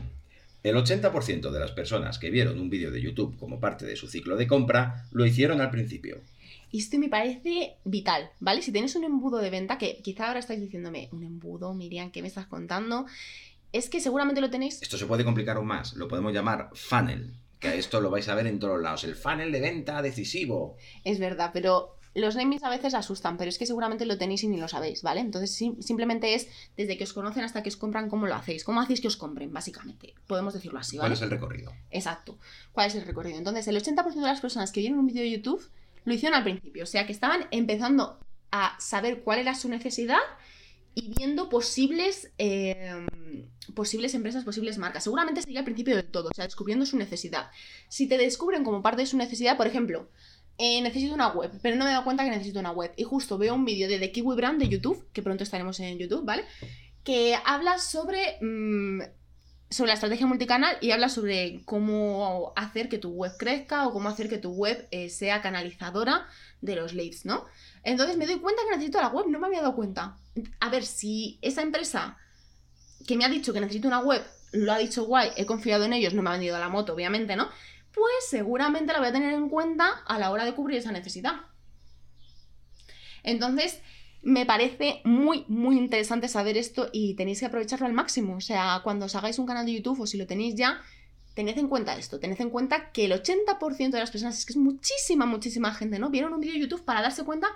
El 0.62 0.76
80% 0.76 1.52
de 1.52 1.60
las 1.60 1.72
personas 1.72 2.20
que 2.20 2.30
vieron 2.30 2.60
un 2.60 2.70
vídeo 2.70 2.92
de 2.92 3.02
YouTube 3.02 3.38
como 3.38 3.60
parte 3.60 3.86
de 3.86 3.96
su 3.96 4.08
ciclo 4.08 4.36
de 4.36 4.46
compra 4.48 5.06
lo 5.12 5.26
hicieron 5.26 5.62
al 5.62 5.72
principio. 5.72 6.20
Y 6.72 6.80
esto 6.80 7.00
me 7.00 7.10
parece 7.10 7.78
vital, 7.86 8.30
¿vale? 8.40 8.62
Si 8.62 8.72
tenéis 8.72 8.96
un 8.96 9.04
embudo 9.06 9.40
de 9.40 9.50
venta, 9.50 9.78
que 9.78 9.98
quizá 10.04 10.28
ahora 10.28 10.40
estáis 10.40 10.60
diciéndome, 10.60 11.08
un 11.12 11.24
embudo, 11.24 11.74
Miriam, 11.74 12.12
¿qué 12.12 12.22
me 12.22 12.28
estás 12.28 12.46
contando? 12.46 13.06
Es 13.72 13.90
que 13.90 14.00
seguramente 14.02 14.42
lo 14.42 14.50
tenéis. 14.52 14.80
Esto 14.82 14.98
se 14.98 15.06
puede 15.08 15.24
complicar 15.24 15.58
aún 15.58 15.66
más, 15.68 15.94
lo 15.96 16.08
podemos 16.08 16.34
llamar 16.34 16.70
funnel, 16.74 17.34
que 17.60 17.78
esto 17.80 18.02
lo 18.02 18.10
vais 18.12 18.28
a 18.30 18.36
ver 18.36 18.46
en 18.48 18.60
todos 18.60 18.80
lados, 18.82 19.04
el 19.06 19.16
funnel 19.16 19.52
de 19.52 19.62
venta 19.62 20.02
decisivo. 20.02 20.76
Es 21.04 21.18
verdad, 21.20 21.52
pero 21.54 21.96
los 22.16 22.36
namings 22.36 22.64
a 22.64 22.70
veces 22.70 22.94
asustan, 22.94 23.38
pero 23.38 23.50
es 23.50 23.58
que 23.58 23.66
seguramente 23.66 24.06
lo 24.06 24.18
tenéis 24.18 24.44
y 24.44 24.48
ni 24.48 24.58
lo 24.58 24.68
sabéis, 24.68 25.04
¿vale? 25.04 25.20
Entonces 25.22 25.52
sim- 25.56 25.80
simplemente 25.82 26.34
es 26.34 26.48
desde 26.76 26.98
que 26.98 27.04
os 27.04 27.14
conocen 27.14 27.44
hasta 27.44 27.62
que 27.64 27.70
os 27.70 27.78
compran, 27.78 28.10
¿cómo 28.10 28.26
lo 28.28 28.36
hacéis? 28.36 28.64
¿Cómo 28.64 28.82
hacéis 28.82 29.00
que 29.02 29.08
os 29.08 29.18
compren, 29.18 29.54
básicamente? 29.54 30.16
Podemos 30.28 30.54
decirlo 30.54 30.80
así, 30.80 30.98
¿Cuál 30.98 31.06
¿vale? 31.10 31.16
es 31.16 31.22
el 31.22 31.30
recorrido? 31.30 31.74
Exacto. 31.92 32.38
¿Cuál 32.72 32.88
es 32.88 32.96
el 32.96 33.06
recorrido? 33.06 33.38
Entonces, 33.38 33.68
el 33.68 33.76
80% 33.78 34.14
de 34.16 34.22
las 34.22 34.42
personas 34.42 34.72
que 34.72 34.80
vieron 34.80 35.00
un 35.00 35.06
vídeo 35.08 35.22
de 35.22 35.32
YouTube 35.32 35.70
lo 36.06 36.14
hicieron 36.14 36.36
al 36.38 36.44
principio, 36.44 36.84
o 36.84 36.88
sea 36.88 37.06
que 37.06 37.12
estaban 37.12 37.46
empezando 37.52 38.20
a 38.52 38.76
saber 38.80 39.22
cuál 39.22 39.40
era 39.40 39.54
su 39.54 39.70
necesidad 39.70 40.18
y 40.96 41.14
viendo 41.16 41.50
posibles, 41.50 42.32
eh, 42.40 43.06
posibles 43.76 44.16
empresas, 44.16 44.44
posibles 44.44 44.78
marcas. 44.80 45.04
Seguramente 45.04 45.42
sería 45.42 45.60
al 45.60 45.66
principio 45.66 45.96
del 45.96 46.06
todo, 46.06 46.30
o 46.30 46.34
sea, 46.36 46.46
descubriendo 46.46 46.86
su 46.86 46.98
necesidad. 46.98 47.52
Si 47.88 48.08
te 48.08 48.18
descubren 48.18 48.64
como 48.64 48.82
parte 48.82 49.04
de 49.04 49.06
su 49.06 49.16
necesidad, 49.18 49.56
por 49.56 49.68
ejemplo, 49.68 50.10
eh, 50.62 50.82
necesito 50.82 51.14
una 51.14 51.30
web, 51.30 51.52
pero 51.62 51.78
no 51.78 51.86
me 51.86 51.92
he 51.92 51.94
dado 51.94 52.04
cuenta 52.04 52.26
que 52.26 52.32
necesito 52.32 52.60
una 52.60 52.72
web. 52.72 52.92
Y 52.98 53.06
justo 53.06 53.38
veo 53.38 53.56
un 53.56 53.64
vídeo 53.64 53.88
de 53.88 53.98
The 53.98 54.12
Kiwi 54.12 54.36
Brand 54.36 54.60
de 54.60 54.68
YouTube, 54.68 55.08
que 55.14 55.22
pronto 55.22 55.44
estaremos 55.44 55.80
en 55.80 55.98
YouTube, 55.98 56.26
¿vale? 56.26 56.44
Que 57.06 57.38
habla 57.46 57.80
sobre, 57.80 58.38
mm, 58.42 59.02
sobre 59.70 59.88
la 59.88 59.94
estrategia 59.94 60.28
multicanal 60.28 60.78
y 60.82 60.92
habla 60.92 61.08
sobre 61.08 61.62
cómo 61.64 62.52
hacer 62.58 62.90
que 62.90 62.98
tu 62.98 63.12
web 63.12 63.32
crezca 63.40 63.88
o 63.88 63.94
cómo 63.94 64.10
hacer 64.10 64.28
que 64.28 64.38
tu 64.38 64.52
web 64.52 64.86
eh, 64.92 65.10
sea 65.10 65.42
canalizadora 65.42 66.28
de 66.60 66.76
los 66.76 66.94
leads, 66.94 67.24
¿no? 67.24 67.46
Entonces 67.84 68.18
me 68.18 68.28
doy 68.28 68.40
cuenta 68.40 68.62
que 68.64 68.76
necesito 68.76 69.00
la 69.00 69.08
web, 69.08 69.28
no 69.28 69.40
me 69.40 69.48
había 69.48 69.62
dado 69.62 69.76
cuenta. 69.76 70.18
A 70.60 70.70
ver, 70.70 70.86
si 70.86 71.40
esa 71.42 71.62
empresa 71.62 72.18
que 73.08 73.16
me 73.16 73.24
ha 73.24 73.30
dicho 73.30 73.54
que 73.54 73.62
necesito 73.62 73.88
una 73.88 74.02
web 74.02 74.22
lo 74.52 74.74
ha 74.74 74.78
dicho 74.78 75.06
guay, 75.06 75.32
he 75.38 75.46
confiado 75.46 75.86
en 75.86 75.94
ellos, 75.94 76.14
no 76.14 76.22
me 76.22 76.30
ha 76.30 76.34
vendido 76.34 76.60
la 76.60 76.70
moto, 76.70 76.94
obviamente, 76.94 77.38
¿no? 77.38 77.50
Pues 77.94 78.30
seguramente 78.30 78.94
la 78.94 79.00
voy 79.00 79.10
a 79.10 79.14
tener 79.14 79.34
en 79.34 79.50
cuenta 79.50 80.04
a 80.06 80.20
la 80.20 80.32
hora 80.32 80.46
de 80.46 80.54
cubrir 80.54 80.78
esa 80.78 80.92
necesidad. 80.92 81.34
Entonces, 83.24 83.82
me 84.22 84.46
parece 84.46 85.02
muy, 85.06 85.46
muy 85.48 85.78
interesante 85.78 86.28
saber 86.28 86.58
esto 86.58 86.90
y 86.92 87.16
tenéis 87.16 87.40
que 87.40 87.46
aprovecharlo 87.46 87.86
al 87.86 87.94
máximo. 87.94 88.36
O 88.36 88.42
sea, 88.42 88.82
cuando 88.84 89.06
os 89.06 89.16
hagáis 89.16 89.40
un 89.40 89.46
canal 89.46 89.66
de 89.66 89.74
YouTube 89.74 90.02
o 90.02 90.08
si 90.08 90.18
lo 90.18 90.28
tenéis 90.28 90.56
ya, 90.56 90.82
tened 91.36 91.58
en 91.58 91.68
cuenta 91.68 91.98
esto. 91.98 92.20
Tened 92.20 92.40
en 92.42 92.50
cuenta 92.50 92.92
que 92.92 93.06
el 93.06 93.14
80% 93.14 93.92
de 93.92 94.00
las 94.00 94.12
personas, 94.12 94.38
es 94.38 94.46
que 94.46 94.54
es 94.54 94.58
muchísima, 94.58 95.26
muchísima 95.26 95.74
gente, 95.74 96.00
¿no? 96.00 96.10
Vieron 96.10 96.34
un 96.34 96.42
vídeo 96.42 96.56
de 96.56 96.62
YouTube 96.62 96.84
para 96.84 97.02
darse 97.02 97.24
cuenta 97.24 97.48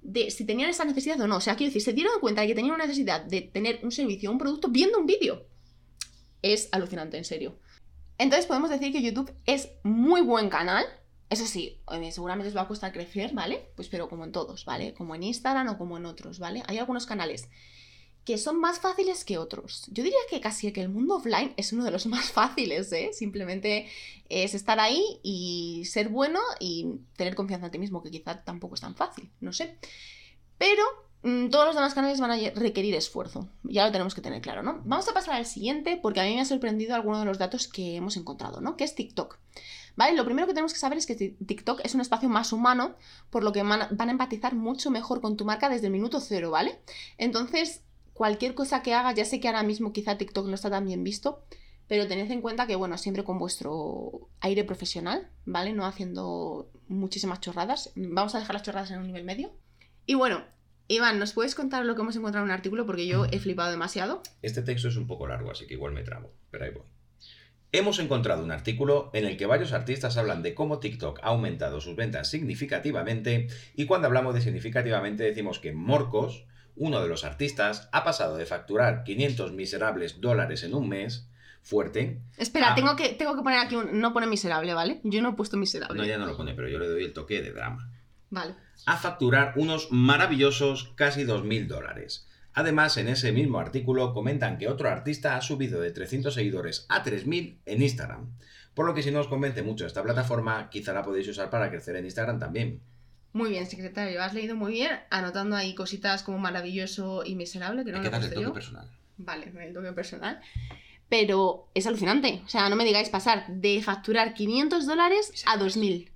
de 0.00 0.30
si 0.30 0.44
tenían 0.44 0.70
esa 0.70 0.84
necesidad 0.84 1.20
o 1.20 1.26
no. 1.26 1.36
O 1.36 1.40
sea, 1.40 1.56
quiero 1.56 1.70
decir, 1.70 1.82
se 1.82 1.92
dieron 1.92 2.20
cuenta 2.20 2.42
de 2.42 2.48
que 2.48 2.54
tenían 2.54 2.74
una 2.74 2.84
necesidad 2.84 3.22
de 3.24 3.42
tener 3.42 3.80
un 3.82 3.90
servicio 3.90 4.30
o 4.30 4.32
un 4.32 4.38
producto 4.38 4.68
viendo 4.68 4.98
un 4.98 5.06
vídeo. 5.06 5.44
Es 6.42 6.68
alucinante, 6.70 7.16
en 7.16 7.24
serio. 7.24 7.58
Entonces 8.18 8.46
podemos 8.46 8.70
decir 8.70 8.92
que 8.92 9.02
YouTube 9.02 9.32
es 9.44 9.70
muy 9.82 10.20
buen 10.20 10.48
canal. 10.48 10.84
Eso 11.28 11.46
sí, 11.46 11.80
eh, 11.90 12.12
seguramente 12.12 12.48
os 12.48 12.56
va 12.56 12.62
a 12.62 12.68
costar 12.68 12.92
crecer, 12.92 13.32
¿vale? 13.34 13.70
Pues 13.74 13.88
pero 13.88 14.08
como 14.08 14.24
en 14.24 14.32
todos, 14.32 14.64
¿vale? 14.64 14.94
Como 14.94 15.14
en 15.14 15.24
Instagram 15.24 15.68
o 15.68 15.78
como 15.78 15.96
en 15.96 16.06
otros, 16.06 16.38
¿vale? 16.38 16.62
Hay 16.66 16.78
algunos 16.78 17.06
canales 17.06 17.48
que 18.26 18.38
son 18.38 18.58
más 18.58 18.80
fáciles 18.80 19.24
que 19.24 19.38
otros. 19.38 19.86
Yo 19.92 20.02
diría 20.02 20.18
que 20.28 20.40
casi 20.40 20.72
que 20.72 20.82
el 20.82 20.88
mundo 20.88 21.14
offline 21.14 21.54
es 21.56 21.72
uno 21.72 21.84
de 21.84 21.92
los 21.92 22.06
más 22.14 22.32
fáciles, 22.32 22.92
¿eh? 22.92 23.10
Simplemente 23.12 23.88
es 24.28 24.54
estar 24.54 24.80
ahí 24.80 25.02
y 25.22 25.84
ser 25.86 26.08
bueno 26.08 26.40
y 26.58 26.86
tener 27.16 27.34
confianza 27.36 27.66
en 27.66 27.72
ti 27.72 27.78
mismo, 27.78 28.02
que 28.02 28.10
quizá 28.10 28.42
tampoco 28.42 28.74
es 28.74 28.80
tan 28.80 28.96
fácil, 28.96 29.30
no 29.40 29.52
sé. 29.52 29.78
Pero 30.58 30.82
todos 31.22 31.66
los 31.66 31.74
demás 31.74 31.94
canales 31.94 32.20
van 32.20 32.30
a 32.30 32.36
requerir 32.54 32.94
esfuerzo. 32.94 33.48
Ya 33.64 33.84
lo 33.84 33.92
tenemos 33.92 34.14
que 34.14 34.20
tener 34.20 34.40
claro, 34.40 34.62
¿no? 34.62 34.80
Vamos 34.84 35.08
a 35.08 35.14
pasar 35.14 35.34
al 35.34 35.46
siguiente 35.46 35.98
porque 36.00 36.20
a 36.20 36.24
mí 36.24 36.34
me 36.34 36.40
ha 36.40 36.44
sorprendido 36.44 36.94
alguno 36.94 37.18
de 37.18 37.24
los 37.24 37.38
datos 37.38 37.68
que 37.68 37.96
hemos 37.96 38.16
encontrado, 38.16 38.60
¿no? 38.60 38.76
Que 38.76 38.84
es 38.84 38.94
TikTok. 38.94 39.38
¿Vale? 39.96 40.14
Lo 40.14 40.26
primero 40.26 40.46
que 40.46 40.52
tenemos 40.52 40.74
que 40.74 40.78
saber 40.78 40.98
es 40.98 41.06
que 41.06 41.14
Ti- 41.14 41.36
TikTok 41.46 41.80
es 41.82 41.94
un 41.94 42.02
espacio 42.02 42.28
más 42.28 42.52
humano, 42.52 42.96
por 43.30 43.42
lo 43.42 43.52
que 43.52 43.62
van 43.62 43.80
a 43.98 44.10
empatizar 44.10 44.54
mucho 44.54 44.90
mejor 44.90 45.22
con 45.22 45.38
tu 45.38 45.46
marca 45.46 45.70
desde 45.70 45.86
el 45.86 45.92
minuto 45.92 46.20
cero, 46.20 46.50
¿vale? 46.50 46.78
Entonces, 47.16 47.82
cualquier 48.12 48.54
cosa 48.54 48.82
que 48.82 48.92
hagas, 48.92 49.14
ya 49.14 49.24
sé 49.24 49.40
que 49.40 49.48
ahora 49.48 49.62
mismo 49.62 49.94
quizá 49.94 50.18
TikTok 50.18 50.46
no 50.48 50.54
está 50.54 50.68
tan 50.68 50.84
bien 50.84 51.02
visto, 51.02 51.42
pero 51.88 52.06
tened 52.06 52.30
en 52.30 52.42
cuenta 52.42 52.66
que, 52.66 52.76
bueno, 52.76 52.98
siempre 52.98 53.24
con 53.24 53.38
vuestro 53.38 54.28
aire 54.40 54.64
profesional, 54.64 55.30
¿vale? 55.46 55.72
No 55.72 55.86
haciendo 55.86 56.68
muchísimas 56.88 57.40
chorradas. 57.40 57.92
Vamos 57.96 58.34
a 58.34 58.38
dejar 58.38 58.54
las 58.54 58.64
chorradas 58.64 58.90
en 58.90 58.98
un 58.98 59.06
nivel 59.06 59.24
medio. 59.24 59.52
Y 60.04 60.14
bueno, 60.14 60.44
Iván, 60.88 61.18
¿nos 61.18 61.32
puedes 61.32 61.54
contar 61.54 61.84
lo 61.84 61.94
que 61.94 62.02
hemos 62.02 62.14
encontrado 62.16 62.44
en 62.44 62.50
un 62.50 62.54
artículo? 62.54 62.86
Porque 62.86 63.06
yo 63.06 63.26
he 63.26 63.40
flipado 63.40 63.70
demasiado. 63.70 64.22
Este 64.42 64.62
texto 64.62 64.88
es 64.88 64.96
un 64.96 65.06
poco 65.06 65.26
largo, 65.26 65.50
así 65.50 65.66
que 65.66 65.74
igual 65.74 65.92
me 65.92 66.04
trabo, 66.04 66.32
pero 66.50 66.64
ahí 66.64 66.70
voy. 66.70 66.84
Hemos 67.72 67.98
encontrado 67.98 68.44
un 68.44 68.52
artículo 68.52 69.10
en 69.12 69.26
el 69.26 69.36
que 69.36 69.46
varios 69.46 69.72
artistas 69.72 70.16
hablan 70.16 70.42
de 70.42 70.54
cómo 70.54 70.78
TikTok 70.78 71.18
ha 71.22 71.28
aumentado 71.28 71.80
sus 71.80 71.96
ventas 71.96 72.30
significativamente 72.30 73.48
y 73.74 73.86
cuando 73.86 74.06
hablamos 74.06 74.34
de 74.34 74.40
significativamente 74.40 75.24
decimos 75.24 75.58
que 75.58 75.72
Morcos, 75.72 76.46
uno 76.76 77.02
de 77.02 77.08
los 77.08 77.24
artistas, 77.24 77.88
ha 77.92 78.04
pasado 78.04 78.36
de 78.36 78.46
facturar 78.46 79.02
500 79.02 79.52
miserables 79.52 80.20
dólares 80.20 80.62
en 80.62 80.74
un 80.74 80.88
mes, 80.88 81.28
fuerte, 81.62 82.20
Espera, 82.36 82.76
tengo, 82.76 82.94
que, 82.94 83.08
tengo 83.10 83.34
que 83.34 83.42
poner 83.42 83.58
aquí 83.58 83.74
un... 83.74 84.00
No 84.00 84.12
pone 84.12 84.28
miserable, 84.28 84.72
¿vale? 84.72 85.00
Yo 85.02 85.20
no 85.20 85.30
he 85.30 85.32
puesto 85.32 85.56
miserable. 85.56 85.98
no 85.98 86.06
ya 86.06 86.16
no 86.16 86.26
lo 86.26 86.36
pone, 86.36 86.54
pero 86.54 86.68
yo 86.68 86.78
le 86.78 86.86
doy 86.86 87.02
el 87.02 87.12
toque 87.12 87.42
de 87.42 87.50
drama, 87.50 87.90
Vale. 88.36 88.54
a 88.84 88.96
facturar 88.98 89.54
unos 89.56 89.90
maravillosos 89.90 90.92
casi 90.94 91.24
2.000 91.24 91.66
dólares. 91.66 92.28
Además, 92.52 92.96
en 92.98 93.08
ese 93.08 93.32
mismo 93.32 93.58
artículo 93.58 94.12
comentan 94.14 94.58
que 94.58 94.68
otro 94.68 94.88
artista 94.88 95.36
ha 95.36 95.40
subido 95.40 95.80
de 95.80 95.90
300 95.90 96.32
seguidores 96.32 96.86
a 96.88 97.02
3.000 97.02 97.56
en 97.66 97.82
Instagram. 97.82 98.30
Por 98.74 98.86
lo 98.86 98.94
que 98.94 99.02
si 99.02 99.10
no 99.10 99.20
os 99.20 99.28
convence 99.28 99.62
mucho 99.62 99.86
esta 99.86 100.02
plataforma, 100.02 100.68
quizá 100.70 100.92
la 100.92 101.02
podéis 101.02 101.28
usar 101.28 101.48
para 101.50 101.70
crecer 101.70 101.96
en 101.96 102.04
Instagram 102.04 102.38
también. 102.38 102.80
Muy 103.32 103.50
bien, 103.50 103.66
secretario, 103.66 104.22
has 104.22 104.32
leído 104.32 104.56
muy 104.56 104.72
bien, 104.72 104.92
anotando 105.10 105.56
ahí 105.56 105.74
cositas 105.74 106.22
como 106.22 106.38
maravilloso 106.38 107.24
y 107.24 107.34
miserable, 107.34 107.84
que 107.84 107.92
no 107.92 107.98
Hay 107.98 108.04
lo 108.04 108.10
que 108.10 108.12
darle 108.12 108.28
puesto 108.28 108.40
toque 108.40 108.48
yo. 108.48 108.54
personal. 108.54 108.90
Vale, 109.18 109.52
el 109.66 109.74
toque 109.74 109.92
personal. 109.92 110.40
Pero 111.08 111.68
es 111.74 111.86
alucinante. 111.86 112.42
O 112.44 112.48
sea, 112.48 112.68
no 112.68 112.76
me 112.76 112.84
digáis 112.84 113.10
pasar 113.10 113.46
de 113.48 113.82
facturar 113.82 114.34
500 114.34 114.86
dólares 114.86 115.44
a 115.46 115.56
2000. 115.56 116.10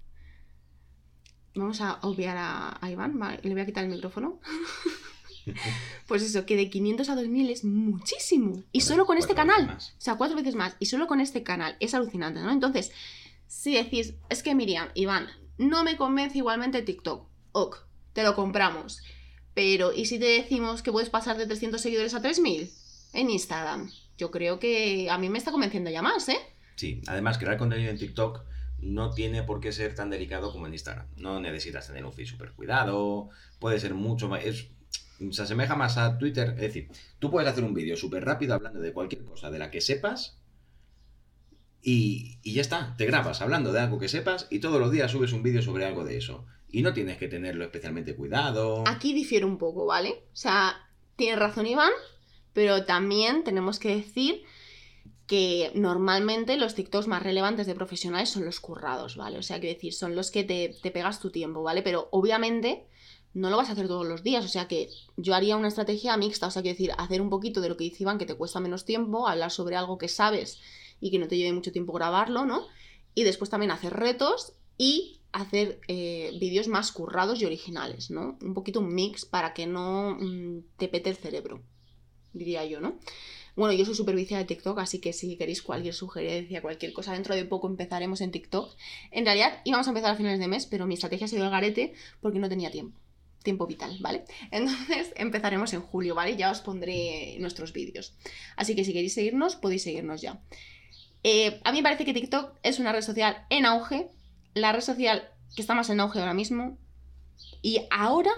Vamos 1.55 1.81
a 1.81 1.99
obviar 2.03 2.37
a, 2.37 2.79
a 2.81 2.91
Iván, 2.91 3.19
vale, 3.19 3.41
le 3.43 3.53
voy 3.53 3.63
a 3.63 3.67
quitar 3.67 3.85
el 3.85 3.91
micrófono. 3.91 4.41
pues 6.07 6.23
eso, 6.23 6.47
que 6.47 6.57
de 6.57 6.71
500 6.71 7.09
a 7.09 7.15
2000 7.17 7.51
es 7.51 7.65
muchísimo. 7.65 8.63
Y 8.73 8.83
solo 8.83 9.07
con 9.07 9.19
este 9.19 9.35
canal. 9.35 9.67
más. 9.67 9.95
O 9.99 10.01
sea, 10.01 10.17
cuatro 10.17 10.37
veces 10.37 10.55
más. 10.55 10.77
Y 10.79 10.87
solo 10.87 11.07
con 11.07 11.21
este 11.21 11.43
canal. 11.43 11.77
Es 11.81 11.95
alucinante, 11.95 12.41
¿no? 12.41 12.53
Entonces, 12.53 12.93
si 13.47 13.75
decís, 13.75 14.15
es 14.29 14.43
que 14.43 14.55
Miriam, 14.55 14.89
Iván, 14.95 15.29
no 15.59 15.85
me 15.85 15.97
convence 15.97 16.39
igualmente 16.39 16.83
TikTok. 16.83 17.27
Ok, 17.53 17.79
te 18.13 18.23
lo 18.23 18.35
compramos. 18.35 19.03
Pero, 19.55 19.93
¿y 19.93 20.07
si 20.07 20.19
te 20.19 20.27
decimos 20.27 20.83
que 20.83 20.93
puedes 20.93 21.11
pasar 21.11 21.37
de 21.37 21.47
300 21.47 21.81
seguidores 21.81 22.15
a 22.15 22.23
3000 22.23 22.71
en 23.13 23.31
Instagram? 23.31 23.91
Yo 24.17 24.31
creo 24.31 24.59
que 24.59 25.09
a 25.11 25.19
mí 25.19 25.29
me 25.29 25.39
está 25.39 25.51
convenciendo 25.51 25.91
ya 25.91 26.03
más, 26.03 26.29
¿eh? 26.29 26.39
Sí, 26.77 27.03
además 27.07 27.39
crear 27.39 27.59
contenido 27.59 27.91
en 27.91 27.99
TikTok 27.99 28.43
no 28.83 29.11
tiene 29.13 29.43
por 29.43 29.61
qué 29.61 29.73
ser 29.73 29.95
tan 29.95 30.11
delicado 30.11 30.53
como 30.53 30.67
en 30.67 30.73
Instagram. 30.75 31.07
No 31.17 31.41
necesitas 31.41 31.87
tener 31.87 32.05
un 32.05 32.13
feed 32.13 32.27
súper 32.27 32.53
cuidado, 32.53 33.29
puede 33.59 33.79
ser 33.81 33.95
mucho 33.95 34.29
más... 34.29 34.45
es- 34.45 34.69
se 35.33 35.43
asemeja 35.43 35.77
más 35.77 35.99
a 35.99 36.17
Twitter. 36.17 36.51
Es 36.55 36.61
decir, 36.63 36.89
tú 37.19 37.31
puedes 37.31 37.49
hacer 37.51 37.63
un 37.63 37.75
vídeo 37.75 37.95
súper 37.97 38.25
rápido 38.25 38.55
hablando 38.55 38.81
de 38.81 38.93
cualquier 38.95 39.23
cosa 39.25 39.51
de 39.51 39.59
la 39.59 39.71
que 39.71 39.83
sepas 39.83 40.39
y, 41.83 42.39
y 42.43 42.55
ya 42.55 42.61
está. 42.63 42.95
Te 42.97 43.07
grabas 43.07 43.41
hablando 43.41 43.73
de 43.73 43.81
algo 43.81 43.99
que 43.99 44.09
sepas 44.09 44.47
y 44.51 44.61
todos 44.61 44.81
los 44.81 44.91
días 44.91 45.11
subes 45.11 45.33
un 45.33 45.43
vídeo 45.43 45.63
sobre 45.63 45.85
algo 45.85 46.05
de 46.05 46.17
eso. 46.17 46.47
Y 46.71 46.83
no 46.83 46.93
tienes 46.93 47.17
que 47.19 47.29
tenerlo 47.29 47.65
especialmente 47.65 48.15
cuidado. 48.15 48.85
Aquí 48.87 49.13
difiere 49.13 49.45
un 49.45 49.59
poco, 49.59 49.87
¿vale? 49.87 50.25
O 50.33 50.37
sea, 50.37 50.75
tiene 51.17 51.37
razón 51.37 51.67
Iván, 51.67 51.91
pero 52.53 52.85
también 52.85 53.45
tenemos 53.45 53.79
que 53.79 53.97
decir 53.97 54.43
que 55.31 55.71
normalmente 55.77 56.57
los 56.57 56.75
TikToks 56.75 57.07
más 57.07 57.23
relevantes 57.23 57.69
de 57.69 57.77
profesionales 57.77 58.31
son 58.31 58.45
los 58.45 58.59
currados, 58.59 59.15
¿vale? 59.15 59.39
O 59.39 59.45
sea, 59.45 59.61
quiero 59.61 59.77
decir, 59.77 59.93
son 59.93 60.17
los 60.17 60.33
que 60.33 60.43
te, 60.43 60.91
pegas 60.91 61.21
tu 61.21 61.31
tiempo, 61.31 61.63
¿vale? 61.63 61.83
Pero 61.83 62.09
obviamente 62.11 62.89
no 63.33 63.49
lo 63.49 63.57
vas 63.57 63.69
a 63.69 63.73
hacer 63.75 63.87
todos 63.87 64.05
los 64.05 64.25
días, 64.25 64.45
o 64.45 64.49
sea 64.49 64.67
que 64.67 64.91
yo 65.17 65.37
haría 65.37 65.57
una 65.57 65.69
estrategia 65.69 66.17
mixta, 66.17 66.49
o 66.49 66.51
sea, 66.51 66.63
quiero 66.63 66.75
decir, 66.75 66.91
hacer 66.99 67.23
un 67.23 67.31
poquito 67.31 67.61
de 67.61 67.69
lo 67.69 67.77
que 67.77 67.85
dice 67.85 68.03
Iván, 68.03 68.19
que 68.19 68.27
te 68.27 68.35
cuesta 68.35 68.59
menos 68.59 68.85
tiempo, 68.85 69.29
hablar 69.29 69.53
sobre 69.53 69.77
algo 69.77 69.99
que 69.99 70.09
sabes 70.09 70.59
y 71.01 71.13
que 71.13 71.21
no 71.21 71.29
te 71.29 71.37
lleve 71.37 71.53
mucho 71.53 71.71
tiempo 71.71 71.93
grabarlo, 71.93 72.45
¿no? 72.45 72.67
Y 73.15 73.23
después 73.23 73.51
también 73.51 73.71
hacer 73.71 73.93
retos 73.93 74.55
y 74.79 75.21
hacer 75.31 75.81
eh, 75.87 76.37
vídeos 76.41 76.67
más 76.67 76.91
currados 76.91 77.41
y 77.41 77.45
originales, 77.45 78.11
¿no? 78.11 78.37
Un 78.43 78.53
poquito 78.53 78.81
un 78.81 78.93
mix 78.93 79.27
para 79.27 79.55
que 79.55 79.69
no 79.69 80.17
mm, 80.19 80.63
te 80.77 80.89
pete 80.89 81.11
el 81.11 81.17
cerebro, 81.17 81.63
diría 82.33 82.65
yo, 82.65 82.81
¿no? 82.81 82.99
Bueno, 83.57 83.75
yo 83.75 83.85
soy 83.85 83.95
supervisia 83.95 84.39
de 84.39 84.45
TikTok, 84.45 84.79
así 84.79 84.99
que 85.01 85.13
si 85.13 85.37
queréis 85.37 85.63
cualquier 85.63 85.95
sugerencia, 85.95 86.63
cualquier 86.63 86.93
cosa, 86.93 87.13
dentro 87.13 87.35
de 87.35 87.45
poco 87.45 87.69
empezaremos 87.69 88.21
en 88.21 88.31
TikTok. 88.31 88.77
En 89.11 89.25
realidad 89.25 89.61
íbamos 89.65 89.87
a 89.87 89.91
empezar 89.91 90.13
a 90.13 90.17
finales 90.17 90.39
de 90.39 90.49
mes, 90.49 90.67
pero 90.67 90.87
mi 90.87 90.95
estrategia 90.95 91.27
ha 91.27 91.29
sido 91.29 91.45
el 91.45 91.51
garete 91.51 91.95
porque 92.21 92.39
no 92.39 92.49
tenía 92.49 92.71
tiempo. 92.71 92.99
Tiempo 93.43 93.67
vital, 93.67 93.97
¿vale? 94.01 94.25
Entonces 94.51 95.13
empezaremos 95.17 95.73
en 95.73 95.81
julio, 95.81 96.15
¿vale? 96.15 96.37
Ya 96.37 96.51
os 96.51 96.61
pondré 96.61 97.37
nuestros 97.41 97.73
vídeos. 97.73 98.15
Así 98.57 98.75
que 98.75 98.85
si 98.85 98.93
queréis 98.93 99.15
seguirnos, 99.15 99.57
podéis 99.57 99.83
seguirnos 99.83 100.21
ya. 100.21 100.41
Eh, 101.23 101.61
a 101.65 101.73
mí 101.73 101.79
me 101.79 101.83
parece 101.83 102.05
que 102.05 102.15
TikTok 102.15 102.57
es 102.63 102.79
una 102.79 102.93
red 102.93 103.03
social 103.03 103.45
en 103.51 103.67
auge, 103.67 104.09
la 104.55 104.73
red 104.73 104.81
social 104.81 105.31
que 105.55 105.63
está 105.63 105.75
más 105.75 105.91
en 105.91 106.01
auge 106.01 106.19
ahora 106.19 106.35
mismo, 106.35 106.79
y 107.63 107.81
ahora 107.91 108.31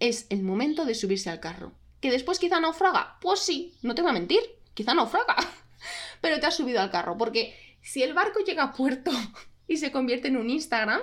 es 0.00 0.26
el 0.30 0.42
momento 0.42 0.84
de 0.84 0.94
subirse 0.94 1.30
al 1.30 1.40
carro. 1.40 1.72
¿Que 2.04 2.10
después 2.10 2.38
quizá 2.38 2.60
naufraga? 2.60 3.16
Pues 3.22 3.40
sí, 3.40 3.72
no 3.80 3.94
te 3.94 4.02
voy 4.02 4.10
a 4.10 4.12
mentir, 4.12 4.42
quizá 4.74 4.92
naufraga, 4.92 5.36
pero 6.20 6.38
te 6.38 6.44
has 6.44 6.54
subido 6.54 6.82
al 6.82 6.90
carro, 6.90 7.16
porque 7.16 7.56
si 7.80 8.02
el 8.02 8.12
barco 8.12 8.40
llega 8.40 8.62
a 8.62 8.72
puerto 8.74 9.10
y 9.68 9.78
se 9.78 9.90
convierte 9.90 10.28
en 10.28 10.36
un 10.36 10.50
Instagram, 10.50 11.00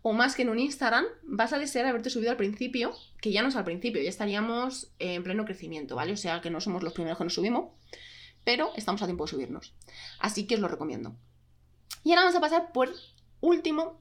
o 0.00 0.14
más 0.14 0.34
que 0.34 0.40
en 0.40 0.48
un 0.48 0.58
Instagram, 0.58 1.04
vas 1.22 1.52
a 1.52 1.58
desear 1.58 1.84
haberte 1.84 2.08
subido 2.08 2.30
al 2.30 2.38
principio, 2.38 2.94
que 3.20 3.30
ya 3.30 3.42
no 3.42 3.48
es 3.48 3.56
al 3.56 3.64
principio, 3.64 4.00
ya 4.00 4.08
estaríamos 4.08 4.90
en 4.98 5.22
pleno 5.22 5.44
crecimiento, 5.44 5.96
¿vale? 5.96 6.14
O 6.14 6.16
sea 6.16 6.40
que 6.40 6.48
no 6.48 6.62
somos 6.62 6.82
los 6.82 6.94
primeros 6.94 7.18
que 7.18 7.24
nos 7.24 7.34
subimos, 7.34 7.72
pero 8.42 8.70
estamos 8.74 9.02
a 9.02 9.04
tiempo 9.04 9.26
de 9.26 9.30
subirnos. 9.32 9.74
Así 10.18 10.46
que 10.46 10.54
os 10.54 10.62
lo 10.62 10.68
recomiendo. 10.68 11.14
Y 12.04 12.12
ahora 12.12 12.22
vamos 12.22 12.36
a 12.36 12.40
pasar 12.40 12.72
por 12.72 12.90
último. 13.42 14.00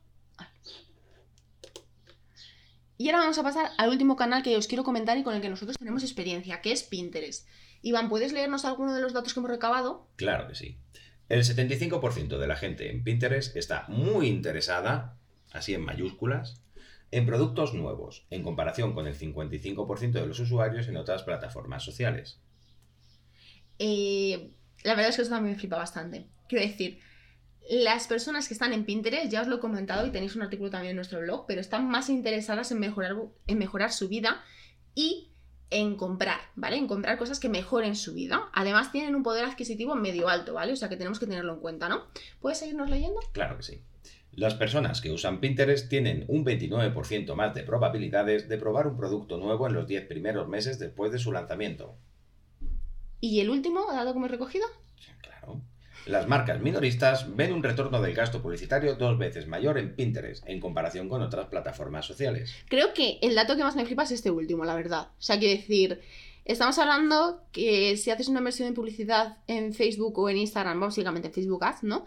Y 2.97 3.09
ahora 3.09 3.19
vamos 3.19 3.37
a 3.37 3.43
pasar 3.43 3.71
al 3.77 3.89
último 3.89 4.15
canal 4.15 4.41
que 4.41 4.57
os 4.57 4.67
quiero 4.67 4.83
comentar 4.83 5.17
y 5.17 5.23
con 5.23 5.35
el 5.35 5.41
que 5.41 5.49
nosotros 5.49 5.77
tenemos 5.77 6.03
experiencia, 6.03 6.61
que 6.61 6.71
es 6.71 6.83
Pinterest. 6.83 7.47
Iván, 7.83 8.09
¿puedes 8.09 8.33
leernos 8.33 8.65
alguno 8.65 8.93
de 8.93 9.01
los 9.01 9.13
datos 9.13 9.33
que 9.33 9.39
hemos 9.39 9.51
recabado? 9.51 10.07
Claro 10.15 10.47
que 10.47 10.55
sí. 10.55 10.77
El 11.29 11.43
75% 11.43 12.37
de 12.37 12.47
la 12.47 12.55
gente 12.55 12.89
en 12.89 13.03
Pinterest 13.03 13.55
está 13.55 13.85
muy 13.87 14.27
interesada, 14.27 15.17
así 15.51 15.73
en 15.73 15.81
mayúsculas, 15.81 16.61
en 17.11 17.25
productos 17.25 17.73
nuevos, 17.73 18.25
en 18.29 18.43
comparación 18.43 18.93
con 18.93 19.07
el 19.07 19.17
55% 19.17 20.11
de 20.11 20.25
los 20.25 20.39
usuarios 20.39 20.87
en 20.87 20.97
otras 20.97 21.23
plataformas 21.23 21.83
sociales. 21.83 22.39
Eh, 23.79 24.51
la 24.83 24.95
verdad 24.95 25.09
es 25.09 25.15
que 25.17 25.21
eso 25.21 25.31
también 25.31 25.53
me 25.53 25.59
flipa 25.59 25.77
bastante. 25.77 26.27
Quiero 26.49 26.65
decir, 26.65 26.99
las 27.69 28.07
personas 28.07 28.47
que 28.47 28.53
están 28.53 28.73
en 28.73 28.85
Pinterest, 28.85 29.31
ya 29.31 29.41
os 29.41 29.47
lo 29.47 29.57
he 29.57 29.59
comentado 29.59 30.05
y 30.05 30.11
tenéis 30.11 30.35
un 30.35 30.41
artículo 30.41 30.69
también 30.69 30.91
en 30.91 30.95
nuestro 30.95 31.19
blog, 31.19 31.45
pero 31.47 31.61
están 31.61 31.87
más 31.87 32.09
interesadas 32.09 32.71
en 32.71 32.79
mejorar, 32.79 33.15
en 33.47 33.57
mejorar 33.57 33.91
su 33.91 34.07
vida 34.07 34.43
y 34.95 35.31
en 35.69 35.95
comprar, 35.97 36.39
¿vale? 36.55 36.77
En 36.77 36.87
comprar 36.87 37.17
cosas 37.17 37.39
que 37.39 37.49
mejoren 37.49 37.95
su 37.95 38.13
vida. 38.13 38.49
Además, 38.53 38.91
tienen 38.91 39.15
un 39.15 39.23
poder 39.23 39.45
adquisitivo 39.45 39.95
medio 39.95 40.29
alto, 40.29 40.53
¿vale? 40.53 40.73
O 40.73 40.75
sea 40.75 40.87
que 40.87 40.95
tenemos 40.95 41.19
que 41.19 41.27
tenerlo 41.27 41.53
en 41.53 41.59
cuenta, 41.59 41.89
¿no? 41.89 42.05
¿Puedes 42.39 42.59
seguirnos 42.59 42.89
leyendo? 42.89 43.19
Claro 43.33 43.57
que 43.57 43.63
sí. 43.63 43.81
Las 44.31 44.53
personas 44.53 45.01
que 45.01 45.11
usan 45.11 45.39
Pinterest 45.39 45.89
tienen 45.89 46.23
un 46.27 46.45
29% 46.45 47.33
más 47.33 47.55
de 47.55 47.63
probabilidades 47.63 48.47
de 48.47 48.57
probar 48.57 48.87
un 48.87 48.95
producto 48.95 49.37
nuevo 49.37 49.67
en 49.67 49.73
los 49.73 49.87
10 49.87 50.05
primeros 50.07 50.47
meses 50.47 50.77
después 50.79 51.11
de 51.11 51.17
su 51.17 51.31
lanzamiento. 51.31 51.97
¿Y 53.19 53.39
el 53.39 53.49
último 53.49 53.87
que 53.87 53.95
hemos 53.97 54.31
recogido? 54.31 54.67
Claro. 55.21 55.36
Las 56.07 56.27
marcas 56.27 56.61
minoristas 56.61 57.35
ven 57.35 57.53
un 57.53 57.63
retorno 57.63 58.01
del 58.01 58.13
gasto 58.13 58.41
publicitario 58.41 58.95
dos 58.95 59.17
veces 59.17 59.47
mayor 59.47 59.77
en 59.77 59.95
Pinterest 59.95 60.47
en 60.47 60.59
comparación 60.59 61.09
con 61.09 61.21
otras 61.21 61.47
plataformas 61.47 62.05
sociales. 62.05 62.53
Creo 62.69 62.93
que 62.93 63.19
el 63.21 63.35
dato 63.35 63.55
que 63.55 63.63
más 63.63 63.75
me 63.75 63.85
flipa 63.85 64.03
es 64.03 64.11
este 64.11 64.31
último, 64.31 64.63
la 64.63 64.75
verdad. 64.75 65.09
O 65.17 65.21
sea, 65.21 65.37
quiero 65.37 65.59
decir, 65.59 66.01
estamos 66.45 66.77
hablando 66.79 67.41
que 67.51 67.97
si 67.97 68.09
haces 68.09 68.29
una 68.29 68.39
inversión 68.39 68.69
en 68.69 68.73
publicidad 68.73 69.37
en 69.47 69.73
Facebook 69.73 70.17
o 70.17 70.29
en 70.29 70.37
Instagram, 70.37 70.79
básicamente 70.79 71.27
en 71.27 71.33
Facebook 71.33 71.63
Ads, 71.63 71.83
¿no? 71.83 72.05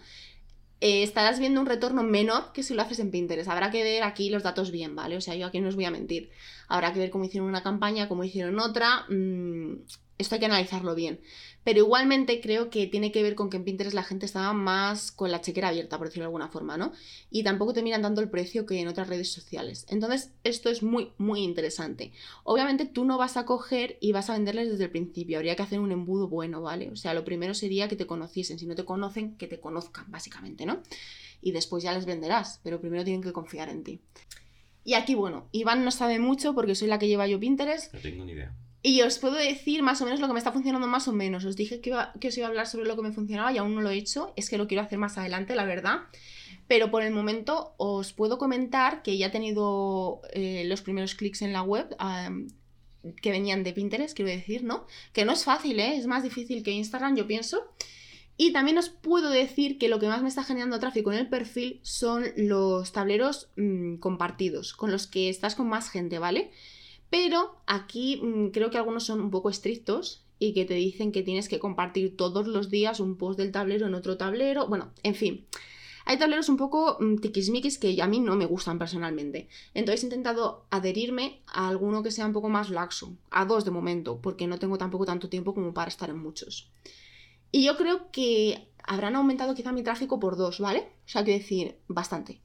Eh, 0.81 1.03
estarás 1.03 1.39
viendo 1.39 1.61
un 1.61 1.67
retorno 1.67 2.03
menor 2.03 2.53
que 2.53 2.63
si 2.63 2.73
lo 2.73 2.81
haces 2.81 3.01
en 3.01 3.11
Pinterest. 3.11 3.51
Habrá 3.51 3.71
que 3.71 3.85
ver 3.85 4.03
aquí 4.03 4.31
los 4.31 4.43
datos 4.43 4.71
bien, 4.71 4.97
¿vale? 4.97 5.19
O 5.19 5.21
sea, 5.21 5.35
yo 5.35 5.47
aquí 5.47 5.61
no 5.61 5.69
os 5.69 5.77
voy 5.77 5.85
a 5.85 5.91
mentir. 5.91 6.31
Habrá 6.69 6.95
que 6.95 6.99
ver 6.99 7.11
cómo 7.11 7.25
hicieron 7.25 7.49
una 7.49 7.63
campaña, 7.63 8.09
cómo 8.09 8.25
hicieron 8.25 8.59
otra. 8.59 9.05
Mm, 9.11 9.83
esto 10.17 10.35
hay 10.35 10.39
que 10.39 10.47
analizarlo 10.47 10.95
bien. 10.95 11.21
Pero 11.63 11.81
igualmente 11.81 12.41
creo 12.41 12.71
que 12.71 12.87
tiene 12.87 13.13
que 13.13 13.23
ver 13.23 13.35
con 13.35 13.51
que 13.51 13.59
en 13.59 13.65
Pinterest 13.65 13.95
la 13.95 14.03
gente 14.03 14.27
estaba 14.27 14.53
más 14.53 15.13
con 15.13 15.31
la 15.31 15.41
chequera 15.41 15.69
abierta, 15.69 15.99
por 15.99 16.07
decirlo 16.07 16.25
de 16.25 16.29
alguna 16.29 16.49
forma, 16.49 16.77
¿no? 16.77 16.93
Y 17.31 17.43
tampoco 17.43 17.75
te 17.75 17.83
miran 17.83 18.03
tanto 18.03 18.21
el 18.21 18.31
precio 18.31 18.65
que 18.65 18.81
en 18.81 18.89
otras 18.89 19.09
redes 19.09 19.31
sociales. 19.31 19.85
Entonces, 19.89 20.33
esto 20.43 20.71
es 20.71 20.83
muy, 20.83 21.13
muy 21.19 21.43
interesante. 21.43 22.13
Obviamente 22.45 22.87
tú 22.87 23.05
no 23.05 23.19
vas 23.19 23.37
a 23.37 23.45
coger 23.45 23.99
y 24.01 24.13
vas 24.13 24.31
a 24.31 24.35
venderles 24.35 24.71
desde 24.71 24.85
el 24.85 24.91
principio. 24.91 25.37
Habría 25.37 25.57
que 25.57 25.63
hacer 25.63 25.81
un 25.81 25.93
embudo 25.93 26.29
bueno, 26.29 26.63
¿vale? 26.63 26.91
O 26.91 26.97
sea, 26.97 27.13
lo 27.15 27.25
primero 27.25 27.53
sería 27.53 27.89
que 27.89 27.97
te 27.97 28.07
conociesen. 28.07 28.59
Si 28.59 28.67
no 28.67 28.75
te 28.75 28.85
conocen, 28.85 29.37
que 29.37 29.47
te 29.47 29.61
conozcan, 29.61 30.11
básicamente, 30.11 30.65
¿no? 30.65 30.83
Y 31.43 31.53
después 31.53 31.83
ya 31.83 31.93
les 31.93 32.07
venderás, 32.07 32.61
pero 32.63 32.81
primero 32.81 33.05
tienen 33.05 33.23
que 33.23 33.33
confiar 33.33 33.69
en 33.69 33.85
ti. 33.85 34.01
Y 34.85 34.95
aquí, 34.95 35.15
bueno, 35.15 35.49
Iván 35.53 35.85
no 35.85 35.91
sabe 35.91 36.19
mucho 36.19 36.55
porque 36.55 36.75
soy 36.75 36.89
la 36.89 36.99
que 36.99 37.09
lleva 37.09 37.27
yo 37.27 37.39
Pinterest. 37.39 37.93
No 37.93 38.01
tengo 38.01 38.25
ni 38.25 38.33
idea. 38.33 38.55
Y 38.83 39.03
os 39.03 39.19
puedo 39.19 39.35
decir 39.35 39.83
más 39.83 40.01
o 40.01 40.05
menos 40.05 40.21
lo 40.21 40.27
que 40.27 40.33
me 40.33 40.39
está 40.39 40.53
funcionando 40.53 40.87
más 40.87 41.07
o 41.07 41.13
menos. 41.13 41.45
Os 41.45 41.57
dije 41.57 41.81
que, 41.81 41.95
que 42.19 42.29
os 42.29 42.39
iba 42.39 42.47
a 42.47 42.51
hablar 42.51 42.67
sobre 42.67 42.87
lo 42.87 42.97
que 42.97 43.03
me 43.03 43.13
funcionaba 43.13 43.53
y 43.53 43.59
aún 43.59 43.75
no 43.75 43.83
lo 43.83 43.91
he 43.91 43.97
hecho. 43.97 44.33
Es 44.37 44.49
que 44.49 44.57
lo 44.57 44.67
quiero 44.67 44.83
hacer 44.83 44.99
más 44.99 45.19
adelante, 45.19 45.55
la 45.55 45.65
verdad. 45.65 46.01
Pero 46.67 46.91
por 46.91 47.03
el 47.03 47.13
momento 47.13 47.75
os 47.77 48.13
puedo 48.13 48.39
comentar 48.39 49.03
que 49.03 49.19
ya 49.19 49.27
he 49.27 49.31
tenido 49.31 50.23
eh, 50.33 50.65
los 50.67 50.81
primeros 50.83 51.15
clics 51.15 51.43
en 51.43 51.53
la 51.53 51.63
web 51.63 51.95
que 53.21 53.31
venían 53.31 53.65
de 53.65 53.73
Pinterest, 53.73 54.15
quiero 54.15 54.31
decir, 54.31 54.63
¿no? 54.63 54.87
Que 55.13 55.25
no 55.25 55.33
es 55.33 55.45
fácil, 55.45 55.81
¿eh? 55.81 55.97
Es 55.97 56.07
más 56.07 56.23
difícil 56.23 56.63
que 56.63 56.71
Instagram, 56.71 57.17
yo 57.17 57.27
pienso. 57.27 57.73
Y 58.37 58.53
también 58.53 58.79
os 58.79 58.89
puedo 58.89 59.31
decir 59.31 59.79
que 59.79 59.89
lo 59.89 59.99
que 59.99 60.09
más 60.09 60.23
me 60.23 60.29
está 60.29 60.45
generando 60.45 60.79
tráfico 60.79 61.13
en 61.13 61.19
el 61.19 61.29
perfil 61.29 61.81
son 61.83 62.25
los 62.37 62.93
tableros 62.93 63.49
mm, 63.57 63.97
compartidos, 63.97 64.73
con 64.73 64.91
los 64.91 65.07
que 65.07 65.29
estás 65.29 65.55
con 65.55 65.69
más 65.69 65.91
gente, 65.91 66.19
¿vale? 66.19 66.51
Pero 67.11 67.57
aquí 67.67 68.21
mm, 68.23 68.49
creo 68.49 68.71
que 68.71 68.79
algunos 68.79 69.05
son 69.05 69.21
un 69.21 69.31
poco 69.31 69.51
estrictos 69.51 70.25
y 70.39 70.55
que 70.55 70.65
te 70.65 70.75
dicen 70.75 71.13
que 71.13 71.23
tienes 71.23 71.49
que 71.49 71.59
compartir 71.59 72.17
todos 72.17 72.47
los 72.47 72.71
días 72.71 73.01
un 73.01 73.17
post 73.17 73.39
del 73.39 73.53
tablero 73.53 73.87
en 73.87 73.95
otro 73.95 74.17
tablero. 74.17 74.67
Bueno, 74.69 74.93
en 75.03 75.15
fin. 75.15 75.47
Hay 76.07 76.19
tableros 76.19 76.49
un 76.49 76.57
poco 76.57 76.97
mm, 76.99 77.17
tiquismiquis 77.19 77.79
que 77.79 78.01
a 78.01 78.07
mí 78.07 78.21
no 78.21 78.37
me 78.37 78.47
gustan 78.47 78.79
personalmente. 78.79 79.49
Entonces 79.75 80.03
he 80.03 80.07
intentado 80.07 80.65
adherirme 80.71 81.43
a 81.47 81.69
alguno 81.69 82.03
que 82.03 82.11
sea 82.11 82.27
un 82.27 82.33
poco 82.33 82.49
más 82.49 82.71
laxo. 82.71 83.17
A 83.31 83.45
dos 83.45 83.65
de 83.65 83.71
momento, 83.71 84.21
porque 84.21 84.47
no 84.47 84.59
tengo 84.59 84.79
tampoco 84.79 85.05
tanto 85.05 85.29
tiempo 85.29 85.55
como 85.55 85.75
para 85.75 85.89
estar 85.89 86.09
en 86.09 86.19
muchos. 86.19 86.71
Y 87.53 87.65
yo 87.65 87.77
creo 87.77 88.11
que 88.13 88.69
habrán 88.83 89.17
aumentado 89.17 89.55
quizá 89.55 89.73
mi 89.73 89.83
tráfico 89.83 90.19
por 90.19 90.37
dos, 90.37 90.59
¿vale? 90.59 90.89
O 91.05 91.09
sea, 91.09 91.23
quiero 91.23 91.39
decir, 91.39 91.77
bastante. 91.87 92.41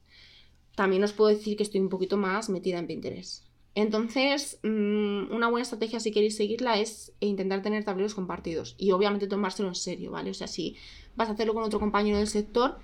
También 0.74 1.02
os 1.02 1.12
puedo 1.12 1.30
decir 1.30 1.56
que 1.56 1.62
estoy 1.62 1.80
un 1.80 1.88
poquito 1.88 2.18
más 2.18 2.50
metida 2.50 2.78
en 2.78 2.86
Pinterest. 2.86 3.45
Entonces, 3.76 4.58
mm, 4.62 5.34
una 5.34 5.48
buena 5.48 5.62
estrategia 5.62 6.00
si 6.00 6.10
queréis 6.10 6.34
seguirla 6.34 6.78
es 6.78 7.12
intentar 7.20 7.60
tener 7.60 7.84
tableros 7.84 8.14
compartidos 8.14 8.74
y 8.78 8.92
obviamente 8.92 9.28
tomárselo 9.28 9.68
en 9.68 9.74
serio, 9.74 10.10
¿vale? 10.10 10.30
O 10.30 10.34
sea, 10.34 10.46
si 10.46 10.76
vas 11.14 11.28
a 11.28 11.32
hacerlo 11.32 11.52
con 11.52 11.62
otro 11.62 11.78
compañero 11.78 12.16
del 12.16 12.26
sector, 12.26 12.78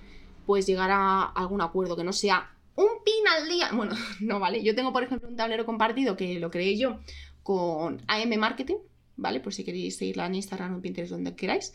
pues 0.45 0.67
llegar 0.67 0.91
a 0.91 1.23
algún 1.23 1.61
acuerdo 1.61 1.95
que 1.95 2.03
no 2.03 2.13
sea 2.13 2.55
un 2.75 3.03
pin 3.03 3.27
al 3.27 3.49
día. 3.49 3.71
Bueno, 3.73 3.95
no, 4.21 4.39
¿vale? 4.39 4.63
Yo 4.63 4.75
tengo, 4.75 4.93
por 4.93 5.01
ejemplo, 5.01 5.27
un 5.27 5.35
tablero 5.35 5.65
compartido 5.65 6.15
que 6.15 6.39
lo 6.39 6.51
creé 6.51 6.77
yo 6.77 6.99
con 7.41 7.99
AM 8.07 8.37
Marketing, 8.37 8.77
¿vale? 9.15 9.39
Por 9.39 9.53
si 9.53 9.63
queréis 9.63 9.97
seguirla 9.97 10.25
en 10.25 10.35
Instagram 10.35 10.75
o 10.75 10.81
Pinterest, 10.81 11.11
donde 11.11 11.35
queráis 11.35 11.73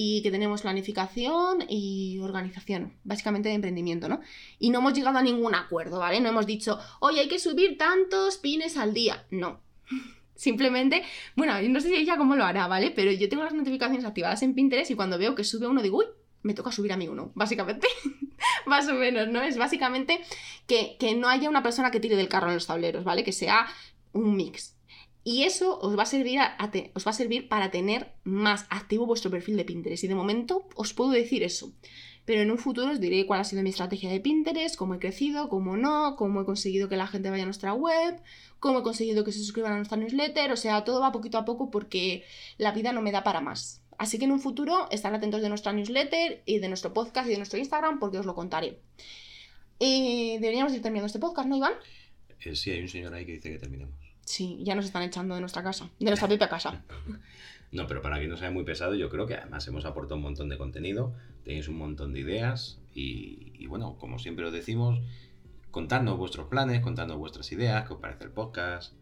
y 0.00 0.22
que 0.22 0.30
tenemos 0.30 0.62
planificación 0.62 1.64
y 1.68 2.20
organización, 2.20 2.94
básicamente 3.02 3.48
de 3.48 3.56
emprendimiento, 3.56 4.08
¿no? 4.08 4.20
Y 4.60 4.70
no 4.70 4.78
hemos 4.78 4.94
llegado 4.94 5.18
a 5.18 5.22
ningún 5.22 5.56
acuerdo, 5.56 5.98
¿vale? 5.98 6.20
No 6.20 6.28
hemos 6.28 6.46
dicho, 6.46 6.78
oye, 7.00 7.18
hay 7.18 7.28
que 7.28 7.40
subir 7.40 7.76
tantos 7.76 8.36
pines 8.36 8.76
al 8.76 8.94
día. 8.94 9.26
No. 9.32 9.60
Simplemente, 10.36 11.02
bueno, 11.34 11.60
no 11.62 11.80
sé 11.80 11.88
si 11.88 11.96
ella 11.96 12.16
cómo 12.16 12.36
lo 12.36 12.44
hará, 12.44 12.68
¿vale? 12.68 12.92
Pero 12.92 13.10
yo 13.10 13.28
tengo 13.28 13.42
las 13.42 13.54
notificaciones 13.54 14.04
activadas 14.04 14.40
en 14.44 14.54
Pinterest 14.54 14.92
y 14.92 14.94
cuando 14.94 15.18
veo 15.18 15.34
que 15.34 15.42
sube 15.42 15.66
uno 15.66 15.82
digo, 15.82 15.98
uy, 15.98 16.06
me 16.42 16.54
toca 16.54 16.70
subir 16.70 16.92
a 16.92 16.96
mí 16.96 17.08
uno, 17.08 17.32
básicamente. 17.34 17.88
Más 18.66 18.86
o 18.86 18.94
menos, 18.94 19.26
¿no? 19.26 19.42
Es 19.42 19.58
básicamente 19.58 20.20
que, 20.68 20.96
que 21.00 21.16
no 21.16 21.28
haya 21.28 21.50
una 21.50 21.64
persona 21.64 21.90
que 21.90 21.98
tire 21.98 22.14
del 22.14 22.28
carro 22.28 22.46
en 22.46 22.54
los 22.54 22.68
tableros, 22.68 23.02
¿vale? 23.02 23.24
Que 23.24 23.32
sea 23.32 23.66
un 24.12 24.36
mix. 24.36 24.77
Y 25.24 25.42
eso 25.44 25.78
os 25.80 25.98
va 25.98 26.04
a 26.04 26.06
servir, 26.06 26.38
a- 26.40 26.70
te- 26.70 26.90
os 26.94 27.06
va 27.06 27.10
a 27.10 27.14
servir 27.14 27.48
para 27.48 27.70
tener 27.70 28.12
más 28.24 28.66
activo 28.70 29.04
vuestro 29.06 29.30
perfil 29.30 29.56
de 29.56 29.64
Pinterest. 29.64 30.04
Y 30.04 30.08
de 30.08 30.14
momento 30.14 30.68
os 30.74 30.94
puedo 30.94 31.10
decir 31.10 31.42
eso. 31.42 31.72
Pero 32.24 32.42
en 32.42 32.50
un 32.50 32.58
futuro 32.58 32.90
os 32.92 33.00
diré 33.00 33.24
cuál 33.26 33.40
ha 33.40 33.44
sido 33.44 33.62
mi 33.62 33.70
estrategia 33.70 34.10
de 34.10 34.20
Pinterest, 34.20 34.76
cómo 34.76 34.94
he 34.94 34.98
crecido, 34.98 35.48
cómo 35.48 35.76
no, 35.76 36.14
cómo 36.16 36.42
he 36.42 36.44
conseguido 36.44 36.88
que 36.88 36.96
la 36.96 37.06
gente 37.06 37.30
vaya 37.30 37.42
a 37.42 37.46
nuestra 37.46 37.72
web, 37.74 38.20
cómo 38.60 38.80
he 38.80 38.82
conseguido 38.82 39.24
que 39.24 39.32
se 39.32 39.38
suscriban 39.38 39.72
a 39.72 39.76
nuestra 39.76 39.96
newsletter. 39.96 40.52
O 40.52 40.56
sea, 40.56 40.84
todo 40.84 41.00
va 41.00 41.10
poquito 41.12 41.38
a 41.38 41.44
poco 41.44 41.70
porque 41.70 42.24
la 42.58 42.72
vida 42.72 42.92
no 42.92 43.00
me 43.02 43.12
da 43.12 43.24
para 43.24 43.40
más. 43.40 43.82
Así 43.98 44.18
que 44.18 44.26
en 44.26 44.32
un 44.32 44.40
futuro 44.40 44.88
estar 44.90 45.12
atentos 45.14 45.42
de 45.42 45.48
nuestra 45.48 45.72
newsletter 45.72 46.42
y 46.46 46.58
de 46.58 46.68
nuestro 46.68 46.92
podcast 46.94 47.26
y 47.28 47.32
de 47.32 47.38
nuestro 47.38 47.58
Instagram 47.58 47.98
porque 47.98 48.18
os 48.18 48.26
lo 48.26 48.34
contaré. 48.34 48.78
Eh, 49.80 50.38
deberíamos 50.40 50.72
ir 50.74 50.82
terminando 50.82 51.06
este 51.06 51.18
podcast, 51.18 51.48
¿no, 51.48 51.56
Iván? 51.56 51.72
Eh, 52.44 52.54
sí, 52.54 52.70
hay 52.70 52.80
un 52.82 52.88
señor 52.88 53.14
ahí 53.14 53.24
que 53.26 53.32
dice 53.32 53.50
que 53.50 53.58
terminemos. 53.58 53.94
Sí, 54.28 54.58
ya 54.60 54.74
nos 54.74 54.84
están 54.84 55.02
echando 55.04 55.34
de 55.34 55.40
nuestra 55.40 55.62
casa, 55.62 55.88
de 55.98 56.04
nuestra 56.04 56.28
propia 56.28 56.48
casa. 56.48 56.84
No, 57.70 57.86
pero 57.86 58.00
para 58.00 58.18
que 58.18 58.26
no 58.26 58.38
sea 58.38 58.50
muy 58.50 58.64
pesado, 58.64 58.94
yo 58.94 59.10
creo 59.10 59.26
que 59.26 59.34
además 59.34 59.68
hemos 59.68 59.84
aportado 59.84 60.16
un 60.16 60.22
montón 60.22 60.48
de 60.48 60.56
contenido, 60.56 61.12
tenéis 61.44 61.68
un 61.68 61.76
montón 61.76 62.14
de 62.14 62.20
ideas 62.20 62.78
y, 62.94 63.52
y 63.58 63.66
bueno, 63.66 63.98
como 63.98 64.18
siempre 64.18 64.46
os 64.46 64.54
decimos, 64.54 64.98
contadnos 65.70 66.16
vuestros 66.16 66.48
planes, 66.48 66.80
contadnos 66.80 67.18
vuestras 67.18 67.52
ideas, 67.52 67.86
qué 67.86 67.92
os 67.92 68.00
parece 68.00 68.24
el 68.24 68.30
podcast, 68.30 68.94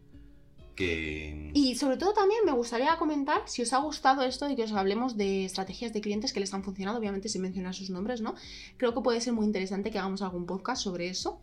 que... 0.75 1.51
Y 1.53 1.75
sobre 1.75 1.95
todo 1.95 2.11
también 2.11 2.41
me 2.45 2.51
gustaría 2.51 2.97
comentar 2.97 3.43
si 3.45 3.61
os 3.61 3.71
ha 3.71 3.77
gustado 3.77 4.23
esto 4.23 4.49
y 4.49 4.57
que 4.57 4.63
os 4.63 4.73
hablemos 4.73 5.15
de 5.15 5.45
estrategias 5.45 5.93
de 5.93 6.01
clientes 6.01 6.33
que 6.33 6.41
les 6.41 6.53
han 6.53 6.65
funcionado, 6.65 6.99
obviamente 6.99 7.29
sin 7.29 7.43
mencionar 7.43 7.73
sus 7.73 7.89
nombres, 7.89 8.19
¿no? 8.19 8.35
Creo 8.75 8.93
que 8.93 8.99
puede 8.99 9.21
ser 9.21 9.31
muy 9.31 9.45
interesante 9.45 9.91
que 9.91 9.97
hagamos 9.97 10.21
algún 10.21 10.45
podcast 10.45 10.83
sobre 10.83 11.07
eso. 11.07 11.41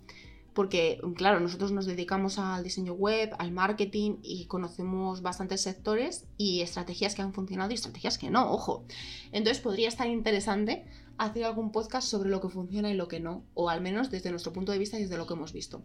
Porque, 0.55 1.01
claro, 1.17 1.41
nosotros 1.41 1.73
nos 1.73 1.85
dedicamos 1.85 2.39
al 2.39 2.63
diseño 2.63 2.93
web, 2.93 3.35
al 3.39 3.51
marketing 3.51 4.19
y 4.23 4.47
conocemos 4.47 5.21
bastantes 5.21 5.63
sectores 5.63 6.27
y 6.39 6.61
estrategias 6.61 7.15
que 7.15 7.23
han 7.23 7.35
funcionado 7.35 7.73
y 7.73 7.75
estrategias 7.75 8.19
que 8.19 8.31
no, 8.31 8.53
ojo. 8.53 8.87
Entonces 9.33 9.61
podría 9.61 9.89
estar 9.89 10.09
interesante 10.09 10.85
hacer 11.19 11.45
algún 11.45 11.73
podcast 11.73 12.09
sobre 12.09 12.31
lo 12.31 12.41
que 12.41 12.49
funciona 12.49 12.91
y 12.91 12.95
lo 12.95 13.09
que 13.09 13.21
no, 13.21 13.45
o 13.55 13.69
al 13.69 13.81
menos 13.81 14.11
desde 14.11 14.31
nuestro 14.31 14.53
punto 14.53 14.73
de 14.73 14.79
vista 14.79 14.99
y 14.99 15.03
desde 15.03 15.17
lo 15.17 15.27
que 15.27 15.35
hemos 15.35 15.53
visto. 15.53 15.83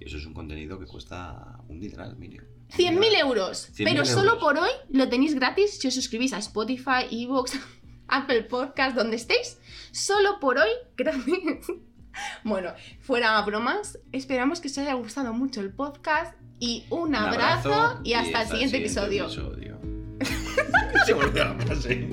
Eso 0.00 0.16
es 0.16 0.26
un 0.26 0.34
contenido 0.34 0.78
que 0.78 0.86
cuesta 0.86 1.60
un 1.68 1.80
dineral, 1.80 2.16
Miriam. 2.16 2.44
100.000 2.76 3.18
euros. 3.20 3.70
100.000 3.72 3.84
pero 3.84 4.04
solo 4.04 4.34
euros. 4.34 4.42
por 4.42 4.58
hoy 4.58 4.70
lo 4.90 5.08
tenéis 5.08 5.34
gratis 5.34 5.78
si 5.78 5.88
os 5.88 5.94
suscribís 5.94 6.32
a 6.32 6.38
Spotify, 6.38 7.06
Evox, 7.10 7.52
Apple 8.08 8.44
Podcast, 8.44 8.96
donde 8.96 9.16
estéis. 9.16 9.58
Solo 9.92 10.40
por 10.40 10.58
hoy, 10.58 10.70
gratis. 10.96 11.66
Bueno, 12.42 12.72
fuera 13.00 13.40
bromas, 13.42 13.98
esperamos 14.12 14.60
que 14.60 14.68
os 14.68 14.78
haya 14.78 14.94
gustado 14.94 15.32
mucho 15.32 15.60
el 15.60 15.70
podcast 15.72 16.34
y 16.60 16.84
un, 16.90 17.08
Un 17.08 17.14
abrazo, 17.16 18.00
y 18.04 18.14
hasta 18.14 18.42
el 18.42 18.48
siguiente, 18.48 18.76
episodio. 18.78 19.24
episodio. 19.24 19.78
Se 21.06 21.12
volvió 21.12 21.44
la 21.44 21.54
frase. 21.54 22.08